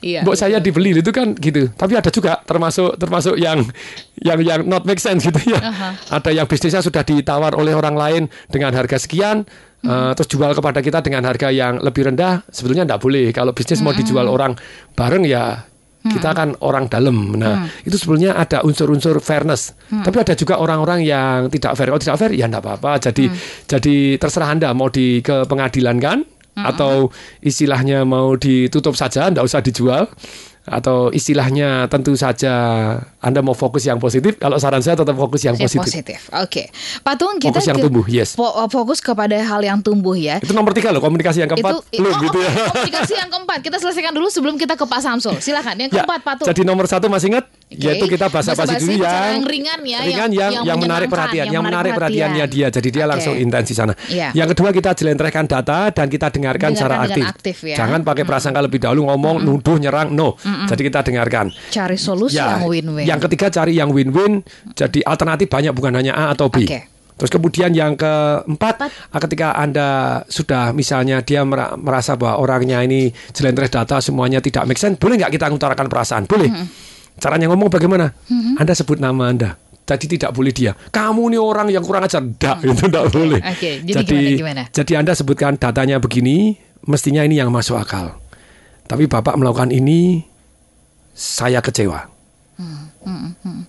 Iya. 0.00 0.22
Mbok 0.22 0.36
saya 0.36 0.56
dibeli 0.78 1.02
itu 1.02 1.10
kan 1.10 1.34
gitu. 1.34 1.74
Tapi 1.74 1.98
ada 1.98 2.06
juga 2.14 2.38
termasuk 2.46 2.94
termasuk 2.94 3.34
yang 3.34 3.66
yang 4.22 4.38
yang 4.38 4.60
not 4.62 4.86
make 4.86 5.02
sense 5.02 5.26
gitu 5.26 5.50
ya. 5.50 5.58
Aha. 5.58 5.88
Ada 6.22 6.30
yang 6.30 6.46
bisnisnya 6.46 6.78
sudah 6.78 7.02
ditawar 7.02 7.58
oleh 7.58 7.74
orang 7.74 7.98
lain 7.98 8.22
dengan 8.46 8.70
harga 8.70 9.02
sekian 9.02 9.42
eh, 9.82 10.10
terus 10.14 10.30
jual 10.30 10.54
kepada 10.54 10.78
kita 10.78 11.02
dengan 11.02 11.26
harga 11.26 11.50
yang 11.50 11.82
lebih 11.82 12.14
rendah 12.14 12.46
sebetulnya 12.46 12.86
tidak 12.86 13.02
boleh. 13.02 13.34
Kalau 13.34 13.50
bisnis 13.50 13.82
mau 13.82 13.90
dijual 13.90 14.30
orang 14.30 14.54
bareng 14.94 15.26
ya 15.26 15.66
Kita 15.98 16.30
kan 16.30 16.54
orang 16.62 16.86
dalam. 16.86 17.34
Nah, 17.36 17.66
Hmm. 17.66 17.84
itu 17.84 17.98
sebenarnya 17.98 18.38
ada 18.38 18.62
unsur-unsur 18.62 19.18
fairness. 19.18 19.74
Hmm. 19.90 20.06
Tapi 20.06 20.22
ada 20.22 20.32
juga 20.38 20.56
orang-orang 20.56 21.02
yang 21.02 21.50
tidak 21.50 21.74
fair. 21.74 21.90
Kalau 21.90 22.00
tidak 22.00 22.16
fair 22.16 22.32
ya 22.32 22.46
enggak 22.46 22.64
apa-apa. 22.64 23.02
Jadi 23.02 23.26
Hmm. 23.28 23.36
jadi 23.66 23.96
terserah 24.16 24.48
Anda 24.54 24.70
mau 24.78 24.88
di 24.88 25.20
ke 25.20 25.44
pengadilan 25.44 25.98
kan 25.98 26.22
Hmm. 26.54 26.64
atau 26.64 27.10
istilahnya 27.42 28.06
mau 28.06 28.38
ditutup 28.38 28.94
saja, 28.94 29.26
enggak 29.26 29.44
usah 29.50 29.60
dijual. 29.60 30.06
Atau 30.70 31.08
istilahnya 31.10 31.68
tentu 31.86 32.12
saja 32.14 32.52
Anda 33.18 33.40
mau 33.40 33.52
fokus 33.52 33.82
yang 33.82 33.96
positif. 33.96 34.36
Kalau 34.36 34.56
saran 34.56 34.78
saya 34.78 34.94
tetap 34.94 35.14
fokus 35.14 35.42
yang 35.42 35.54
positif. 35.54 35.82
positif. 35.82 36.20
Oke. 36.32 36.70
Patung 37.00 37.36
kita 37.36 37.50
Fokus 37.52 37.66
yang 37.66 37.76
ke- 37.76 37.84
tumbuh, 37.84 38.06
yes. 38.06 38.32
fo- 38.32 38.54
fokus 38.68 38.98
kepada 38.98 39.34
hal 39.34 39.60
yang 39.60 39.78
tumbuh 39.78 40.12
ya. 40.12 40.38
Itu 40.38 40.52
nomor 40.52 40.70
tiga 40.70 40.88
loh, 40.88 41.00
komunikasi 41.00 41.40
yang 41.40 41.50
keempat. 41.50 41.82
Itu 41.88 41.98
Belum 41.98 42.12
oh, 42.12 42.20
gitu 42.20 42.38
ya. 42.38 42.50
oke, 42.50 42.62
komunikasi 42.78 43.14
yang 43.16 43.28
keempat. 43.28 43.58
Kita 43.60 43.76
selesaikan 43.78 44.12
dulu 44.12 44.28
sebelum 44.28 44.54
kita 44.54 44.74
ke 44.74 44.84
Pak 44.84 45.00
Samsul. 45.00 45.34
Silakan. 45.38 45.74
Yang 45.76 45.90
Ya, 45.90 45.94
keempat 45.98 46.20
Patung. 46.22 46.46
Jadi 46.46 46.60
nomor 46.62 46.84
satu 46.84 47.08
masih 47.08 47.32
ingat? 47.32 47.44
Oke. 47.68 47.76
Yaitu 47.78 48.06
kita 48.06 48.26
bahasa-basi 48.26 48.64
Basa-basi 48.70 48.84
dulu 48.86 49.04
yang, 49.04 49.12
yang 49.12 49.44
ringan 49.44 49.78
ya, 49.82 49.98
ringan 50.00 50.30
yang- 50.30 50.52
yang, 50.54 50.64
yang 50.64 50.78
menarik 50.78 51.08
perhatian, 51.08 51.44
yang 51.44 51.54
yang, 51.54 51.64
menarik 51.64 51.92
perhatiannya 51.92 52.44
perhatian. 52.46 52.64
dia. 52.64 52.74
Jadi 52.74 52.88
dia 52.88 53.04
Oke. 53.04 53.10
langsung 53.10 53.34
intens 53.36 53.66
di 53.66 53.76
sana. 53.76 53.92
Iya. 54.08 54.28
Yang 54.34 54.48
kedua 54.54 54.70
kita 54.70 54.90
jelentrekan 54.94 55.44
data 55.44 55.78
dan 55.90 56.06
kita 56.06 56.26
dengarkan, 56.28 56.70
Dengarkan 56.70 56.70
secara 56.72 56.94
aktif. 57.04 57.24
aktif 57.26 57.56
ya. 57.66 57.76
Jangan 57.76 58.00
pakai 58.02 58.24
prasangka 58.24 58.60
lebih 58.60 58.80
dahulu 58.80 59.04
ngomong, 59.06 59.36
nuduh, 59.42 59.76
nyerang, 59.76 60.08
no. 60.10 60.40
Mm-mm. 60.58 60.66
Jadi 60.66 60.82
kita 60.82 61.06
dengarkan. 61.06 61.46
Cari 61.70 61.94
solusi 61.94 62.34
Ya, 62.34 62.58
yang 62.58 62.66
win-win. 62.66 63.06
Yang 63.06 63.20
ketiga 63.30 63.46
cari 63.48 63.78
yang 63.78 63.94
win-win. 63.94 64.42
Jadi 64.74 65.00
alternatif 65.00 65.46
banyak 65.46 65.70
bukan 65.70 65.94
hanya 65.94 66.12
A 66.12 66.34
atau 66.34 66.50
B. 66.50 66.66
Oke. 66.66 66.80
Terus 67.14 67.30
kemudian 67.30 67.70
yang 67.70 67.98
keempat, 67.98 68.74
ah, 68.86 69.20
ketika 69.20 69.50
Anda 69.52 69.86
sudah 70.26 70.70
misalnya 70.70 71.18
dia 71.18 71.42
mera- 71.42 71.74
merasa 71.74 72.14
bahwa 72.14 72.38
orangnya 72.38 72.78
ini 72.78 73.10
jelentreh 73.30 73.66
data 73.66 73.98
semuanya 73.98 74.38
tidak 74.38 74.66
make 74.66 74.78
sense, 74.78 74.98
boleh 74.98 75.18
nggak 75.18 75.34
kita 75.34 75.50
ngutarakan 75.50 75.86
perasaan? 75.86 76.24
Boleh. 76.26 76.46
Caranya 77.18 77.50
ngomong 77.50 77.66
bagaimana? 77.68 78.14
Mhm. 78.30 78.58
Anda 78.58 78.70
sebut 78.70 78.98
nama 78.98 79.30
Anda. 79.30 79.58
Jadi 79.82 80.14
tidak 80.14 80.30
boleh 80.30 80.52
dia. 80.52 80.76
Kamu 80.76 81.32
nih 81.32 81.40
orang 81.40 81.72
yang 81.72 81.80
kurang 81.80 82.04
ajar. 82.04 82.20
Tidak, 82.20 82.56
itu 82.62 82.86
tidak 82.86 83.08
boleh. 83.08 83.40
Oke, 83.40 83.80
jadi 83.82 84.04
gimana, 84.04 84.30
gimana? 84.36 84.62
jadi 84.70 84.92
Anda 85.00 85.12
sebutkan 85.16 85.56
datanya 85.56 85.96
begini, 85.96 86.54
mestinya 86.84 87.24
ini 87.24 87.40
yang 87.40 87.48
masuk 87.48 87.74
akal. 87.74 88.20
Tapi 88.84 89.08
Bapak 89.08 89.34
melakukan 89.34 89.72
ini, 89.72 90.22
saya 91.18 91.58
kecewa. 91.58 92.06
Hmm, 92.54 92.86
hmm, 93.02 93.30
hmm. 93.42 93.62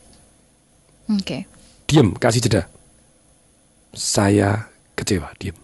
Oke. 1.18 1.50
Diam, 1.89 2.14
kasih 2.14 2.45
jeda. 2.45 2.70
Saya 3.97 4.70
kecewa, 4.93 5.34
diam. 5.41 5.58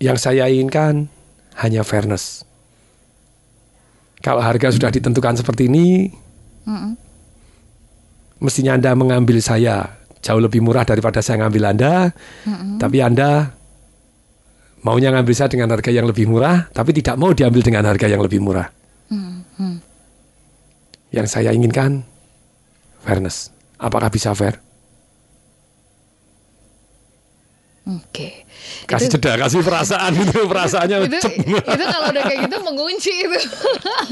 Yang 0.00 0.24
saya 0.24 0.48
inginkan 0.48 1.12
hanya 1.60 1.84
fairness. 1.84 2.48
Kalau 4.24 4.40
harga 4.40 4.72
sudah 4.72 4.88
ditentukan 4.88 5.36
seperti 5.36 5.68
ini, 5.68 6.08
Mm-mm. 6.64 6.96
mestinya 8.40 8.80
Anda 8.80 8.96
mengambil 8.96 9.36
saya 9.44 10.00
jauh 10.24 10.40
lebih 10.40 10.64
murah 10.64 10.88
daripada 10.88 11.20
saya 11.20 11.44
ngambil 11.44 11.76
Anda. 11.76 11.92
Mm-mm. 12.48 12.80
Tapi 12.80 13.04
Anda 13.04 13.59
maunya 14.80 15.10
ngambil 15.10 15.34
saya 15.34 15.48
dengan 15.48 15.68
harga 15.70 15.90
yang 15.90 16.04
lebih 16.04 16.24
murah, 16.24 16.68
tapi 16.70 16.90
tidak 16.92 17.16
mau 17.16 17.30
diambil 17.30 17.60
dengan 17.60 17.84
harga 17.84 18.06
yang 18.06 18.20
lebih 18.20 18.40
murah. 18.40 18.68
Hmm, 19.08 19.44
hmm. 19.56 19.76
Yang 21.10 21.26
saya 21.28 21.50
inginkan 21.50 22.04
fairness. 23.02 23.50
Apakah 23.76 24.08
bisa 24.08 24.32
fair? 24.32 24.60
Oke. 27.90 28.44
Kasih 28.86 29.08
Itu- 29.08 29.18
jeda, 29.18 29.40
kasih 29.40 29.64
perasaan 29.64 30.12
itu 30.22 30.36
perasaannya 30.44 30.96
itu, 31.08 31.16
cep. 31.18 31.32
itu 31.42 31.84
kalau 31.86 32.06
udah 32.12 32.22
kayak 32.22 32.40
gitu 32.46 32.56
mengunci 32.60 33.12
itu 33.24 33.38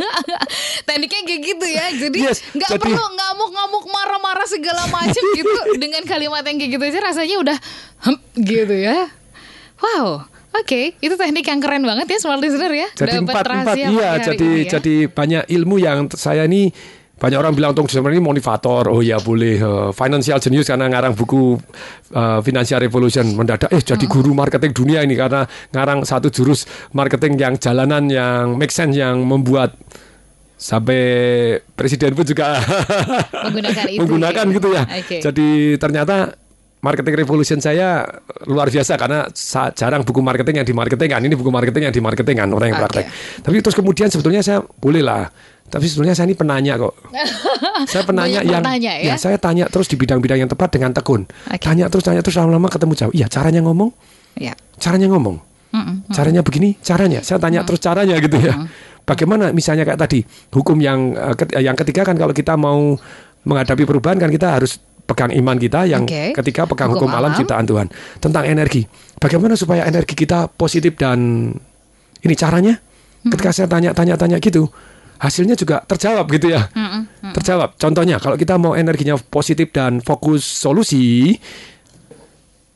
tekniknya 0.88 1.22
kayak 1.22 1.42
gitu 1.44 1.66
ya 1.68 1.86
jadi 1.92 2.18
Yes, 2.32 2.40
nggak 2.56 2.70
jadi- 2.74 2.80
perlu 2.80 3.04
ngamuk-ngamuk 3.12 3.84
marah-marah 3.86 4.48
segala 4.48 4.88
macam 4.88 5.20
gitu 5.38 5.52
dengan 5.76 6.00
kalimat 6.02 6.42
yang 6.42 6.56
kayak 6.58 6.70
gitu 6.74 6.84
aja 6.86 7.00
rasanya 7.04 7.36
udah 7.38 7.56
hemp 8.02 8.20
gitu 8.40 8.72
ya 8.72 9.12
wow 9.78 10.24
oke 10.54 10.80
itu 11.00 11.14
teknik 11.14 11.46
yang 11.46 11.60
keren 11.60 11.82
banget 11.84 12.06
ya 12.14 12.18
smart 12.20 12.40
listener 12.40 12.72
ya 12.72 12.88
Jadi 12.96 13.20
Dapat 13.20 13.24
empat 13.24 13.44
empat 13.48 13.76
iya 13.76 14.10
jadi 14.20 14.48
ini 14.48 14.64
ya. 14.64 14.70
jadi 14.78 14.94
banyak 15.10 15.42
ilmu 15.48 15.76
yang 15.80 15.98
saya 16.14 16.46
ini 16.48 16.72
banyak 17.18 17.34
orang 17.34 17.50
bilang 17.50 17.74
Tung 17.74 17.90
Desember 17.90 18.14
ini 18.14 18.22
motivator. 18.22 18.86
Oh 18.94 19.02
ya 19.02 19.18
boleh 19.18 19.58
eh, 19.58 19.90
financial 19.90 20.38
genius 20.38 20.70
karena 20.70 20.86
ngarang 20.86 21.18
buku 21.18 21.58
eh, 22.14 22.38
Financial 22.46 22.78
Revolution 22.78 23.26
mendadak 23.34 23.74
eh 23.74 23.82
jadi 23.82 24.06
guru 24.06 24.32
marketing 24.32 24.70
dunia 24.70 25.02
ini 25.02 25.18
karena 25.18 25.42
ngarang 25.74 26.06
satu 26.06 26.30
jurus 26.30 26.64
marketing 26.94 27.34
yang 27.34 27.54
jalanan 27.58 28.06
yang 28.06 28.54
make 28.54 28.70
sense 28.70 28.94
yang 28.94 29.18
membuat 29.26 29.74
sampai 30.58 31.02
presiden 31.74 32.18
pun 32.18 32.26
juga 32.26 32.58
menggunakan 33.46 33.84
itu 33.94 34.00
menggunakan 34.02 34.44
gitu 34.54 34.68
ya. 34.70 34.82
Oke. 34.86 35.18
Jadi 35.18 35.48
ternyata 35.78 36.34
marketing 36.78 37.14
revolution 37.18 37.58
saya 37.58 38.06
luar 38.46 38.70
biasa 38.70 38.94
karena 38.94 39.26
jarang 39.74 40.06
buku 40.06 40.20
marketing 40.22 40.62
yang 40.62 40.66
di 40.66 40.74
marketing 40.74 41.08
kan. 41.10 41.20
Ini 41.22 41.34
buku 41.34 41.50
marketing 41.50 41.90
yang 41.90 41.94
di 41.94 42.02
marketing 42.02 42.36
kan 42.38 42.48
orang 42.54 42.68
yang 42.70 42.78
praktek. 42.78 43.06
Tapi 43.42 43.56
terus 43.58 43.76
kemudian 43.76 44.08
sebetulnya 44.10 44.42
saya 44.44 44.62
boleh 44.62 45.02
lah. 45.02 45.26
Tapi 45.68 45.84
sebetulnya 45.84 46.16
saya 46.16 46.32
ini 46.32 46.36
penanya 46.38 46.80
kok. 46.80 46.96
Saya 47.92 48.02
penanya 48.02 48.42
yang 48.42 48.58
bertanya 48.58 48.92
ya? 48.98 49.14
saya 49.14 49.38
tanya 49.38 49.70
terus 49.70 49.86
di 49.86 49.94
bidang-bidang 49.94 50.42
yang 50.42 50.50
tepat 50.50 50.74
dengan 50.74 50.90
tekun. 50.90 51.28
Oke. 51.28 51.62
Tanya 51.62 51.86
terus 51.86 52.02
tanya 52.02 52.26
terus 52.26 52.34
lama-lama 52.34 52.66
ketemu 52.66 52.92
jawab. 52.98 53.12
Iya, 53.14 53.26
caranya 53.30 53.60
ngomong. 53.62 53.94
ya 54.34 54.50
Caranya 54.82 55.06
ngomong. 55.14 55.38
Mm-mm. 55.70 56.10
Caranya 56.10 56.42
begini, 56.42 56.74
caranya. 56.82 57.20
Saya 57.22 57.38
tanya 57.38 57.62
terus 57.62 57.78
caranya 57.78 58.18
gitu 58.18 58.34
ya. 58.40 58.66
Bagaimana 59.06 59.54
misalnya 59.54 59.86
kayak 59.86 60.00
tadi 60.00 60.26
hukum 60.50 60.80
yang 60.82 61.14
eh, 61.14 61.62
yang 61.62 61.78
ketiga 61.78 62.02
kan 62.02 62.18
kalau 62.18 62.34
kita 62.34 62.58
mau 62.58 62.98
menghadapi 63.46 63.86
perubahan 63.86 64.18
kan 64.18 64.28
kita 64.28 64.58
harus 64.58 64.80
pegang 65.08 65.32
iman 65.32 65.56
kita 65.56 65.88
yang 65.88 66.04
Oke. 66.04 66.36
ketiga 66.36 66.68
pegang 66.68 66.92
Hukum 66.92 67.08
hukum, 67.08 67.16
alam 67.16 67.32
ciptaan 67.32 67.64
Tuhan 67.64 67.88
tentang 68.20 68.44
energi. 68.44 68.84
Bagaimana 69.16 69.56
supaya 69.56 69.88
energi 69.88 70.12
kita 70.12 70.52
positif 70.52 70.94
dan 71.00 71.48
ini 72.20 72.34
caranya? 72.36 72.76
Ketika 73.24 73.50
saya 73.50 73.66
tanya-tanya-tanya 73.66 74.36
gitu, 74.38 74.68
hasilnya 75.18 75.58
juga 75.58 75.82
terjawab 75.82 76.28
gitu 76.30 76.52
ya. 76.54 76.70
Mm-mm. 76.70 77.34
Terjawab. 77.34 77.74
Contohnya 77.80 78.22
kalau 78.22 78.38
kita 78.38 78.54
mau 78.60 78.78
energinya 78.78 79.18
positif 79.18 79.74
dan 79.74 79.98
fokus 79.98 80.46
solusi, 80.46 81.34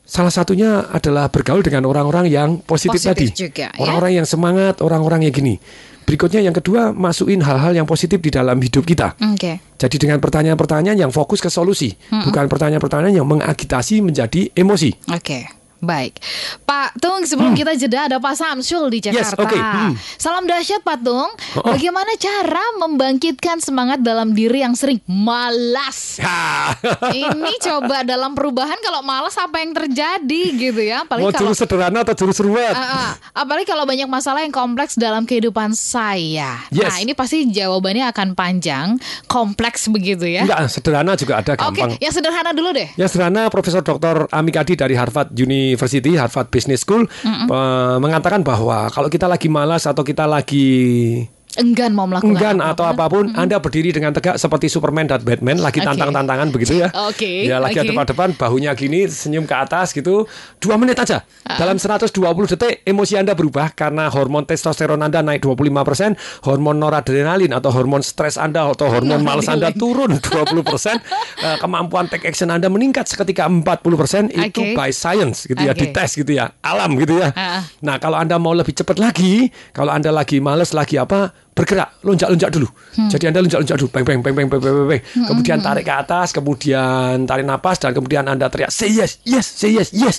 salah 0.03 0.29
satunya 0.29 0.83
adalah 0.91 1.31
bergaul 1.31 1.63
dengan 1.63 1.87
orang-orang 1.87 2.27
yang 2.27 2.59
positif, 2.59 2.99
Positif 3.01 3.31
tadi. 3.33 3.55
ya. 3.55 3.71
orang-orang 3.79 4.19
yang 4.21 4.27
semangat, 4.27 4.83
orang-orang 4.83 5.25
yang 5.25 5.33
gini. 5.33 5.55
Berikutnya 6.03 6.43
yang 6.43 6.55
kedua, 6.55 6.91
masukin 6.91 7.41
hal-hal 7.41 7.73
yang 7.73 7.87
positif 7.87 8.19
di 8.19 8.29
dalam 8.29 8.59
hidup 8.59 8.83
kita. 8.83 9.15
oke 9.17 9.59
Jadi 9.79 9.95
dengan 9.99 10.19
pertanyaan-pertanyaan 10.23 10.95
yang 10.95 11.11
fokus 11.11 11.43
ke 11.43 11.51
solusi, 11.51 11.91
Mm-mm. 11.91 12.23
bukan 12.29 12.47
pertanyaan-pertanyaan 12.47 13.19
yang 13.19 13.27
mengagitasi 13.27 13.99
menjadi 13.99 14.47
emosi. 14.55 14.95
Oke, 15.11 15.43
baik. 15.83 16.17
Pak 16.63 16.97
Tung, 16.97 17.27
sebelum 17.27 17.53
kita 17.53 17.75
jeda 17.75 18.07
ada 18.07 18.17
Pak 18.17 18.33
Samsul 18.33 18.87
di 18.89 18.99
Hmm. 19.03 19.19
Yes, 19.19 19.35
Jakarta. 19.35 19.51
oke, 19.51 19.57
hmm. 19.59 19.91
Salam 20.15 20.43
dahsyat 20.47 20.79
Pak 20.79 21.03
Tung. 21.03 21.27
Oh. 21.59 21.67
Bagaimana 21.67 22.15
cara 22.15 22.63
membangkitkan 22.79 23.59
semangat 23.59 23.99
dalam 23.99 24.31
diri 24.31 24.63
yang 24.63 24.73
sering 24.73 25.03
malas? 25.05 26.23
Ini 27.11 27.53
coba 27.59 28.01
dalam 28.01 28.31
perubahan 28.31 28.79
kalau 28.79 29.03
malas 29.03 29.35
apa 29.35 29.59
yang 29.59 29.75
terjadi 29.75 30.43
gitu 30.55 30.81
ya? 30.81 31.03
Apalagi 31.03 31.23
Mau 31.27 31.31
kalau 31.35 31.51
jurus 31.51 31.59
sederhana 31.59 31.99
atau 32.01 32.15
jurus 32.15 32.39
ruwet? 32.39 32.71
Ah, 32.71 32.79
ah. 32.79 33.43
apalagi 33.43 33.67
kalau 33.67 33.83
banyak 33.83 34.07
masalah 34.07 34.41
yang 34.41 34.55
kompleks 34.55 34.95
dalam 34.95 35.27
kehidupan 35.27 35.75
saya. 35.75 36.63
Yes. 36.71 36.87
Nah, 36.87 36.97
ini 37.03 37.11
pasti 37.11 37.43
jawabannya 37.51 38.07
akan 38.07 38.27
panjang, 38.33 38.95
kompleks 39.27 39.91
begitu 39.91 40.23
ya. 40.31 40.47
Enggak, 40.47 40.71
sederhana 40.71 41.13
juga 41.19 41.43
ada 41.43 41.59
Oke, 41.59 41.75
gampang. 41.83 41.99
yang 41.99 42.13
sederhana 42.13 42.51
dulu 42.55 42.69
deh. 42.71 42.87
Yang 42.95 43.09
sederhana 43.19 43.51
Profesor 43.51 43.83
Dr. 43.83 44.31
Amikadi 44.31 44.79
dari 44.79 44.95
Harvard 44.95 45.35
University, 45.35 45.72
Harvard 46.19 46.49
Business 46.49 46.83
School 46.83 47.05
Mm-mm. 47.05 47.47
eh, 47.49 47.97
mengatakan 47.99 48.41
bahwa 48.41 48.87
kalau 48.91 49.07
kita 49.11 49.25
lagi 49.27 49.47
malas 49.47 49.85
atau 49.89 50.01
kita 50.05 50.25
lagi 50.25 51.21
Enggan 51.55 51.93
mau 51.93 52.05
melakukan 52.05 52.33
enggan 52.33 52.57
apa-apa. 52.57 52.73
atau 52.73 52.85
apa 52.87 53.05
pun, 53.07 53.25
Anda 53.33 53.57
berdiri 53.57 53.93
dengan 53.93 54.09
tegak 54.09 54.35
seperti 54.35 54.67
Superman 54.67 55.05
dan 55.05 55.21
Batman 55.21 55.61
lagi 55.61 55.79
Oke. 55.79 55.87
tantang-tantangan 55.87 56.47
begitu 56.49 56.81
ya. 56.81 56.89
Oke, 57.05 57.45
Ya 57.45 57.57
lagi 57.57 57.77
oke. 57.77 57.89
depan-depan, 57.89 58.33
bahunya 58.33 58.73
gini, 58.73 59.05
senyum 59.05 59.43
ke 59.43 59.53
atas 59.53 59.91
gitu. 59.91 60.25
Dua 60.57 60.75
menit 60.75 60.97
aja. 60.97 61.21
Ah. 61.43 61.55
Dalam 61.55 61.77
120 61.77 62.09
detik 62.49 62.81
emosi 62.83 63.15
Anda 63.15 63.33
berubah 63.33 63.69
karena 63.71 64.09
hormon 64.09 64.43
testosteron 64.43 64.99
Anda 64.99 65.21
naik 65.21 65.41
25%, 65.41 66.17
hormon 66.41 66.77
noradrenalin 66.77 67.51
atau 67.51 67.69
hormon 67.69 68.01
stres 68.01 68.35
Anda 68.35 68.65
atau 68.65 68.89
hormon 68.89 69.21
malas 69.21 69.45
Anda 69.45 69.69
turun 69.69 70.17
20%, 70.23 70.97
eh, 71.39 71.57
kemampuan 71.57 72.07
take 72.07 72.25
action 72.25 72.49
Anda 72.49 72.67
meningkat 72.67 73.05
seketika 73.05 73.45
40%, 73.45 74.31
itu 74.31 74.61
Oke. 74.63 74.73
by 74.73 74.89
science 74.89 75.45
gitu 75.45 75.59
ya, 75.59 75.71
Oke. 75.71 75.91
dites 75.91 76.11
gitu 76.15 76.31
ya, 76.33 76.49
alam 76.59 76.97
gitu 76.97 77.19
ya. 77.19 77.29
Ah. 77.33 77.61
Nah, 77.79 77.97
kalau 77.97 78.17
Anda 78.17 78.37
mau 78.37 78.51
lebih 78.51 78.73
cepat 78.73 78.97
lagi, 78.97 79.51
kalau 79.71 79.91
Anda 79.91 80.09
lagi 80.09 80.39
males 80.39 80.71
lagi 80.71 80.95
apa, 80.95 81.29
bergerak, 81.53 82.01
lonjak-lonjak 82.01 82.49
dulu. 82.49 82.67
Hmm. 82.97 83.09
Jadi 83.09 83.23
Anda 83.29 83.39
lonjak-lonjak 83.45 83.77
dulu, 83.77 83.89
bang 83.93 84.05
bang 84.05 84.19
bang 84.19 84.33
bang 84.35 84.47
bang 84.49 84.61
bang, 84.61 84.87
bang. 84.89 85.01
Hmm, 85.01 85.25
Kemudian 85.29 85.57
hmm, 85.61 85.65
tarik 85.69 85.85
ke 85.85 85.93
atas, 85.93 86.27
kemudian 86.33 87.15
tarik 87.29 87.45
napas 87.45 87.77
dan 87.77 87.93
kemudian 87.93 88.25
Anda 88.25 88.49
teriak 88.49 88.73
say 88.73 88.89
yes, 88.89 89.21
yes, 89.23 89.45
say 89.45 89.69
yes, 89.71 89.93
yes. 89.93 90.17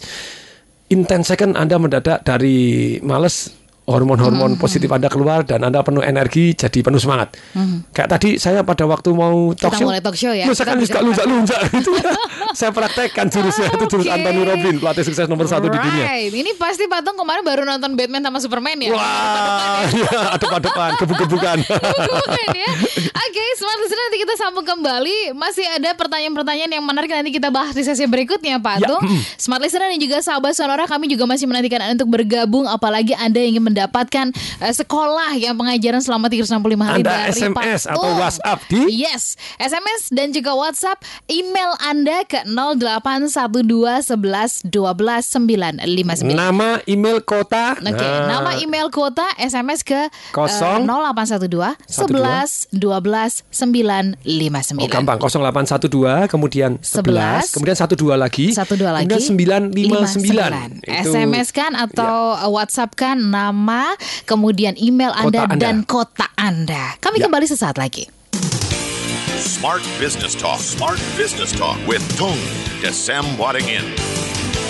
In 0.92 1.02
10 1.02 1.26
second 1.26 1.58
Anda 1.58 1.80
mendadak 1.80 2.22
dari 2.22 2.96
males 3.02 3.63
hormon-hormon 3.84 4.56
positif 4.56 4.88
Anda 4.88 5.12
keluar 5.12 5.44
dan 5.44 5.60
Anda 5.60 5.84
penuh 5.84 6.00
energi 6.00 6.56
jadi 6.56 6.80
penuh 6.80 6.96
semangat. 6.96 7.36
Mhm. 7.52 7.92
Kayak 7.92 8.08
tadi 8.16 8.40
saya 8.40 8.64
pada 8.64 8.88
waktu 8.88 9.12
mau 9.12 9.52
talk 9.52 9.76
Kita 9.76 9.84
show, 9.84 9.86
mulai 9.86 10.00
talk 10.00 10.16
show 10.16 10.32
ya. 10.32 10.48
Misalkan 10.48 10.80
Kita 10.80 10.88
suka 10.88 11.00
lunjak-lunjak 11.04 11.60
gitu 11.68 11.90
ya. 11.92 12.12
saya 12.58 12.70
praktekkan 12.72 13.28
jurusnya 13.28 13.68
itu 13.68 13.84
jurus 13.84 14.06
Oke. 14.08 14.14
Anthony 14.16 14.42
Robin, 14.42 14.74
pelatih 14.80 15.04
sukses 15.04 15.26
nomor 15.28 15.44
satu 15.44 15.68
di 15.68 15.76
dunia. 15.76 16.04
Right. 16.06 16.32
Ini 16.32 16.50
pasti 16.56 16.88
Patung 16.88 17.18
kemarin 17.18 17.44
baru 17.44 17.62
nonton 17.66 17.92
Batman 17.92 18.22
sama 18.24 18.38
Superman 18.40 18.78
ya. 18.80 18.94
Wah, 18.94 19.84
ya, 19.90 20.38
adep-adepan, 20.38 20.90
gebuk-gebukan. 20.96 21.58
Bukan 22.24 22.48
ya. 22.56 22.70
Oke, 23.04 23.44
smart 23.58 23.78
listener 23.82 24.04
nanti 24.08 24.18
kita 24.22 24.34
sambung 24.38 24.64
kembali. 24.64 25.36
Masih 25.36 25.66
ada 25.68 25.92
pertanyaan-pertanyaan 25.92 26.70
yang 26.72 26.84
menarik 26.84 27.10
nanti 27.10 27.34
kita 27.34 27.52
bahas 27.52 27.74
di 27.74 27.84
sesi 27.84 28.06
berikutnya, 28.06 28.56
Pak 28.62 28.76
Ya, 28.80 28.88
Tung. 28.88 29.02
mm. 29.04 29.20
Smart 29.36 29.60
listener 29.60 29.90
dan 29.90 30.00
juga 30.00 30.18
sahabat 30.22 30.54
sonora 30.54 30.86
kami 30.86 31.10
juga 31.10 31.26
masih 31.26 31.44
menantikan 31.44 31.82
Anda 31.84 32.00
untuk 32.00 32.10
bergabung 32.14 32.64
apalagi 32.64 33.12
Anda 33.18 33.42
yang 33.42 33.58
ingin 33.58 33.64
mendapatkan 33.74 34.30
eh, 34.60 34.70
sekolah 34.72 35.34
yang 35.34 35.54
pengajaran 35.54 35.98
selama 35.98 36.30
365 36.30 36.54
hari 36.78 37.02
Anda 37.02 37.10
dari 37.26 37.34
SMS 37.34 37.82
Pak 37.82 37.92
atau. 37.92 38.12
WhatsApp 38.14 38.58
di 38.68 38.82
Yes, 38.96 39.22
SMS 39.58 40.08
dan 40.08 40.30
juga 40.30 40.54
WhatsApp 40.54 41.02
email 41.26 41.74
Anda 41.80 42.22
ke 42.22 42.46
0812 42.46 44.14
11 44.14 44.62
12 44.64 45.34
959. 45.34 46.30
Nama, 46.30 46.68
email, 46.86 47.18
kota. 47.20 47.74
Oke, 47.74 47.90
Nah, 48.04 48.28
nama 48.30 48.50
email 48.56 48.86
kota 48.88 49.24
SMS 49.36 49.82
ke 49.82 50.06
Kosong. 50.30 50.84
eh, 50.84 50.86
0812 50.86 51.74
11 51.88 52.68
12 52.70 53.42
959. 53.50 54.78
Oh 54.78 54.88
gampang 54.88 55.18
0812 55.18 56.28
kemudian 56.28 56.76
11, 56.78 57.48
11, 57.48 57.54
kemudian 57.54 57.76
12 57.76 58.14
lagi 58.14 58.46
12 58.52 58.92
lagi 58.92 59.08
kemudian 59.08 59.62
959 59.72 60.84
Itu- 60.84 61.10
SMS 61.10 61.48
kan 61.50 61.72
atau 61.72 62.14
WhatsApp 62.50 62.92
kan 62.94 63.16
nama 63.16 63.63
kemudian 64.24 64.76
email 64.76 65.10
Anda, 65.10 65.24
Kota 65.24 65.42
Anda. 65.46 65.56
dan 65.58 65.76
kota 65.82 66.26
Anda. 66.34 66.84
Kami 66.98 67.16
Ya. 67.18 67.24
kembali 67.24 67.46
sesaat 67.46 67.76
lagi. 67.76 68.08
Smart 69.34 69.82
Business 69.96 70.32
Talk. 70.32 70.58
Smart 70.58 71.00
Business 71.14 71.50
Talk 71.50 71.76
with 71.84 72.04
Tung 72.14 72.36
Desem 72.80 73.24
Waddingin. 73.34 73.84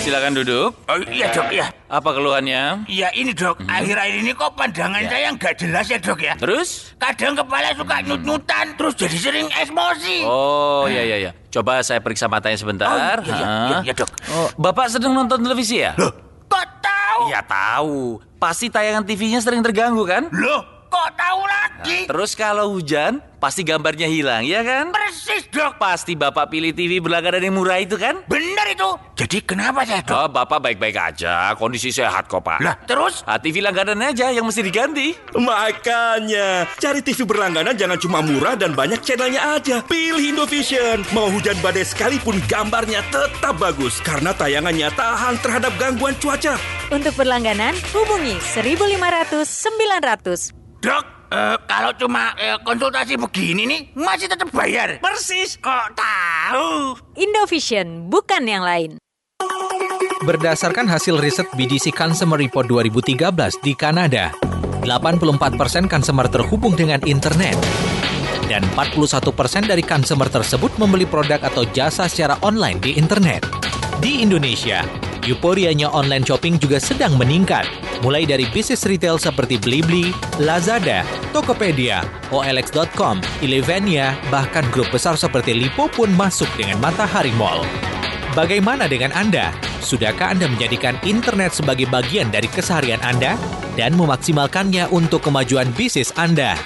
Silakan 0.01 0.37
duduk. 0.37 0.77
Oh 0.85 1.01
iya 1.07 1.29
dok 1.29 1.49
ya. 1.49 1.65
Apa 1.87 2.13
keluhannya? 2.13 2.85
Ya 2.85 3.09
ini 3.11 3.33
dok, 3.33 3.57
akhir-akhir 3.59 4.15
ini 4.19 4.31
kok 4.31 4.53
pandangan 4.53 5.01
Ya. 5.01 5.09
saya 5.09 5.27
nggak 5.33 5.53
jelas 5.57 5.85
ya 5.87 5.97
dok 5.97 6.19
ya. 6.21 6.33
Terus? 6.37 6.93
Kadang 6.95 7.33
kepala 7.33 7.73
suka 7.73 8.05
nyut-nyutan, 8.05 8.77
terus 8.77 8.93
jadi 8.93 9.17
sering 9.17 9.47
emosi. 9.49 10.21
Oh 10.21 10.85
ya 10.85 11.01
ya 11.01 11.17
ya. 11.19 11.31
Coba 11.49 11.81
saya 11.81 11.99
periksa 11.99 12.27
matanya 12.27 12.53
sebentar. 12.55 12.85
Oh, 12.85 13.25
iya, 13.25 13.33
iya, 13.33 13.47
iya, 13.65 13.77
iya, 13.81 13.93
dok. 13.95 14.09
Oh, 14.29 14.49
Bapak 14.55 14.87
sedang 14.87 15.11
nonton 15.11 15.41
televisi 15.41 15.81
ya? 15.81 15.97
Loh, 15.97 16.13
Kok 16.45 16.65
tahu? 16.79 17.21
ya 17.27 17.41
tahu. 17.41 18.21
Pasti 18.45 18.69
tayangan 18.69 19.01
TV-nya 19.01 19.41
sering 19.41 19.65
terganggu 19.65 20.05
kan? 20.05 20.29
Loh, 20.29 20.61
kok 20.85 21.09
tahu 21.17 21.41
lagi? 21.49 22.05
Terus 22.05 22.37
kalau 22.37 22.77
hujan, 22.77 23.17
pasti 23.41 23.65
gambarnya 23.65 24.05
hilang, 24.05 24.45
ya 24.45 24.61
kan? 24.61 24.93
Persis 24.93 25.49
dok. 25.49 25.81
Pasti 25.81 26.13
Bapak 26.13 26.53
pilih 26.53 26.69
TV 26.69 27.01
berlangganan 27.01 27.41
yang 27.41 27.57
murah 27.57 27.81
itu 27.81 27.97
kan? 27.97 28.21
Benar 28.29 28.69
itu. 28.69 28.85
Jadi 29.17 29.41
kenapa 29.49 29.81
saya 29.81 30.05
dok? 30.05 30.13
Oh, 30.13 30.29
Bapak 30.29 30.61
baik-baik 30.61 30.93
aja, 30.93 31.57
kondisi 31.57 31.89
sehat 31.89 32.29
kok, 32.29 32.45
Pak. 32.45 32.61
Lah, 32.61 32.77
terus? 32.85 33.25
Ah, 33.25 33.41
TV 33.41 33.65
langganan 33.65 33.97
aja 34.05 34.29
yang 34.29 34.45
mesti 34.45 34.61
diganti. 34.61 35.17
Makanya, 35.33 36.69
cari 36.77 37.01
TV 37.01 37.25
berlangganan 37.25 37.73
jangan 37.73 37.97
cuma 37.97 38.21
murah 38.21 38.53
dan 38.53 38.77
banyak 38.77 39.01
channelnya 39.01 39.57
aja. 39.57 39.81
Pilih 39.89 40.21
Indovision. 40.21 41.01
Mau 41.17 41.33
hujan 41.33 41.57
badai 41.65 41.81
sekalipun 41.81 42.37
gambarnya 42.45 43.01
tetap 43.09 43.57
bagus 43.57 43.97
karena 44.05 44.37
tayangannya 44.37 44.93
tahan 44.93 45.33
terhadap 45.41 45.73
gangguan 45.81 46.13
cuaca. 46.21 46.61
Untuk 46.93 47.17
berlangganan, 47.17 47.73
hubungi 47.97 48.37
1500 48.37 49.41
900. 49.41 50.53
Dok, 50.85 51.05
eh, 51.33 51.57
kalau 51.65 51.91
cuma 51.97 52.37
eh, 52.37 52.61
konsultasi 52.61 53.17
begini 53.17 53.65
nih, 53.65 53.81
masih 53.97 54.29
tetap 54.29 54.53
bayar. 54.53 55.01
Persis, 55.01 55.57
kok 55.57 55.97
tahu? 55.97 56.93
Indovision, 57.17 58.05
bukan 58.05 58.45
yang 58.45 58.61
lain. 58.61 59.01
Berdasarkan 60.21 60.85
hasil 60.85 61.17
riset 61.17 61.49
BDC 61.57 61.89
Consumer 61.89 62.37
Report 62.37 62.69
2013 62.69 63.57
di 63.65 63.73
Kanada, 63.73 64.29
84% 64.85 65.89
consumer 65.89 66.29
terhubung 66.29 66.77
dengan 66.77 67.01
internet. 67.09 67.57
Dan 68.45 68.61
41% 68.77 69.65
dari 69.65 69.81
consumer 69.81 70.29
tersebut 70.29 70.77
membeli 70.77 71.09
produk 71.09 71.41
atau 71.41 71.65
jasa 71.73 72.05
secara 72.05 72.37
online 72.45 72.77
di 72.77 72.93
internet. 72.93 73.41
Di 73.97 74.21
Indonesia, 74.21 74.85
euforianya 75.25 75.89
online 75.91 76.23
shopping 76.23 76.61
juga 76.61 76.77
sedang 76.77 77.17
meningkat. 77.17 77.65
Mulai 78.05 78.29
dari 78.29 78.45
bisnis 78.53 78.85
retail 78.85 79.17
seperti 79.17 79.57
Blibli, 79.57 80.13
Lazada, 80.37 81.01
Tokopedia, 81.33 82.05
OLX.com, 82.29 83.19
Elevania, 83.41 84.13
bahkan 84.29 84.63
grup 84.69 84.87
besar 84.93 85.17
seperti 85.17 85.57
Lipo 85.57 85.89
pun 85.89 86.13
masuk 86.13 86.47
dengan 86.53 86.77
Matahari 86.79 87.33
Mall. 87.35 87.65
Bagaimana 88.37 88.85
dengan 88.85 89.15
Anda? 89.15 89.55
Sudahkah 89.79 90.35
Anda 90.35 90.45
menjadikan 90.51 90.99
internet 91.07 91.55
sebagai 91.55 91.87
bagian 91.87 92.29
dari 92.29 92.51
keseharian 92.51 92.99
Anda 93.01 93.39
dan 93.79 93.95
memaksimalkannya 93.95 94.91
untuk 94.91 95.23
kemajuan 95.25 95.71
bisnis 95.73 96.11
Anda? 96.19 96.59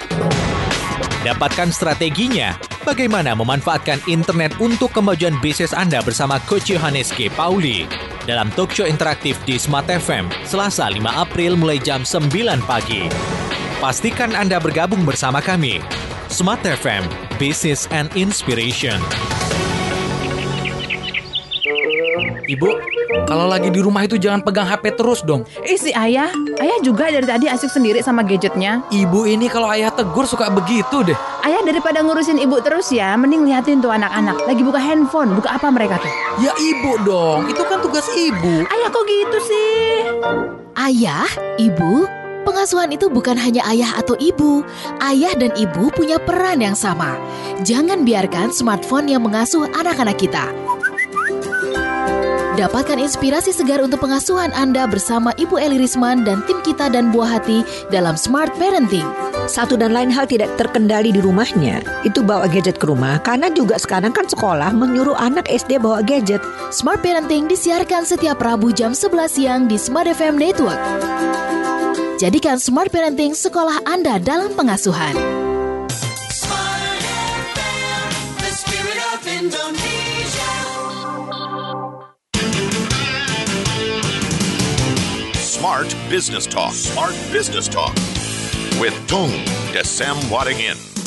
Dapatkan 1.22 1.68
strateginya. 1.70 2.56
Bagaimana 2.80 3.36
memanfaatkan 3.36 4.00
internet 4.08 4.56
untuk 4.56 4.90
kemajuan 4.96 5.36
bisnis 5.44 5.76
Anda 5.76 6.00
bersama 6.00 6.40
Coach 6.48 6.72
Yohanes 6.72 7.12
K. 7.12 7.28
Pauli 7.28 8.09
dalam 8.30 8.46
talk 8.54 8.70
show 8.70 8.86
interaktif 8.86 9.34
di 9.42 9.58
Smart 9.58 9.90
FM 9.90 10.30
Selasa 10.46 10.86
5 10.86 11.02
April 11.02 11.58
mulai 11.58 11.82
jam 11.82 12.06
9 12.06 12.30
pagi. 12.62 13.10
Pastikan 13.82 14.38
Anda 14.38 14.62
bergabung 14.62 15.02
bersama 15.02 15.42
kami. 15.42 15.82
Smart 16.30 16.62
FM, 16.62 17.02
Business 17.42 17.90
and 17.90 18.06
Inspiration. 18.14 19.02
Ibu, 22.46 22.70
kalau 23.26 23.46
lagi 23.50 23.70
di 23.70 23.80
rumah 23.82 24.06
itu 24.06 24.18
jangan 24.18 24.42
pegang 24.42 24.66
HP 24.66 24.94
terus 24.94 25.22
dong. 25.26 25.42
Ih 25.66 25.78
si 25.78 25.90
ayah, 25.90 26.30
ayah 26.62 26.78
juga 26.82 27.10
dari 27.10 27.26
tadi 27.26 27.46
asik 27.50 27.70
sendiri 27.70 27.98
sama 28.02 28.22
gadgetnya. 28.22 28.86
Ibu 28.90 29.26
ini 29.26 29.50
kalau 29.50 29.70
ayah 29.70 29.90
tegur 29.90 30.26
suka 30.26 30.50
begitu 30.50 31.02
deh. 31.02 31.18
Ayah 31.42 31.62
daripada 31.66 32.02
ngurusin 32.04 32.38
ibu 32.38 32.62
terus 32.62 32.92
ya, 32.94 33.18
mending 33.18 33.46
liatin 33.46 33.82
tuh 33.82 33.90
anak-anak. 33.90 34.46
Lagi 34.46 34.62
buka 34.62 34.78
handphone, 34.78 35.34
buka 35.34 35.58
apa 35.58 35.68
mereka 35.72 35.98
tuh? 35.98 36.12
Ya 36.42 36.52
ibu 36.54 37.02
dong, 37.02 37.50
itu 37.50 37.62
kan 37.66 37.82
tugas 37.82 38.06
ibu. 38.14 38.62
Ayah 38.68 38.88
kok 38.92 39.04
gitu 39.08 39.38
sih? 39.42 39.82
Ayah, 40.78 41.26
ibu, 41.58 42.06
pengasuhan 42.46 42.94
itu 42.94 43.10
bukan 43.10 43.36
hanya 43.36 43.66
ayah 43.68 43.98
atau 43.98 44.14
ibu. 44.18 44.62
Ayah 45.02 45.34
dan 45.34 45.50
ibu 45.58 45.90
punya 45.92 46.18
peran 46.22 46.62
yang 46.62 46.78
sama. 46.78 47.18
Jangan 47.66 48.06
biarkan 48.06 48.54
smartphone 48.54 49.10
yang 49.10 49.26
mengasuh 49.26 49.66
anak-anak 49.76 50.16
kita. 50.16 50.48
Dapatkan 52.58 52.98
inspirasi 52.98 53.54
segar 53.54 53.78
untuk 53.78 54.02
pengasuhan 54.02 54.50
Anda 54.50 54.82
bersama 54.90 55.30
Ibu 55.38 55.54
Eli 55.54 55.78
Risman 55.78 56.26
dan 56.26 56.42
tim 56.50 56.58
kita 56.66 56.90
dan 56.90 57.14
buah 57.14 57.38
hati 57.38 57.62
dalam 57.94 58.18
Smart 58.18 58.50
Parenting. 58.58 59.06
Satu 59.46 59.78
dan 59.78 59.94
lain 59.94 60.10
hal 60.10 60.26
tidak 60.26 60.50
terkendali 60.58 61.14
di 61.14 61.22
rumahnya. 61.22 61.78
Itu 62.02 62.26
bawa 62.26 62.50
gadget 62.50 62.82
ke 62.82 62.90
rumah 62.90 63.22
karena 63.22 63.54
juga 63.54 63.78
sekarang 63.78 64.10
kan 64.10 64.26
sekolah 64.26 64.74
menyuruh 64.74 65.14
anak 65.14 65.46
SD 65.46 65.78
bawa 65.78 66.02
gadget. 66.02 66.42
Smart 66.74 66.98
Parenting 67.06 67.46
disiarkan 67.46 68.02
setiap 68.02 68.42
Rabu 68.42 68.74
jam 68.74 68.98
11 68.98 69.30
siang 69.30 69.60
di 69.70 69.78
Smart 69.78 70.10
FM 70.10 70.34
Network. 70.34 70.78
Jadikan 72.18 72.58
Smart 72.58 72.90
Parenting 72.90 73.32
sekolah 73.32 73.86
Anda 73.86 74.18
dalam 74.18 74.52
pengasuhan. 74.58 75.39
Smart 85.60 85.94
Business 86.08 86.46
Talk. 86.46 86.72
Smart 86.72 87.14
Business 87.30 87.68
Talk 87.68 87.94
with 88.80 88.94
Tung 89.06 89.28
Desem 89.74 90.16
Waddingin. 90.30 90.99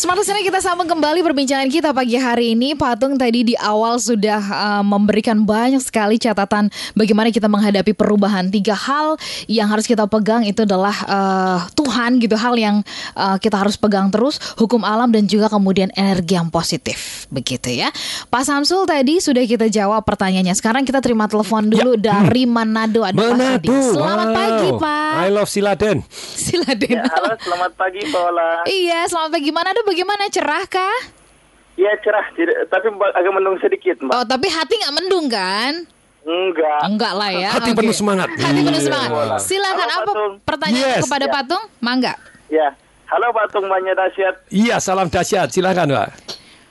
Smart 0.00 0.16
Listener 0.16 0.40
kita 0.40 0.64
sambung 0.64 0.88
kembali 0.88 1.20
perbincangan 1.20 1.68
kita 1.68 1.92
pagi 1.92 2.16
hari 2.16 2.56
ini. 2.56 2.72
Patung 2.72 3.20
tadi 3.20 3.44
di 3.44 3.54
awal 3.60 4.00
sudah 4.00 4.40
uh, 4.40 4.80
memberikan 4.80 5.44
banyak 5.44 5.76
sekali 5.84 6.16
catatan 6.16 6.72
bagaimana 6.96 7.28
kita 7.28 7.52
menghadapi 7.52 7.92
perubahan. 7.92 8.48
Tiga 8.48 8.72
hal 8.72 9.20
yang 9.44 9.68
harus 9.68 9.84
kita 9.84 10.08
pegang 10.08 10.40
itu 10.48 10.64
adalah 10.64 10.96
uh, 11.04 11.58
Tuhan 11.76 12.16
gitu, 12.16 12.32
hal 12.32 12.56
yang 12.56 12.80
uh, 13.12 13.36
kita 13.36 13.60
harus 13.60 13.76
pegang 13.76 14.08
terus, 14.08 14.40
hukum 14.56 14.88
alam 14.88 15.12
dan 15.12 15.28
juga 15.28 15.52
kemudian 15.52 15.92
energi 15.92 16.32
yang 16.32 16.48
positif. 16.48 17.28
Begitu 17.28 17.84
ya. 17.84 17.92
Pak 18.32 18.48
Samsul 18.48 18.88
tadi 18.88 19.20
sudah 19.20 19.44
kita 19.44 19.68
jawab 19.68 20.00
pertanyaannya. 20.08 20.56
Sekarang 20.56 20.88
kita 20.88 21.04
terima 21.04 21.28
telepon 21.28 21.68
dulu 21.68 22.00
dari 22.00 22.48
Manado. 22.48 23.04
Ada 23.04 23.20
Pak. 23.20 23.36
Manado. 23.36 23.76
Selamat 23.92 24.28
wow. 24.32 24.38
pagi 24.40 24.68
Pak. 24.80 25.12
I 25.12 25.28
love 25.28 25.50
Siladen. 25.52 26.00
Siladen. 26.40 26.88
Ya, 26.88 27.04
halo, 27.04 27.36
selamat 27.36 27.76
pagi 27.76 28.00
Paula. 28.08 28.64
Iya, 28.64 29.04
selamat 29.04 29.36
pagi. 29.36 29.52
Manado 29.52 29.89
bagaimana 29.90 30.30
cerah 30.30 30.64
kah? 30.64 30.98
Ya 31.74 31.90
cerah, 31.98 32.22
tapi 32.68 32.86
agak 32.92 33.32
mendung 33.32 33.56
sedikit, 33.58 33.96
Mbak. 33.98 34.12
Oh, 34.12 34.24
tapi 34.24 34.46
hati 34.46 34.74
nggak 34.76 34.94
mendung 34.94 35.26
kan? 35.26 35.72
Enggak. 36.20 36.80
Enggak 36.84 37.12
lah 37.16 37.30
ya. 37.32 37.50
Hati 37.50 37.72
oke. 37.72 37.78
penuh 37.80 37.96
semangat. 37.96 38.28
Hati 38.30 38.60
penuh 38.60 38.76
Iya. 38.76 38.86
semangat. 38.86 39.40
Silakan 39.40 39.88
Halo, 39.88 39.96
apa 39.96 40.10
Patung. 40.12 40.32
pertanyaan 40.44 40.90
Yes. 40.92 41.02
kepada 41.02 41.24
Ya. 41.24 41.32
Patung? 41.32 41.62
Mangga. 41.80 42.14
Ya. 42.52 42.68
Halo 43.08 43.26
Patung 43.32 43.66
banyak 43.66 43.94
dahsyat. 43.96 44.34
Iya, 44.52 44.76
salam 44.78 45.08
dahsyat. 45.08 45.48
Silakan, 45.48 45.88
Pak. 45.90 46.08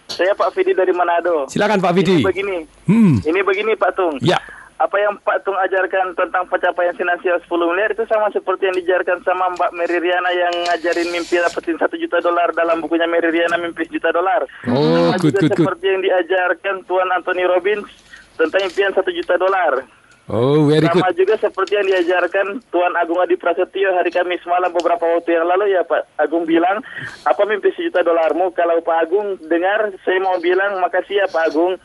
Saya 0.10 0.34
Pak 0.34 0.54
Fidi 0.54 0.78
dari 0.78 0.94
Manado. 0.94 1.50
Silakan, 1.50 1.82
Pak 1.82 1.94
Fidi. 1.98 2.22
Ini 2.22 2.30
begini. 2.30 2.58
Hmm. 2.86 3.14
Ini 3.20 3.40
begini 3.42 3.74
Pak 3.74 3.92
Tung. 3.98 4.16
Ya. 4.22 4.38
Apa 4.80 4.96
yang 4.96 5.20
Pak 5.20 5.44
Tung 5.44 5.60
ajarkan 5.60 6.16
tentang 6.16 6.48
pencapaian 6.48 6.96
finansial 6.96 7.36
10 7.44 7.52
miliar 7.68 7.92
itu 7.92 8.08
sama 8.08 8.32
seperti 8.32 8.72
yang 8.72 8.80
diajarkan 8.80 9.20
sama 9.28 9.52
Mbak 9.52 9.76
Mary 9.76 10.00
Riana 10.00 10.32
yang 10.32 10.56
ngajarin 10.72 11.12
mimpi 11.12 11.36
dapetin 11.36 11.76
satu 11.76 12.00
juta 12.00 12.24
dolar 12.24 12.56
dalam 12.56 12.80
bukunya 12.80 13.04
Mary 13.04 13.28
Riana 13.28 13.60
mimpi 13.60 13.84
juta 13.92 14.16
dolar. 14.16 14.48
Oh, 14.72 15.12
Sama 15.12 15.20
good, 15.20 15.36
juga 15.36 15.40
good, 15.44 15.52
good. 15.52 15.60
seperti 15.60 15.86
yang 15.92 16.02
diajarkan 16.08 16.76
Tuan 16.88 17.12
Anthony 17.12 17.44
Robbins 17.44 17.92
tentang 18.40 18.62
impian 18.64 18.96
satu 18.96 19.12
juta 19.12 19.36
dolar. 19.36 19.84
Oh, 20.32 20.64
very 20.64 20.88
good. 20.88 21.04
Sama 21.04 21.12
juga 21.12 21.36
seperti 21.44 21.74
yang 21.76 21.88
diajarkan 21.92 22.48
Tuan 22.72 22.96
Agung 22.96 23.20
Adi 23.20 23.36
Prasetyo 23.36 24.00
hari 24.00 24.16
Kamis 24.16 24.48
malam 24.48 24.72
beberapa 24.72 25.04
waktu 25.04 25.36
yang 25.36 25.44
lalu 25.44 25.76
ya 25.76 25.84
Pak 25.84 26.16
Agung 26.16 26.48
bilang 26.48 26.80
apa 27.28 27.42
mimpi 27.44 27.76
sejuta 27.76 28.00
dolarmu 28.00 28.56
kalau 28.56 28.80
Pak 28.80 28.98
Agung 29.04 29.36
dengar 29.44 29.92
saya 30.08 30.24
mau 30.24 30.40
bilang 30.40 30.80
makasih 30.80 31.20
ya 31.20 31.28
Pak 31.28 31.52
Agung 31.52 31.76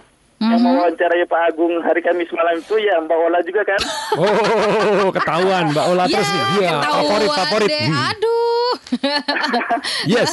yang 0.47 0.61
mau 0.61 0.73
wawancarai 0.77 1.25
Pak 1.25 1.41
Agung 1.49 1.75
hari 1.81 2.01
Kamis 2.01 2.29
malam 2.31 2.57
itu 2.57 2.75
ya 2.77 3.01
Mbak 3.01 3.19
Ola 3.19 3.39
juga 3.41 3.63
kan 3.65 3.81
Oh, 4.15 5.11
ketahuan 5.11 5.71
Mbak 5.71 5.87
Ola 5.87 6.05
terus 6.07 6.27
nih. 6.27 6.43
Iya, 6.61 6.75
favorit 6.83 7.31
favorit. 7.31 7.69
deh. 7.69 7.87
Hmm. 7.87 8.09
Aduh. 8.11 8.73
Yes. 10.07 10.31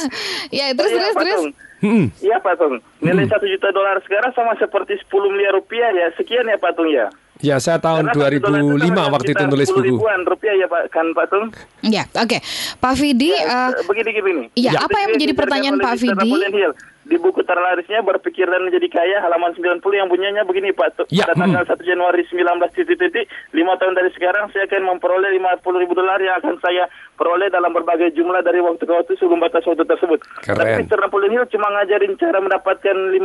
ya, 0.50 0.70
terus 0.72 0.90
Iya, 0.90 1.00
terus 1.00 1.14
Pak 1.14 1.22
terus. 1.22 1.42
Hmm. 1.82 2.06
Iya 2.16 2.36
Pak 2.38 2.54
Tung 2.56 2.78
nilai 3.00 3.26
satu 3.26 3.42
juta 3.42 3.68
dolar 3.70 3.98
sekarang 4.00 4.30
sama 4.32 4.54
seperti 4.54 4.94
10 5.02 5.10
miliar 5.28 5.50
rupiah 5.52 5.90
ya 5.90 6.14
sekian 6.14 6.46
ya 6.46 6.54
Pak 6.54 6.74
Tung 6.74 6.86
ya 6.86 7.10
Ya, 7.42 7.58
saya 7.58 7.82
tahun 7.82 8.06
Karena 8.06 8.38
satu 8.38 8.38
dolar 8.38 8.70
2005 8.70 8.86
itu 8.86 9.02
waktu 9.10 9.30
itu 9.34 9.44
nulis 9.50 9.66
10 9.66 9.74
buku. 9.74 9.82
ribuan 9.90 10.20
rupiah 10.22 10.54
ya 10.54 10.66
Pak 10.70 10.82
kan 10.88 11.10
Pak 11.10 11.26
Tung 11.26 11.50
Ya, 11.82 12.06
oke. 12.14 12.38
Pak 12.78 12.94
Fidi, 12.94 13.34
eh, 13.34 13.70
begini 13.82 14.10
gini. 14.14 14.44
Iya, 14.54 14.78
apa 14.78 14.94
yang 14.96 15.10
menjadi 15.10 15.34
pertanyaan 15.34 15.76
Pak 15.76 15.94
Fidi? 15.98 16.30
Di 17.12 17.20
buku 17.20 17.44
terlarisnya 17.44 18.00
berpikir 18.00 18.48
dan 18.48 18.64
menjadi 18.64 18.88
kaya 18.90 19.20
halaman 19.20 19.52
90 19.52 19.60
yang 19.92 20.08
bunyinya 20.08 20.42
begini 20.42 20.72
Pak. 20.72 20.88
Tu- 20.94 21.08
Ya, 21.12 21.28
Pada 21.28 21.36
tanggal 21.36 21.64
1 21.66 21.84
Januari 21.84 22.24
19 22.24 22.40
titik 22.72 22.96
titik 22.96 23.24
5 23.52 23.76
tahun 23.76 23.92
dari 23.92 24.08
sekarang 24.10 24.48
saya 24.48 24.64
akan 24.64 24.82
memperoleh 24.88 25.28
50 25.30 25.44
ribu 25.78 25.92
dolar 25.92 26.16
yang 26.16 26.40
akan 26.40 26.56
saya 26.58 26.88
peroleh 27.12 27.46
dalam 27.46 27.68
berbagai 27.70 28.10
jumlah 28.12 28.40
dari 28.40 28.58
waktu 28.58 28.80
ke 28.80 28.90
waktu 28.90 29.12
sebelum 29.14 29.38
batas 29.38 29.60
waktu 29.62 29.84
tersebut. 29.84 30.24
Keren. 30.40 30.56
Tapi 30.56 30.72
Mr. 30.82 30.98
Napoleon 30.98 31.32
Hill 31.34 31.46
cuma 31.48 31.68
ngajarin 31.70 32.16
cara 32.16 32.38
mendapatkan 32.38 32.96
50 33.12 33.20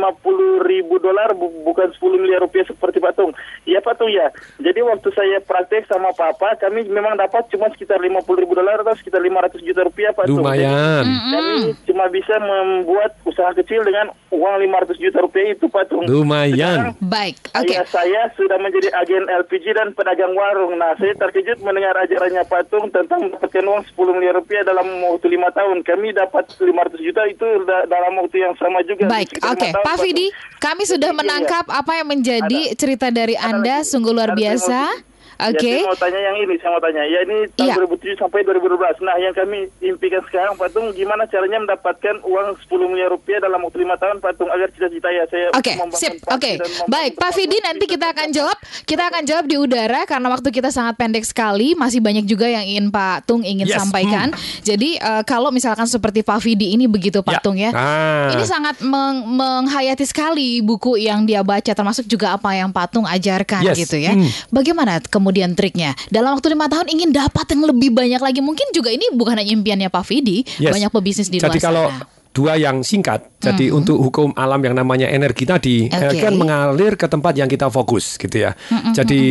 ribu 0.62 0.98
dolar 0.98 1.32
bu- 1.32 1.64
bukan 1.64 1.88
10 1.90 2.18
miliar 2.18 2.40
rupiah 2.40 2.62
seperti 2.62 2.98
Pak 2.98 3.14
Tung. 3.14 3.32
Iya 3.64 3.80
Pak 3.80 3.96
Tung 3.96 4.08
ya. 4.08 4.28
Jadi 4.58 4.80
waktu 4.82 5.08
saya 5.10 5.40
praktek 5.40 5.86
sama 5.86 6.12
Papa 6.12 6.58
kami 6.58 6.84
memang 6.86 7.16
dapat 7.16 7.48
cuma 7.48 7.70
sekitar 7.70 7.98
50 7.98 8.12
ribu 8.36 8.52
dolar 8.52 8.78
atau 8.78 8.92
sekitar 8.94 9.18
500 9.18 9.64
juta 9.64 9.80
rupiah 9.82 10.12
Pak 10.12 10.26
Tung. 10.26 10.38
Lumayan. 10.38 11.02
Jadi, 11.02 11.32
kami 11.32 11.54
cuma 11.84 12.04
bisa 12.08 12.34
membuat 12.38 13.16
usaha 13.24 13.50
kecil 13.52 13.77
dengan 13.80 14.06
uang 14.28 14.54
500 14.60 14.96
juta 14.98 15.18
rupiah 15.20 15.48
itu 15.50 15.66
Pak 15.66 15.84
Tung. 15.86 16.04
Lumayan. 16.04 16.94
Baik, 16.98 17.36
oke. 17.50 17.66
Ayah 17.66 17.84
saya 17.84 18.22
sudah 18.32 18.56
menjadi 18.56 18.92
agen 18.94 19.24
LPG 19.24 19.72
dan 19.72 19.88
pedagang 19.92 20.32
warung. 20.32 20.74
Nah, 20.74 20.94
saya 20.94 21.14
terkejut 21.14 21.58
mendengar 21.58 21.96
ajarannya 21.96 22.44
Pak 22.44 22.68
Tung 22.68 22.88
tentang 22.88 23.24
mendapatkan 23.24 23.64
uang 23.64 23.82
10 23.88 24.16
miliar 24.16 24.34
rupiah 24.34 24.62
dalam 24.62 24.86
waktu 25.04 25.26
lima 25.28 25.48
tahun. 25.50 25.82
Kami 25.82 26.12
dapat 26.12 26.44
500 26.52 26.66
juta 26.98 27.22
itu 27.24 27.46
da- 27.64 27.86
dalam 27.86 28.12
waktu 28.16 28.36
yang 28.40 28.54
sama 28.54 28.80
juga. 28.82 29.06
Baik, 29.06 29.36
oke. 29.36 29.58
tahun, 29.58 29.84
Pak. 29.84 29.96
Fidi, 29.98 30.26
kami 30.58 30.82
sudah 30.84 31.10
Iya, 31.10 31.14
iya. 31.14 31.20
menangkap 31.20 31.64
apa 31.66 31.92
yang 31.94 32.08
menjadi 32.08 32.60
cerita 32.74 33.08
dari 33.08 33.34
Anda 33.34 33.82
sungguh 33.82 34.10
luar 34.10 34.32
biasa. 34.32 35.08
Oke. 35.40 35.70
saya 35.72 35.84
mau 35.84 35.94
tanya 35.94 36.20
yang 36.20 36.36
ini, 36.40 36.54
saya 36.56 36.70
mau 36.70 36.80
tanya. 36.80 37.02
Ya 37.04 37.18
ini 37.22 37.36
tahun 37.52 37.68
Iya. 37.68 37.74
2007 37.80 38.18
sampai 38.18 38.42
2012. 38.42 38.98
Nah, 38.98 39.16
yang 39.16 39.30
kami 39.30 39.58
impikan 39.80 40.18
sekarang, 40.24 40.52
Pak 40.52 40.68
Tung, 40.70 40.90
gimana 40.90 41.24
caranya 41.24 41.58
mendapatkan 41.60 42.14
uang 42.20 42.48
10 42.60 42.86
miliar 42.86 43.08
rupiah 43.08 43.38
dalam 43.38 43.62
waktu 43.62 43.78
lima 43.78 43.94
tahun, 43.94 44.18
Pak 44.18 44.34
Tung, 44.34 44.48
agar 44.48 44.66
cita-cita 44.68 45.08
ya 45.08 45.22
saya 45.24 45.46
Oke, 45.52 45.72
membangun 45.72 45.94
sip. 45.94 46.18
Oke, 46.26 46.58
membangun 46.58 46.90
baik, 46.90 47.12
Pak 47.14 47.30
Fidi 47.32 47.58
nanti 47.60 47.84
kita 47.86 48.10
akan 48.10 48.28
jawab. 48.28 48.56
Kita 48.82 49.02
akan 49.06 49.22
jawab 49.24 49.44
di 49.46 49.56
udara 49.56 50.02
karena 50.04 50.26
waktu 50.28 50.50
kita 50.50 50.68
sangat 50.68 50.98
pendek 50.98 51.22
sekali. 51.22 51.72
Masih 51.72 52.02
banyak 52.02 52.26
juga 52.26 52.44
yang 52.44 52.66
ingin 52.66 52.90
Pak 52.90 53.22
Tung 53.24 53.46
ingin 53.46 53.64
Yes, 53.64 53.78
sampaikan. 53.78 54.34
Jadi 54.60 54.98
eh, 54.98 55.22
kalau 55.22 55.48
misalkan 55.48 55.86
seperti 55.86 56.20
Pak 56.20 56.42
Fidi 56.42 56.74
ini 56.74 56.84
begitu 56.84 57.20
Pak 57.20 57.30
Ya. 57.30 57.40
Tung 57.40 57.54
ya. 57.54 57.70
Ah. 57.70 58.34
Ini 58.34 58.42
sangat 58.42 58.82
meng- 58.82 59.22
menghayati 59.28 60.02
sekali 60.02 60.58
buku 60.58 60.98
yang 60.98 61.22
dia 61.22 61.40
baca, 61.40 61.70
termasuk 61.70 62.04
juga 62.04 62.34
apa 62.34 62.50
yang 62.52 62.68
Pak 62.68 62.90
Tung 62.90 63.06
ajarkan 63.06 63.62
Yes, 63.62 63.78
gitu 63.78 63.96
ya. 63.96 64.12
hmm. 64.12 64.50
Bagaimana 64.50 64.98
kemudian 65.00 65.27
triknya? 65.32 65.92
Dalam 66.08 66.36
waktu 66.36 66.52
lima 66.52 66.66
tahun 66.68 66.88
ingin 66.88 67.10
dapat 67.12 67.44
yang 67.52 67.62
lebih 67.68 67.90
banyak 67.92 68.20
lagi. 68.20 68.40
Mungkin 68.40 68.72
juga 68.72 68.88
ini 68.92 69.08
bukan 69.12 69.36
hanya 69.38 69.52
impiannya 69.52 69.88
Pak 69.88 70.04
Fidi, 70.04 70.44
Yes. 70.58 70.72
banyak 70.72 70.90
pebisnis 70.90 71.28
di 71.28 71.38
Jadi 71.38 71.58
luar 71.58 71.62
kalau 71.62 71.84
sana. 71.90 72.17
Dua 72.30 72.54
yang 72.54 72.86
singkat, 72.86 73.34
jadi 73.42 73.72
Mhm. 73.72 73.78
untuk 73.82 73.98
hukum 73.98 74.30
alam 74.32 74.62
yang 74.62 74.72
namanya 74.72 75.06
energi 75.06 75.42
tadi, 75.42 75.86
Oke. 75.86 75.96
energi 75.96 76.18
kan 76.22 76.34
mengalir 76.34 76.94
ke 76.94 77.06
tempat 77.06 77.34
yang 77.34 77.50
kita 77.50 77.66
fokus, 77.66 78.14
gitu 78.14 78.46
ya. 78.46 78.54
Mhm, 78.70 78.92
Jadi 78.94 79.22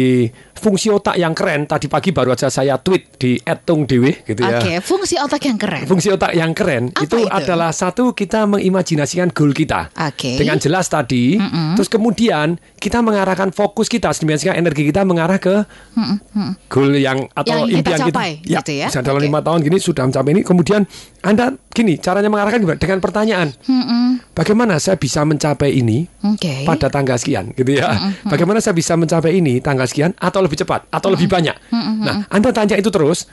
fungsi 0.57 0.89
otak 0.89 1.15
yang 1.15 1.31
keren 1.31 1.63
tadi 1.63 1.87
pagi 1.87 2.11
baru 2.11 2.33
aja 2.33 2.49
saya 2.49 2.75
tweet 2.75 3.15
di 3.15 3.37
@tungdewe 3.39 4.25
gitu 4.25 4.41
ya. 4.41 4.59
Oke, 4.59 4.81
fungsi 4.81 5.15
otak 5.15 5.39
yang 5.45 5.55
keren. 5.55 5.85
Fungsi 5.85 6.09
otak 6.09 6.33
yang 6.33 6.51
keren 6.51 6.91
itu, 6.97 7.23
adalah 7.29 7.69
satu 7.71 8.11
kita 8.11 8.43
mengimajinasikan 8.43 9.31
goal 9.31 9.53
kita 9.53 9.93
Oke. 9.93 10.35
dengan 10.35 10.57
jelas 10.57 10.87
tadi. 10.87 11.37
Terus 11.77 11.87
kemudian 11.87 12.57
kita 12.77 12.99
mengarahkan 12.99 13.53
fokus 13.53 13.87
kita, 13.87 14.11
sedemikian 14.11 14.57
energi 14.57 14.83
kita 14.83 15.05
mengarah 15.05 15.37
ke 15.37 15.63
mm. 15.95 16.67
goal 16.67 16.91
yang 16.93 17.29
atau 17.31 17.63
Yang 17.63 17.69
kita 17.69 17.77
impian 17.79 17.99
capai, 18.09 18.31
kita. 18.41 18.59
gitu 18.61 18.71
ya. 18.83 18.87
bisa 18.89 18.99
dalam 18.99 19.21
lima 19.21 19.39
tahun 19.39 19.59
gini 19.61 19.77
sudah 19.77 20.03
mencapai 20.05 20.31
ini. 20.33 20.41
Kemudian 20.41 20.81
anda 21.21 21.53
gini 21.71 21.97
caranya 21.97 22.27
mengarahkan 22.27 22.59
gimana? 22.59 22.77
Dengan 22.87 23.03
pertanyaan. 23.03 23.51
Mm-mm. 23.67 24.31
Bagaimana 24.31 24.79
saya 24.79 24.95
bisa 24.95 25.27
mencapai 25.27 25.75
ini 25.75 26.07
Oke. 26.23 26.63
pada 26.63 26.87
tanggal 26.87 27.19
sekian, 27.19 27.51
gitu 27.51 27.75
ya? 27.75 27.91
Mm. 27.99 28.31
Bagaimana 28.31 28.63
saya 28.63 28.71
bisa 28.71 28.95
mencapai 28.95 29.35
ini 29.35 29.59
tanggal 29.59 29.83
sekian 29.83 30.15
atau 30.15 30.39
lebih 30.39 30.63
cepat 30.63 30.87
atau 30.87 31.11
lebih 31.11 31.27
banyak? 31.27 31.53
Mm-mm, 31.69 31.95
Nah. 32.07 32.23
Anda 32.31 32.55
tanya 32.55 32.79
itu 32.79 32.87
terus, 32.87 33.27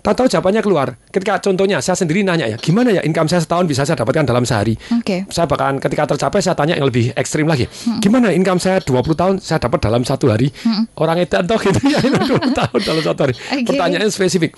tahu-tahu 0.00 0.26
jawabannya 0.32 0.62
keluar. 0.64 0.88
Ketika 1.12 1.40
contohnya 1.40 1.78
saya 1.84 1.96
sendiri 1.96 2.24
nanya 2.24 2.48
ya, 2.48 2.56
gimana 2.56 2.90
ya 2.90 3.02
income 3.04 3.28
saya 3.28 3.44
setahun 3.44 3.64
bisa 3.68 3.84
saya 3.84 4.00
dapatkan 4.00 4.24
dalam 4.24 4.44
sehari? 4.48 4.74
Oke. 4.96 5.28
Saya 5.28 5.46
bakalan 5.46 5.80
ketika 5.80 6.08
tercapai 6.10 6.40
saya 6.40 6.56
tanya 6.56 6.76
yang 6.76 6.88
lebih 6.88 7.12
ekstrim 7.14 7.46
lagi. 7.48 7.68
Gimana 8.00 8.32
income 8.32 8.58
saya 8.58 8.80
20 8.80 8.96
tahun 9.14 9.34
saya 9.38 9.60
dapat 9.60 9.78
dalam 9.84 10.02
satu 10.02 10.32
hari? 10.32 10.48
Orang 10.96 11.20
edan 11.20 11.44
toh 11.44 11.60
gitu 11.60 11.80
ya 11.88 12.00
20 12.00 12.52
tahun 12.60 12.80
dalam 12.80 13.02
satu 13.04 13.20
hari. 13.28 13.34
Oke. 13.36 13.68
Pertanyaannya 13.68 14.10
spesifik. 14.12 14.56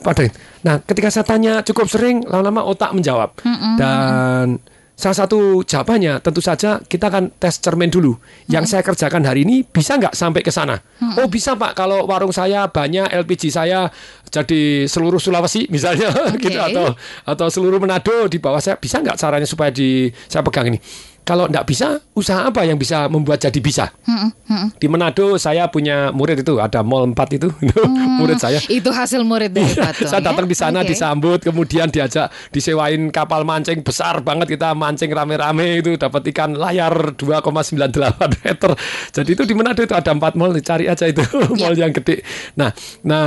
Pada 0.00 0.26
Nah, 0.66 0.82
ketika 0.82 1.14
saya 1.14 1.22
tanya 1.22 1.62
cukup 1.62 1.86
sering 1.86 2.26
lama-lama 2.26 2.66
otak 2.66 2.90
menjawab. 2.90 3.38
Mm-mm. 3.46 3.78
Dan 3.78 4.58
salah 4.96 5.12
satu 5.12 5.60
jawabannya 5.60 6.24
tentu 6.24 6.40
saja 6.40 6.80
kita 6.80 7.12
akan 7.12 7.28
tes 7.36 7.60
cermin 7.60 7.92
dulu. 7.92 8.16
Yang 8.48 8.72
saya 8.72 8.82
kerjakan 8.82 9.28
hari 9.28 9.44
ini 9.44 9.60
bisa 9.60 10.00
nggak 10.00 10.16
sampai 10.16 10.40
ke 10.40 10.48
sana? 10.48 10.80
Mm-mm. 10.80 11.20
Oh 11.20 11.28
bisa 11.28 11.52
pak, 11.52 11.76
kalau 11.76 12.08
warung 12.08 12.32
saya 12.32 12.64
banyak 12.72 13.12
LPG 13.12 13.52
saya 13.52 13.92
jadi 14.32 14.88
seluruh 14.88 15.20
Sulawesi 15.20 15.68
misalnya 15.74 16.10
gitu 16.40 16.56
atau 16.56 16.96
atau 17.28 17.46
seluruh 17.52 17.76
Manado 17.76 18.24
di 18.26 18.40
bawah 18.40 18.58
saya 18.58 18.80
bisa 18.80 19.04
nggak 19.04 19.20
caranya 19.20 19.44
supaya 19.44 19.68
di 19.68 20.08
saya 20.26 20.40
pegang 20.40 20.72
ini? 20.72 20.80
Kalau 21.26 21.50
nggak 21.50 21.66
bisa, 21.66 21.98
usaha 22.14 22.46
apa 22.46 22.62
yang 22.62 22.78
bisa 22.78 23.10
membuat 23.10 23.42
jadi 23.42 23.58
bisa? 23.58 23.90
Mm-mm, 24.06 24.30
mm-mm. 24.46 24.68
Di 24.78 24.86
Manado 24.86 25.34
saya 25.36 25.66
punya 25.66 26.14
murid 26.14 26.38
itu 26.40 26.62
ada 26.62 26.86
mall 26.86 27.10
4 27.10 27.18
itu 27.34 27.50
murid 28.22 28.38
saya. 28.38 28.62
Itu 28.70 28.94
hasil 28.94 29.26
murid 29.26 29.50
dari 29.50 29.66
Pak 29.66 29.90
Tung, 29.98 30.06
saya 30.06 30.22
datang 30.22 30.46
ya? 30.46 30.50
di 30.50 30.56
sana 30.56 30.78
Oke. 30.80 30.94
disambut 30.94 31.42
kemudian 31.42 31.90
diajak 31.90 32.30
disewain 32.48 33.10
kapal 33.10 33.42
mancing 33.42 33.82
besar 33.82 34.22
banget 34.22 34.54
kita 34.54 34.70
mancing 34.72 35.10
rame-rame 35.10 35.82
itu 35.82 35.98
dapat 35.98 36.30
ikan 36.30 36.54
layar 36.54 37.18
2,98 37.18 37.90
meter 38.46 38.70
jadi 39.10 39.30
itu 39.34 39.42
di 39.42 39.54
Manado 39.58 39.82
itu 39.82 39.98
ada 39.98 40.14
empat 40.14 40.38
mall 40.38 40.54
cari 40.62 40.86
aja 40.86 41.10
itu 41.10 41.20
Ya. 41.56 41.66
mall 41.66 41.74
yang 41.74 41.90
gede 41.90 42.22
nah 42.54 42.70
nah 43.02 43.26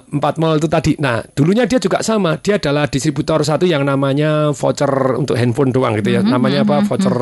empat 0.00 0.34
mall 0.40 0.56
itu 0.58 0.66
tadi 0.66 0.96
nah 0.98 1.22
dulunya 1.30 1.68
dia 1.68 1.78
juga 1.78 2.00
sama 2.00 2.40
dia 2.40 2.56
adalah 2.56 2.88
distributor 2.88 3.44
satu 3.44 3.64
yang 3.64 3.84
namanya 3.84 4.50
voucher 4.50 4.90
untuk 5.14 5.38
handphone 5.38 5.70
doang 5.70 5.94
gitu 6.00 6.10
ya 6.10 6.20
Mhm, 6.20 6.30
namanya 6.30 6.60
apa 6.64 6.80
mhm, 6.80 6.86
voucher 6.88 7.16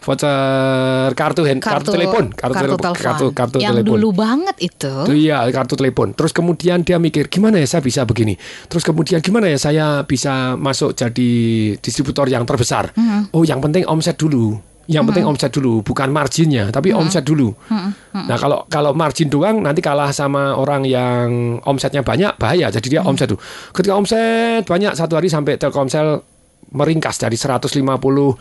voucher 0.00 1.12
kartu 1.12 1.42
hand 1.44 1.60
kartu, 1.60 1.90
telepon 1.92 2.32
kartu, 2.32 2.54
kartu 2.54 2.56
telepon 2.56 2.78
telepon. 2.80 3.04
kartu 3.04 3.26
kartu 3.36 3.56
yang 3.60 3.74
telepon 3.76 3.88
dulu 3.92 4.08
banget 4.16 4.56
itu. 4.58 4.92
itu 5.06 5.12
iya 5.28 5.44
kartu 5.52 5.74
telepon. 5.76 6.16
Terus 6.16 6.32
kemudian 6.32 6.80
dia 6.82 6.96
mikir 6.96 7.28
gimana 7.28 7.60
ya 7.60 7.68
saya 7.68 7.82
bisa 7.84 8.08
begini. 8.08 8.34
Terus 8.66 8.82
kemudian 8.82 9.20
gimana 9.20 9.46
ya 9.48 9.58
saya 9.60 9.86
bisa 10.02 10.56
masuk 10.56 10.96
jadi 10.96 11.30
distributor 11.78 12.26
yang 12.26 12.48
terbesar. 12.48 12.90
Mhm. 12.96 13.34
Oh 13.36 13.44
yang 13.44 13.60
penting 13.60 13.84
omset 13.84 14.16
dulu. 14.16 14.56
Yang 14.90 15.14
penting 15.14 15.24
Mhm. 15.24 15.32
omset 15.38 15.50
dulu, 15.54 15.78
bukan 15.86 16.10
marginnya, 16.10 16.74
tapi 16.74 16.90
Mhm. 16.90 16.98
omset 16.98 17.22
dulu. 17.22 17.54
Mm-mm, 17.70 17.94
mm-mm. 18.18 18.26
Nah 18.26 18.34
kalau 18.34 18.66
kalau 18.66 18.90
margin 18.90 19.30
doang 19.30 19.62
nanti 19.62 19.78
kalah 19.78 20.10
sama 20.10 20.58
orang 20.58 20.82
yang 20.82 21.26
omsetnya 21.62 22.02
banyak 22.02 22.34
bahaya. 22.34 22.66
Jadi 22.66 22.98
dia 22.98 23.06
omset 23.06 23.30
dulu. 23.30 23.38
Ketika 23.70 23.94
omset 23.94 24.66
banyak 24.66 24.98
satu 24.98 25.14
hari 25.14 25.30
sampai 25.30 25.54
Telkomsel 25.54 26.26
meringkas 26.74 27.22
dari 27.22 27.38
150 27.38 28.34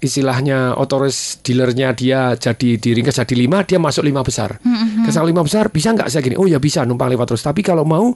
istilahnya 0.00 0.80
otoris 0.80 1.44
dealernya 1.44 1.92
dia 1.92 2.32
jadi 2.32 2.80
di 2.80 2.90
ringkas 2.96 3.20
jadi 3.20 3.36
lima 3.36 3.60
dia 3.68 3.76
masuk 3.76 4.00
lima 4.00 4.24
besar. 4.24 4.56
Mhm. 4.64 5.04
Kesal 5.04 5.28
lima 5.28 5.44
besar 5.44 5.68
bisa 5.68 5.92
nggak 5.92 6.08
saya 6.08 6.24
gini? 6.24 6.40
Oh 6.40 6.48
ya 6.48 6.56
bisa 6.56 6.88
numpang 6.88 7.12
lewat 7.12 7.36
terus. 7.36 7.44
Tapi 7.44 7.60
kalau 7.60 7.84
mau 7.84 8.08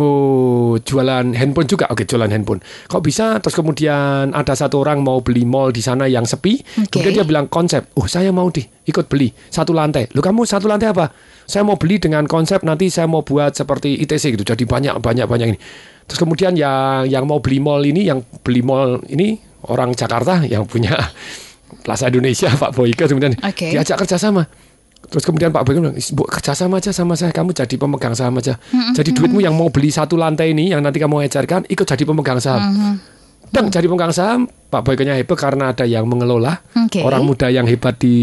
oh 0.00 0.72
jualan 0.80 1.36
handphone 1.36 1.68
juga. 1.68 1.84
Oke 1.92 2.08
jualan 2.08 2.32
handphone. 2.32 2.64
Kok 2.88 3.02
bisa? 3.04 3.36
Terus 3.44 3.54
kemudian 3.60 4.32
ada 4.32 4.56
satu 4.56 4.80
orang 4.80 5.04
mau 5.04 5.20
beli 5.20 5.44
mall 5.44 5.68
di 5.68 5.84
sana 5.84 6.08
yang 6.08 6.24
sepi. 6.24 6.64
Oke. 6.80 6.96
kemudian 6.96 7.20
dia 7.20 7.26
bilang 7.28 7.46
konsep 7.52 7.92
oh 8.00 8.08
saya 8.08 8.32
mau 8.32 8.48
deh 8.48 8.64
ikut 8.88 9.04
beli 9.12 9.28
satu 9.52 9.76
lantai. 9.76 10.08
Lu 10.16 10.24
kamu 10.24 10.48
satu 10.48 10.64
lantai 10.64 10.96
apa? 10.96 11.12
Saya 11.44 11.60
mau 11.60 11.76
beli 11.76 12.00
dengan 12.00 12.24
konsep 12.24 12.64
nanti 12.64 12.88
saya 12.88 13.04
mau 13.04 13.20
buat 13.20 13.52
seperti 13.52 14.00
ITC 14.00 14.40
gitu. 14.40 14.44
Jadi 14.48 14.64
banyak 14.64 14.96
banyak 15.04 15.28
banyak 15.28 15.48
ini. 15.52 15.60
Terus 16.08 16.24
kemudian 16.24 16.56
yang 16.56 17.04
yang 17.04 17.28
mau 17.28 17.44
beli 17.44 17.60
mall 17.60 17.84
ini 17.84 18.08
yang 18.08 18.24
beli 18.40 18.64
mall 18.64 19.04
ini 19.12 19.47
orang 19.66 19.90
Jakarta 19.96 20.46
yang 20.46 20.62
punya 20.68 20.94
Plaza 21.84 22.08
Indonesia 22.08 22.48
Pak 22.52 22.72
Boyke 22.76 23.04
kemudian 23.10 23.34
Oke. 23.42 23.74
diajak 23.74 24.06
kerjasama 24.06 24.46
Terus 24.98 25.24
kemudian 25.24 25.54
Pak 25.54 25.62
Boyke 25.62 25.78
bilang, 25.78 25.94
Bu, 25.94 26.26
kerjasama 26.26 26.82
aja 26.82 26.90
sama 26.90 27.14
saya, 27.14 27.30
kamu 27.30 27.54
jadi 27.54 27.70
pemegang 27.78 28.18
saham 28.18 28.34
aja. 28.42 28.58
Jadi 28.92 29.14
duitmu 29.14 29.38
yang 29.40 29.54
mau 29.54 29.70
beli 29.70 29.94
satu 29.94 30.18
lantai 30.18 30.50
ini, 30.52 30.74
yang 30.74 30.82
nanti 30.82 30.98
kamu 30.98 31.22
ejarkan, 31.24 31.64
ikut 31.70 31.86
jadi 31.86 32.02
pemegang 32.02 32.42
saham. 32.42 32.62
Mhm. 32.74 32.92
Dan 33.48 33.72
jadi 33.72 33.88
pemegang 33.88 34.12
saham, 34.12 34.44
Pak 34.68 34.84
Boykenya 34.84 35.16
hebat 35.16 35.38
karena 35.40 35.72
ada 35.72 35.88
yang 35.88 36.04
mengelola. 36.04 36.60
Oke. 36.76 37.00
Orang 37.00 37.24
muda 37.24 37.48
yang 37.48 37.64
hebat 37.64 37.96
di 37.96 38.16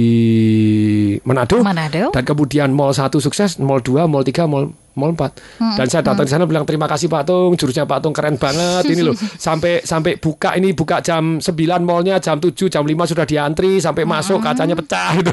Manado. 1.25 1.61
Manado. 1.65 2.13
Dan 2.13 2.23
kemudian 2.23 2.69
mall 2.69 2.93
1 2.93 3.09
sukses, 3.17 3.57
mall 3.57 3.81
2, 3.81 4.05
mall 4.05 4.21
3, 4.21 4.45
mall 4.45 4.69
mall 4.95 5.11
4. 5.11 5.59
Hmm, 5.59 5.75
Dan 5.75 5.87
saya 5.91 6.01
datang 6.05 6.23
di 6.23 6.31
sana 6.31 6.47
bilang 6.47 6.63
terima 6.63 6.87
kasih 6.87 7.11
Pak 7.11 7.27
Tung, 7.27 7.51
jurusnya 7.59 7.83
Pak 7.83 7.99
Tung 7.99 8.15
keren 8.15 8.39
banget 8.39 8.87
ini 8.93 9.03
loh. 9.03 9.17
Sampai 9.45 9.83
sampai 9.83 10.15
buka 10.15 10.55
ini 10.55 10.71
buka 10.71 11.03
jam 11.03 11.41
9 11.43 11.51
mallnya 11.83 12.21
jam 12.23 12.39
7, 12.39 12.55
jam 12.71 12.85
5 12.85 13.11
sudah 13.11 13.25
diantri 13.27 13.83
sampai 13.83 14.07
masuk 14.07 14.39
kacanya 14.39 14.77
pecah 14.77 15.19
gitu. 15.19 15.29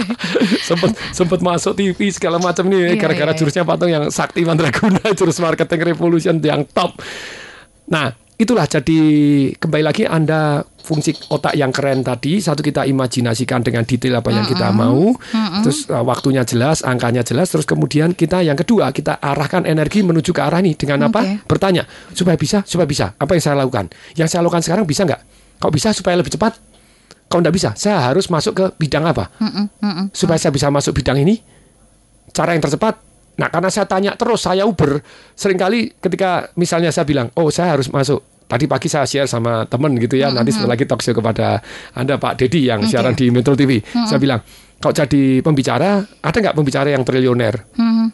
sempet 0.68 0.90
sempet 1.12 1.40
masuk 1.44 1.76
TV 1.76 2.08
segala 2.08 2.40
macam 2.40 2.64
nih 2.66 2.96
Iya, 2.96 3.02
gara-gara 3.02 3.30
iya, 3.30 3.34
iya. 3.36 3.38
jurusnya 3.38 3.62
Pak 3.68 3.76
Tung 3.76 3.90
yang 3.92 4.04
Sakti 4.08 4.42
Mandraguna 4.48 5.02
jurus 5.12 5.38
marketing 5.44 5.80
revolution 5.84 6.34
yang 6.40 6.64
top. 6.64 6.96
Nah, 7.86 8.25
itulah 8.36 8.68
jadi 8.68 9.00
kembali 9.56 9.84
lagi 9.84 10.04
Anda 10.04 10.60
fungsi 10.60 11.16
otak 11.32 11.56
yang 11.58 11.74
keren 11.74 12.04
tadi 12.06 12.38
satu 12.38 12.62
kita 12.62 12.86
imajinasikan 12.86 13.64
dengan 13.64 13.82
detail 13.82 14.20
apa 14.20 14.30
yang 14.30 14.46
kita 14.46 14.70
mau, 14.70 15.16
terus 15.64 15.88
uh, 15.90 16.04
waktunya 16.06 16.46
jelas, 16.46 16.86
angkanya 16.86 17.26
jelas, 17.26 17.50
terus 17.50 17.66
kemudian 17.66 18.14
kita 18.14 18.44
yang 18.44 18.54
kedua 18.54 18.94
kita 18.94 19.18
arahkan 19.18 19.66
energi 19.66 20.06
menuju 20.06 20.30
ke 20.30 20.40
arah 20.44 20.62
ini 20.62 20.78
dengan 20.78 21.10
apa? 21.10 21.24
Oke. 21.24 21.48
Bertanya 21.48 21.88
supaya 22.14 22.38
bisa, 22.38 22.62
supaya 22.62 22.86
bisa. 22.86 23.16
Apa 23.18 23.34
yang 23.34 23.42
saya 23.42 23.56
lakukan? 23.58 23.90
Yang 24.14 24.28
saya 24.36 24.40
lakukan 24.46 24.62
sekarang 24.62 24.84
bisa 24.86 25.02
nggak? 25.02 25.20
Kok 25.58 25.72
bisa 25.74 25.88
supaya 25.90 26.14
lebih 26.14 26.30
cepat? 26.36 26.54
Kalau 27.26 27.42
nggak 27.42 27.56
bisa, 27.56 27.74
saya 27.74 27.98
harus 28.06 28.30
masuk 28.30 28.54
ke 28.54 28.64
bidang 28.78 29.02
apa? 29.10 29.26
Mm-mm, 29.42 29.66
mm-mm. 29.82 30.06
supaya 30.14 30.38
saya 30.38 30.54
bisa 30.54 30.70
masuk 30.70 30.94
bidang 30.94 31.18
ini 31.18 31.42
cara 32.30 32.52
yang 32.54 32.62
tercepat 32.62 33.00
nah 33.36 33.48
karena 33.48 33.68
saya 33.68 33.84
tanya 33.84 34.16
terus 34.16 34.40
saya 34.42 34.64
Uber 34.64 35.00
sering 35.32 35.56
kali 35.56 35.92
ketika 35.96 36.48
misalnya 36.56 36.88
saya 36.88 37.04
bilang 37.04 37.28
oh 37.36 37.52
saya 37.52 37.76
harus 37.76 37.88
masuk 37.88 38.24
tadi 38.46 38.64
pagi 38.64 38.88
saya 38.88 39.04
share 39.04 39.26
sama 39.26 39.66
temen 39.66 39.92
gitu 39.98 40.16
ya 40.16 40.30
nanti 40.30 40.54
setelah 40.54 40.72
lagi 40.72 40.86
talk 40.86 41.02
show 41.02 41.12
kepada 41.12 41.60
anda 41.92 42.16
Pak 42.16 42.40
Dedi 42.40 42.64
yang 42.64 42.80
Oke. 42.80 42.88
siaran 42.88 43.12
di 43.12 43.28
Metro 43.28 43.52
TV 43.52 43.82
Mm-mm. 43.82 44.06
saya 44.08 44.16
bilang 44.16 44.40
kalau 44.76 44.94
jadi 44.94 45.40
pembicara 45.40 46.00
ada 46.00 46.36
nggak 46.40 46.56
pembicara 46.56 46.88
yang 46.92 47.04
triliuner 47.04 47.54
Mhm. 47.76 48.06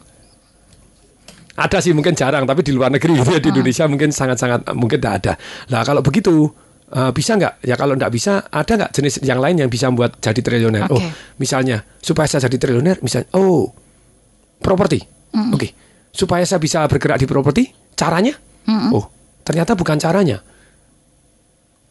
ada 1.53 1.77
sih 1.79 1.93
mungkin 1.93 2.17
jarang 2.17 2.49
tapi 2.49 2.65
di 2.65 2.73
luar 2.73 2.89
negeri 2.89 3.13
gitu 3.21 3.29
ya, 3.29 3.39
di 3.39 3.49
Indonesia 3.53 3.85
mungkin 3.85 4.09
sangat-sangat 4.09 4.73
mungkin 4.73 4.97
tidak 4.97 5.13
ada. 5.21 5.33
Nah 5.69 5.85
kalau 5.85 6.01
begitu 6.01 6.49
eh, 6.89 7.11
bisa 7.13 7.37
nggak? 7.37 7.61
Ya 7.61 7.77
kalau 7.77 7.93
nggak 7.93 8.09
bisa 8.09 8.49
ada 8.49 8.73
nggak 8.73 8.89
jenis 8.89 9.21
yang 9.21 9.37
lain 9.37 9.61
yang 9.61 9.69
bisa 9.69 9.85
membuat 9.85 10.17
jadi 10.17 10.41
triliuner? 10.41 10.89
Oke. 10.89 10.97
Oh 10.97 11.01
misalnya 11.37 11.85
supaya 12.01 12.25
saya 12.25 12.49
jadi 12.49 12.57
triliuner 12.57 12.97
misalnya 13.05 13.29
oh 13.37 13.69
properti. 14.57 15.12
Mm-mm. 15.33 15.53
Oke 15.57 15.73
supaya 16.13 16.45
saya 16.45 16.61
bisa 16.61 16.85
bergerak 16.85 17.17
di 17.17 17.27
properti 17.27 17.63
caranya? 17.97 18.37
Mm-mm. 18.69 18.91
Oh 18.93 19.05
ternyata 19.43 19.75
bukan 19.75 19.99
caranya. 19.99 20.39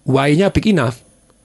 Why-nya 0.02 0.50
big 0.50 0.66
enough. 0.74 0.98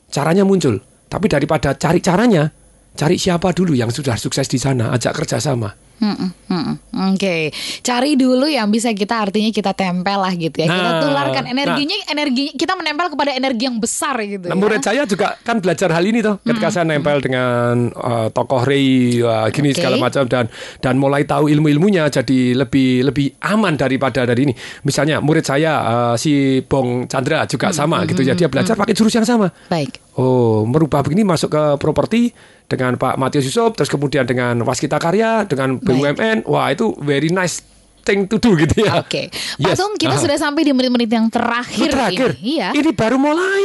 Caranya 0.10 0.42
muncul. 0.42 0.82
Tapi 1.08 1.30
daripada 1.30 1.78
cari 1.78 2.02
caranya, 2.02 2.50
cari 2.98 3.22
siapa 3.22 3.54
dulu 3.54 3.78
yang 3.78 3.94
sudah 3.94 4.18
sukses 4.18 4.50
di 4.50 4.58
sana, 4.58 4.90
ajak 4.92 5.14
kerjasama. 5.24 5.88
Mm-mm, 5.98 6.30
mm-mm. 6.30 6.76
Oke, 7.18 7.50
cari 7.82 8.14
dulu 8.14 8.46
yang 8.46 8.70
bisa 8.70 8.94
kita 8.94 9.18
artinya 9.18 9.50
kita 9.50 9.74
tempel 9.74 10.22
lah 10.22 10.30
gitu 10.38 10.54
ya. 10.54 10.70
kita 10.70 10.92
Nah, 10.94 11.02
tularkan 11.02 11.50
energinya, 11.50 11.98
energinya 12.14 12.54
kita 12.54 12.78
menempel 12.78 13.18
kepada 13.18 13.34
energi 13.34 13.66
yang 13.66 13.82
besar 13.82 14.14
gitu. 14.22 14.46
Nah, 14.46 14.54
ya. 14.54 14.62
murid 14.62 14.82
saya 14.86 15.10
juga 15.10 15.42
kan 15.42 15.58
belajar 15.58 15.90
hal 15.90 16.06
ini 16.06 16.22
tuh 16.22 16.38
ketika 16.46 16.70
saya 16.70 16.86
nempel 16.86 17.18
dengan 17.18 17.90
uh, 17.98 18.30
tokoh 18.30 18.62
Rei 18.62 19.18
uh, 19.26 19.50
gini 19.50 19.74
Oke. 19.74 19.82
segala 19.82 19.98
macam 19.98 20.30
dan 20.30 20.46
dan 20.86 21.02
mulai 21.02 21.26
tahu 21.26 21.50
ilmu-ilmunya 21.50 22.14
jadi 22.14 22.54
lebih 22.54 23.10
lebih 23.10 23.34
aman 23.42 23.74
daripada 23.74 24.22
dari 24.22 24.46
ini. 24.46 24.54
Misalnya 24.86 25.18
murid 25.18 25.50
saya 25.50 25.82
uh, 25.82 26.14
si 26.14 26.62
Bong 26.62 27.10
Chandra 27.10 27.50
juga 27.50 27.74
sama 27.74 28.06
gitu 28.06 28.22
ya 28.22 28.38
dia 28.38 28.46
belajar 28.46 28.78
pakai 28.78 28.94
jurus 28.94 29.18
yang 29.18 29.26
sama. 29.26 29.50
Baik. 29.66 29.98
Oh, 30.18 30.62
merubah 30.66 31.02
begini 31.02 31.26
masuk 31.26 31.50
ke 31.50 31.64
properti 31.82 32.34
dengan 32.68 33.00
Pak 33.00 33.16
Matius 33.16 33.48
Yusuf 33.48 33.80
terus 33.80 33.88
kemudian 33.88 34.28
dengan 34.28 34.60
Waskita 34.64 35.00
Karya 35.00 35.48
dengan 35.48 35.80
BUMN. 35.80 36.44
Wah, 36.48 36.72
itu 36.72 36.94
very 37.00 37.32
nice 37.32 37.64
thing 38.08 38.24
to 38.24 38.40
do 38.40 38.56
gitu 38.56 38.88
ya. 38.88 38.98
Oke, 38.98 39.28
Pak 39.28 39.60
Yes. 39.60 39.76
Tung, 39.76 39.94
kita 39.94 40.16
Aha. 40.16 40.24
sudah 40.24 40.38
sampai 40.40 40.64
di 40.64 40.72
menit-menit 40.72 41.12
yang 41.12 41.28
terakhir, 41.28 41.92
Terakhir. 41.92 42.40
ini. 42.40 42.56
Iya. 42.56 42.68
Ini 42.72 42.92
baru 42.96 43.20
mulai. 43.20 43.64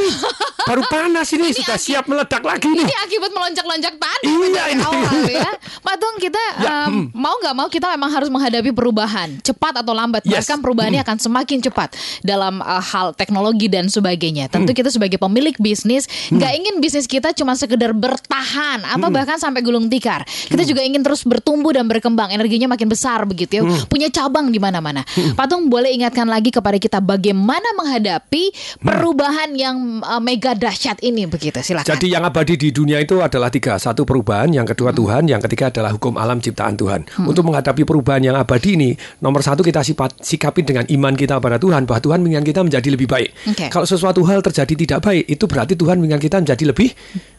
baru 0.63 0.83
panas 0.87 1.27
ini, 1.29 1.51
sudah 1.53 1.75
siap 1.77 2.07
meledak 2.07 2.39
lagi 2.41 2.67
nih. 2.67 2.83
Ini 2.83 2.95
akibat 2.97 3.31
melonjak-lonjak 3.31 3.95
tadi 3.97 4.27
Iya, 4.27 4.63
ini. 4.71 4.81
awal 4.81 5.23
ya. 5.29 5.51
Pak 5.79 5.97
Tung, 5.97 6.17
kita 6.19 6.43
Ya, 6.59 6.87
em, 6.87 7.11
mau 7.13 7.35
nggak 7.37 7.55
mau 7.55 7.69
kita 7.69 7.87
memang 7.89 8.11
harus 8.11 8.27
menghadapi 8.27 8.71
perubahan 8.71 9.39
cepat 9.41 9.79
atau 9.79 9.93
lambat. 9.93 10.23
Yes. 10.23 10.43
Bahkan 10.43 10.59
perubahannya 10.59 11.01
akan 11.01 11.17
semakin 11.19 11.59
cepat 11.61 11.93
dalam 12.21 12.59
eh, 12.59 12.83
hal 12.85 13.13
teknologi 13.13 13.67
dan 13.67 13.87
sebagainya. 13.87 14.49
Tentu 14.49 14.73
kita 14.73 14.89
sebagai 14.89 15.19
pemilik 15.19 15.55
bisnis 15.57 16.09
nggak 16.29 16.53
ingin 16.55 16.75
bisnis 16.79 17.05
kita 17.05 17.31
cuma 17.33 17.53
sekedar 17.53 17.93
bertahan 17.93 18.83
atau 18.83 19.09
bahkan 19.09 19.37
sampai 19.37 19.61
gulung 19.61 19.87
tikar. 19.87 20.25
Kita 20.25 20.65
juga 20.65 20.81
ingin 20.81 21.05
terus 21.05 21.23
bertumbuh 21.23 21.71
dan 21.71 21.85
berkembang. 21.85 22.33
Energinya 22.33 22.67
makin 22.67 22.89
besar 22.89 23.23
begitu 23.23 23.61
ya. 23.61 23.63
Punya 23.85 24.09
cabang 24.09 24.32
di 24.33 24.57
mana-mana. 24.57 25.05
Pak 25.39 25.47
Tung 25.47 25.69
boleh 25.69 25.93
ingatkan 25.93 26.25
lagi 26.25 26.49
kepada 26.49 26.81
kita 26.81 26.99
bagaimana 27.05 27.77
menghadapi 27.77 28.53
perubahan 28.81 29.53
yang 29.53 30.01
eh, 30.01 30.23
mega 30.23 30.57
dahsyat 30.57 31.05
ini 31.05 31.29
begitu. 31.29 31.61
Silakan. 31.61 31.87
Jadi 31.87 32.17
yang 32.17 32.25
abadi 32.25 32.57
di 32.57 32.73
dunia 32.73 32.99
itu 32.99 33.21
adalah 33.21 33.53
tiga. 33.53 33.77
Satu 33.77 34.09
perubahan, 34.09 34.49
yang 34.55 34.65
kedua 34.65 34.95
Tuhan, 34.95 35.29
yang 35.29 35.43
ketiga 35.45 35.69
adalah 35.69 35.93
hukum 35.93 36.17
alam 36.17 36.41
ciptaan 36.41 36.75
Tuhan. 36.79 37.01
Untuk 37.29 37.45
menghadapi 37.47 37.83
perubahan 37.83 38.23
yang 38.23 38.37
abadi 38.39 38.75
ini, 38.79 38.91
nomor 39.21 39.43
satu 39.45 39.61
kita 39.61 39.83
sifat, 39.83 40.23
sikapin 40.23 40.65
dengan 40.65 40.87
iman 40.89 41.15
kita 41.15 41.39
pada 41.43 41.59
Tuhan, 41.59 41.85
bahwa 41.85 42.01
Tuhan 42.01 42.19
menginginkan 42.23 42.47
kita 42.47 42.61
menjadi 42.63 42.89
lebih 42.95 43.09
baik. 43.11 43.31
Oke. 43.53 43.67
Kalau 43.69 43.87
sesuatu 43.87 44.23
hal 44.25 44.41
terjadi 44.41 44.75
tidak 44.75 44.99
baik, 45.05 45.25
itu 45.27 45.45
berarti 45.45 45.75
Tuhan 45.75 45.99
menginginkan 45.99 46.23
kita 46.23 46.37
menjadi 46.43 46.65
lebih 46.71 46.89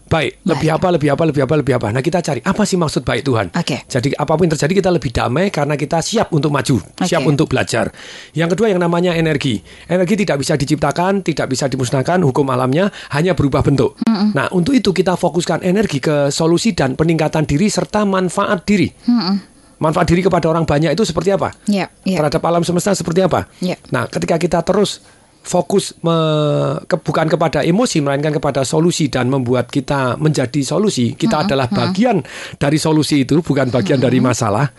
baik. 0.09 0.45
Lebih 0.45 0.69
apa, 0.73 0.87
lebih 0.93 1.09
apa, 1.13 1.23
lebih 1.25 1.41
apa, 1.43 1.53
lebih 1.59 1.73
apa. 1.77 1.87
Nah 1.91 2.01
kita 2.03 2.19
cari, 2.23 2.39
apa 2.43 2.63
sih 2.63 2.77
maksud 2.77 3.03
baik 3.03 3.23
Tuhan? 3.25 3.47
Oke. 3.53 3.87
Jadi 3.87 4.13
apa 4.13 4.31
pun 4.35 4.45
yang 4.45 4.53
terjadi 4.53 4.73
kita 4.83 4.89
lebih 4.93 5.11
damai 5.11 5.49
karena 5.49 5.75
kita 5.75 6.03
siap 6.03 6.31
untuk 6.35 6.53
maju, 6.53 6.79
siap 7.01 7.23
untuk 7.25 7.49
belajar. 7.49 7.89
Yang 8.37 8.57
kedua 8.57 8.67
yang 8.73 8.81
namanya 8.81 9.15
energi. 9.15 9.61
Energi 9.89 10.25
tidak 10.25 10.41
bisa 10.41 10.53
diciptakan, 10.59 11.25
tidak 11.25 11.47
bisa 11.49 11.65
dimusnahkan, 11.69 12.21
hukum 12.21 12.45
alamnya 12.49 12.93
hanya 13.13 13.33
berubah 13.33 13.65
bentuk. 13.65 13.97
Nah, 14.07 14.47
untuk 14.53 14.73
itu 14.77 14.93
kita 14.95 15.17
fokuskan 15.17 15.65
energi 15.65 15.99
ke 15.99 16.29
solusi 16.29 16.73
dan 16.73 16.95
peningkatan 16.95 17.43
diri 17.43 17.67
serta 17.67 18.05
manfaat 18.07 18.63
diri. 18.63 18.87
Mm-mm. 18.87 19.51
Manfaat 19.81 20.07
diri 20.07 20.23
kepada 20.23 20.47
orang 20.47 20.63
banyak 20.63 20.95
itu 20.95 21.03
seperti 21.03 21.35
apa? 21.35 21.51
Ya, 21.67 21.91
ya. 22.07 22.23
Terhadap 22.23 22.39
alam 22.47 22.63
semesta 22.63 22.95
seperti 22.95 23.19
apa? 23.19 23.51
Ya. 23.59 23.75
Nah, 23.91 24.07
ketika 24.07 24.39
kita 24.39 24.63
terus 24.63 25.03
fokus 25.43 25.93
me- 25.99 26.81
ke- 26.83 26.97
bukan 26.97 27.27
kepada 27.27 27.61
emosi 27.61 27.99
melainkan 27.99 28.31
kepada 28.31 28.63
solusi 28.63 29.07
dan 29.07 29.27
membuat 29.27 29.67
kita 29.67 30.15
menjadi 30.17 30.63
solusi, 30.63 31.13
kita 31.13 31.43
adalah 31.43 31.67
bagian 31.69 32.23
dari 32.55 32.79
solusi 32.79 33.21
itu, 33.21 33.39
bukan 33.39 33.67
bagian 33.69 33.99
dari 33.99 34.17
masalah. 34.19 34.71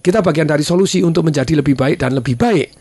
Kita 0.00 0.24
bagian 0.24 0.48
dari 0.48 0.64
solusi 0.64 1.04
untuk 1.04 1.22
menjadi 1.22 1.52
lebih 1.54 1.76
baik 1.76 2.00
dan 2.00 2.16
lebih 2.16 2.32
baik. 2.34 2.72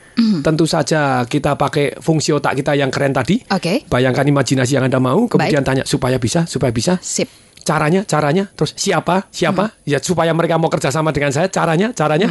Tentu 0.42 0.64
saja 0.64 1.24
kita 1.24 1.56
pakai 1.56 1.96
fungsi 1.96 2.32
otak 2.32 2.56
kita 2.56 2.76
yang 2.76 2.88
keren 2.88 3.12
tadi. 3.12 3.40
Oke. 3.52 3.84
Bayangkan 3.86 4.24
imajinasi 4.26 4.76
yang 4.76 4.84
Anda 4.84 5.00
mau, 5.00 5.28
kemudian 5.28 5.64
tanya 5.64 5.84
supaya 5.84 6.16
bisa, 6.16 6.44
supaya 6.44 6.72
bisa. 6.72 6.96
Sip. 7.00 7.49
Caranya, 7.64 8.02
caranya, 8.06 8.48
terus 8.54 8.74
siapa, 8.76 9.28
siapa, 9.30 9.76
ya 9.86 10.02
supaya 10.02 10.34
mereka 10.34 10.58
mau 10.58 10.72
kerjasama 10.72 11.14
dengan 11.14 11.34
saya, 11.34 11.48
caranya, 11.52 11.92
caranya, 11.94 12.28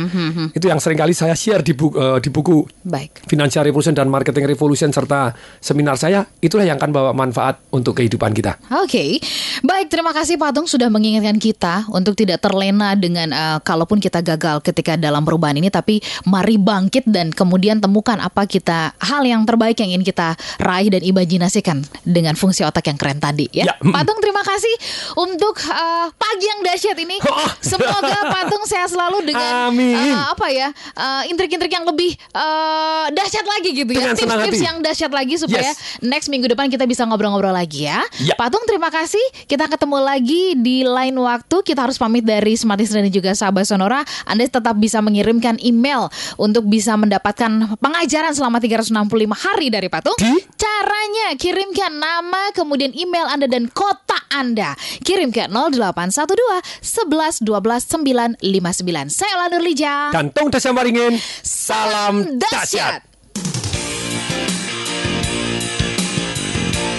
itu 0.55 0.67
yang 0.67 0.81
sering 0.83 0.99
kali 0.99 1.15
saya 1.15 1.35
share 1.35 1.63
di 1.63 1.73
buku, 1.75 1.99
di 2.21 2.31
buku. 2.33 2.67
Baik. 2.85 3.25
Financial 3.29 3.63
Revolution 3.63 3.95
dan 3.95 4.11
Marketing 4.11 4.45
Revolution 4.49 4.91
serta 4.91 5.35
seminar 5.63 5.99
saya, 6.01 6.27
itulah 6.43 6.67
yang 6.67 6.81
akan 6.81 6.91
bawa 6.91 7.11
manfaat 7.15 7.61
untuk 7.71 7.99
kehidupan 7.99 8.35
kita. 8.35 8.59
Oke, 8.83 9.19
baik 9.63 9.87
terima 9.91 10.11
kasih 10.15 10.39
Pak 10.39 10.51
Tung 10.55 10.67
sudah 10.67 10.91
mengingatkan 10.91 11.37
kita 11.39 11.89
untuk 11.93 12.15
tidak 12.19 12.43
terlena 12.43 12.95
dengan 12.99 13.31
eh, 13.31 13.59
kalaupun 13.63 14.03
kita 14.03 14.23
gagal 14.23 14.63
ketika 14.65 14.99
dalam 14.99 15.23
perubahan 15.23 15.59
ini, 15.59 15.71
tapi 15.71 16.01
mari 16.27 16.59
bangkit 16.59 17.07
dan 17.09 17.31
kemudian 17.31 17.79
temukan 17.79 18.19
apa 18.19 18.45
kita 18.45 18.95
hal 18.99 19.23
yang 19.25 19.47
terbaik 19.47 19.79
yang 19.79 19.95
ingin 19.95 20.05
kita 20.07 20.35
raih 20.63 20.91
dan 20.91 21.03
imajinasikan 21.03 21.83
dengan 22.03 22.35
fungsi 22.35 22.63
otak 22.67 22.91
yang 22.91 22.99
keren 22.99 23.19
tadi 23.19 23.47
ya. 23.51 23.69
Ya, 23.69 23.75
mm. 23.79 23.93
Pak 23.93 24.03
Tung 24.07 24.21
terima 24.23 24.43
kasih 24.43 24.75
untuk 25.19 25.59
eh, 25.61 26.07
pagi 26.15 26.47
yang 26.47 26.61
dahsyat 26.63 26.95
ini. 26.97 27.19
Semoga 27.75 27.99
Pak 28.25 28.43
Tung 28.47 28.63
sehat 28.65 28.87
selalu 28.89 29.27
dengan 29.27 29.69
Amin. 29.69 29.99
eh, 29.99 30.15
apa 30.15 30.47
ya 30.49 30.71
eh, 30.95 31.23
intrik-intrik 31.29 31.69
yang 31.69 31.83
lebih 31.83 32.15
eh, 32.15 33.07
dahsyat 33.11 33.43
lagi 33.43 33.71
gitu 33.75 33.91
ya. 33.91 34.15
Tips-tips 34.15 34.63
yang 34.63 34.79
dahsyat 34.79 35.11
lagi 35.11 35.35
supaya 35.37 35.57
Yes. 35.69 35.99
next 35.99 36.31
minggu 36.31 36.47
depan 36.47 36.71
kita 36.71 36.87
bisa 36.87 37.03
ngobrol-ngobrol 37.03 37.51
lagi 37.51 37.85
ya. 37.85 37.99
Ya. 38.23 38.39
Patung 38.39 38.63
terima 38.63 38.89
kasih. 38.89 39.21
Kita 39.45 39.67
ketemu 39.67 39.99
lagi 39.99 40.55
di 40.55 40.87
lain 40.87 41.19
waktu. 41.19 41.67
Kita 41.67 41.83
harus 41.83 41.99
pamit 41.99 42.23
dari 42.23 42.55
Smart 42.55 42.79
Listener 42.79 43.03
dan 43.03 43.11
juga 43.11 43.31
sahabat 43.35 43.67
Sonora. 43.67 44.07
Anda 44.23 44.47
tetap 44.47 44.79
bisa 44.79 45.03
mengirimkan 45.03 45.59
email 45.59 46.07
untuk 46.39 46.71
bisa 46.71 46.95
mendapatkan 46.95 47.75
pengajaran 47.77 48.31
selama 48.31 48.63
365 48.63 48.95
hari 49.35 49.67
dari 49.67 49.91
Patung. 49.91 50.15
Caranya 50.55 51.35
kirimkan 51.35 51.91
nama 51.93 52.55
kemudian 52.55 52.95
email 52.95 53.27
Anda 53.27 53.51
dan 53.51 53.67
kota 53.69 54.15
Anda. 54.31 54.79
Kirim 55.09 55.33
ke 55.33 55.49
0812 55.49 56.37
11 56.85 57.41
12 57.41 57.97
959. 58.45 59.09
Saya 59.09 59.41
Ola 59.41 59.49
Nurlija. 59.49 60.13
Dan 60.13 60.29
Tung 60.37 60.53
Desem 60.53 60.77
Waringin, 60.77 61.17
salam 61.41 62.37
dahsyat. 62.37 63.01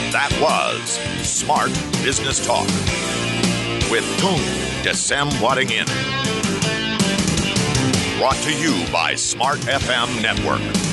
That 0.09 0.33
was 0.41 0.97
Smart 1.21 1.69
Business 2.01 2.41
Talk 2.41 2.65
with 3.93 4.09
Tung 4.17 4.41
Desem 4.81 5.29
Wadding 5.37 5.69
In. 5.69 5.85
Brought 8.17 8.41
to 8.41 8.51
you 8.57 8.73
by 8.89 9.13
Smart 9.13 9.61
FM 9.69 10.09
Network. 10.25 10.88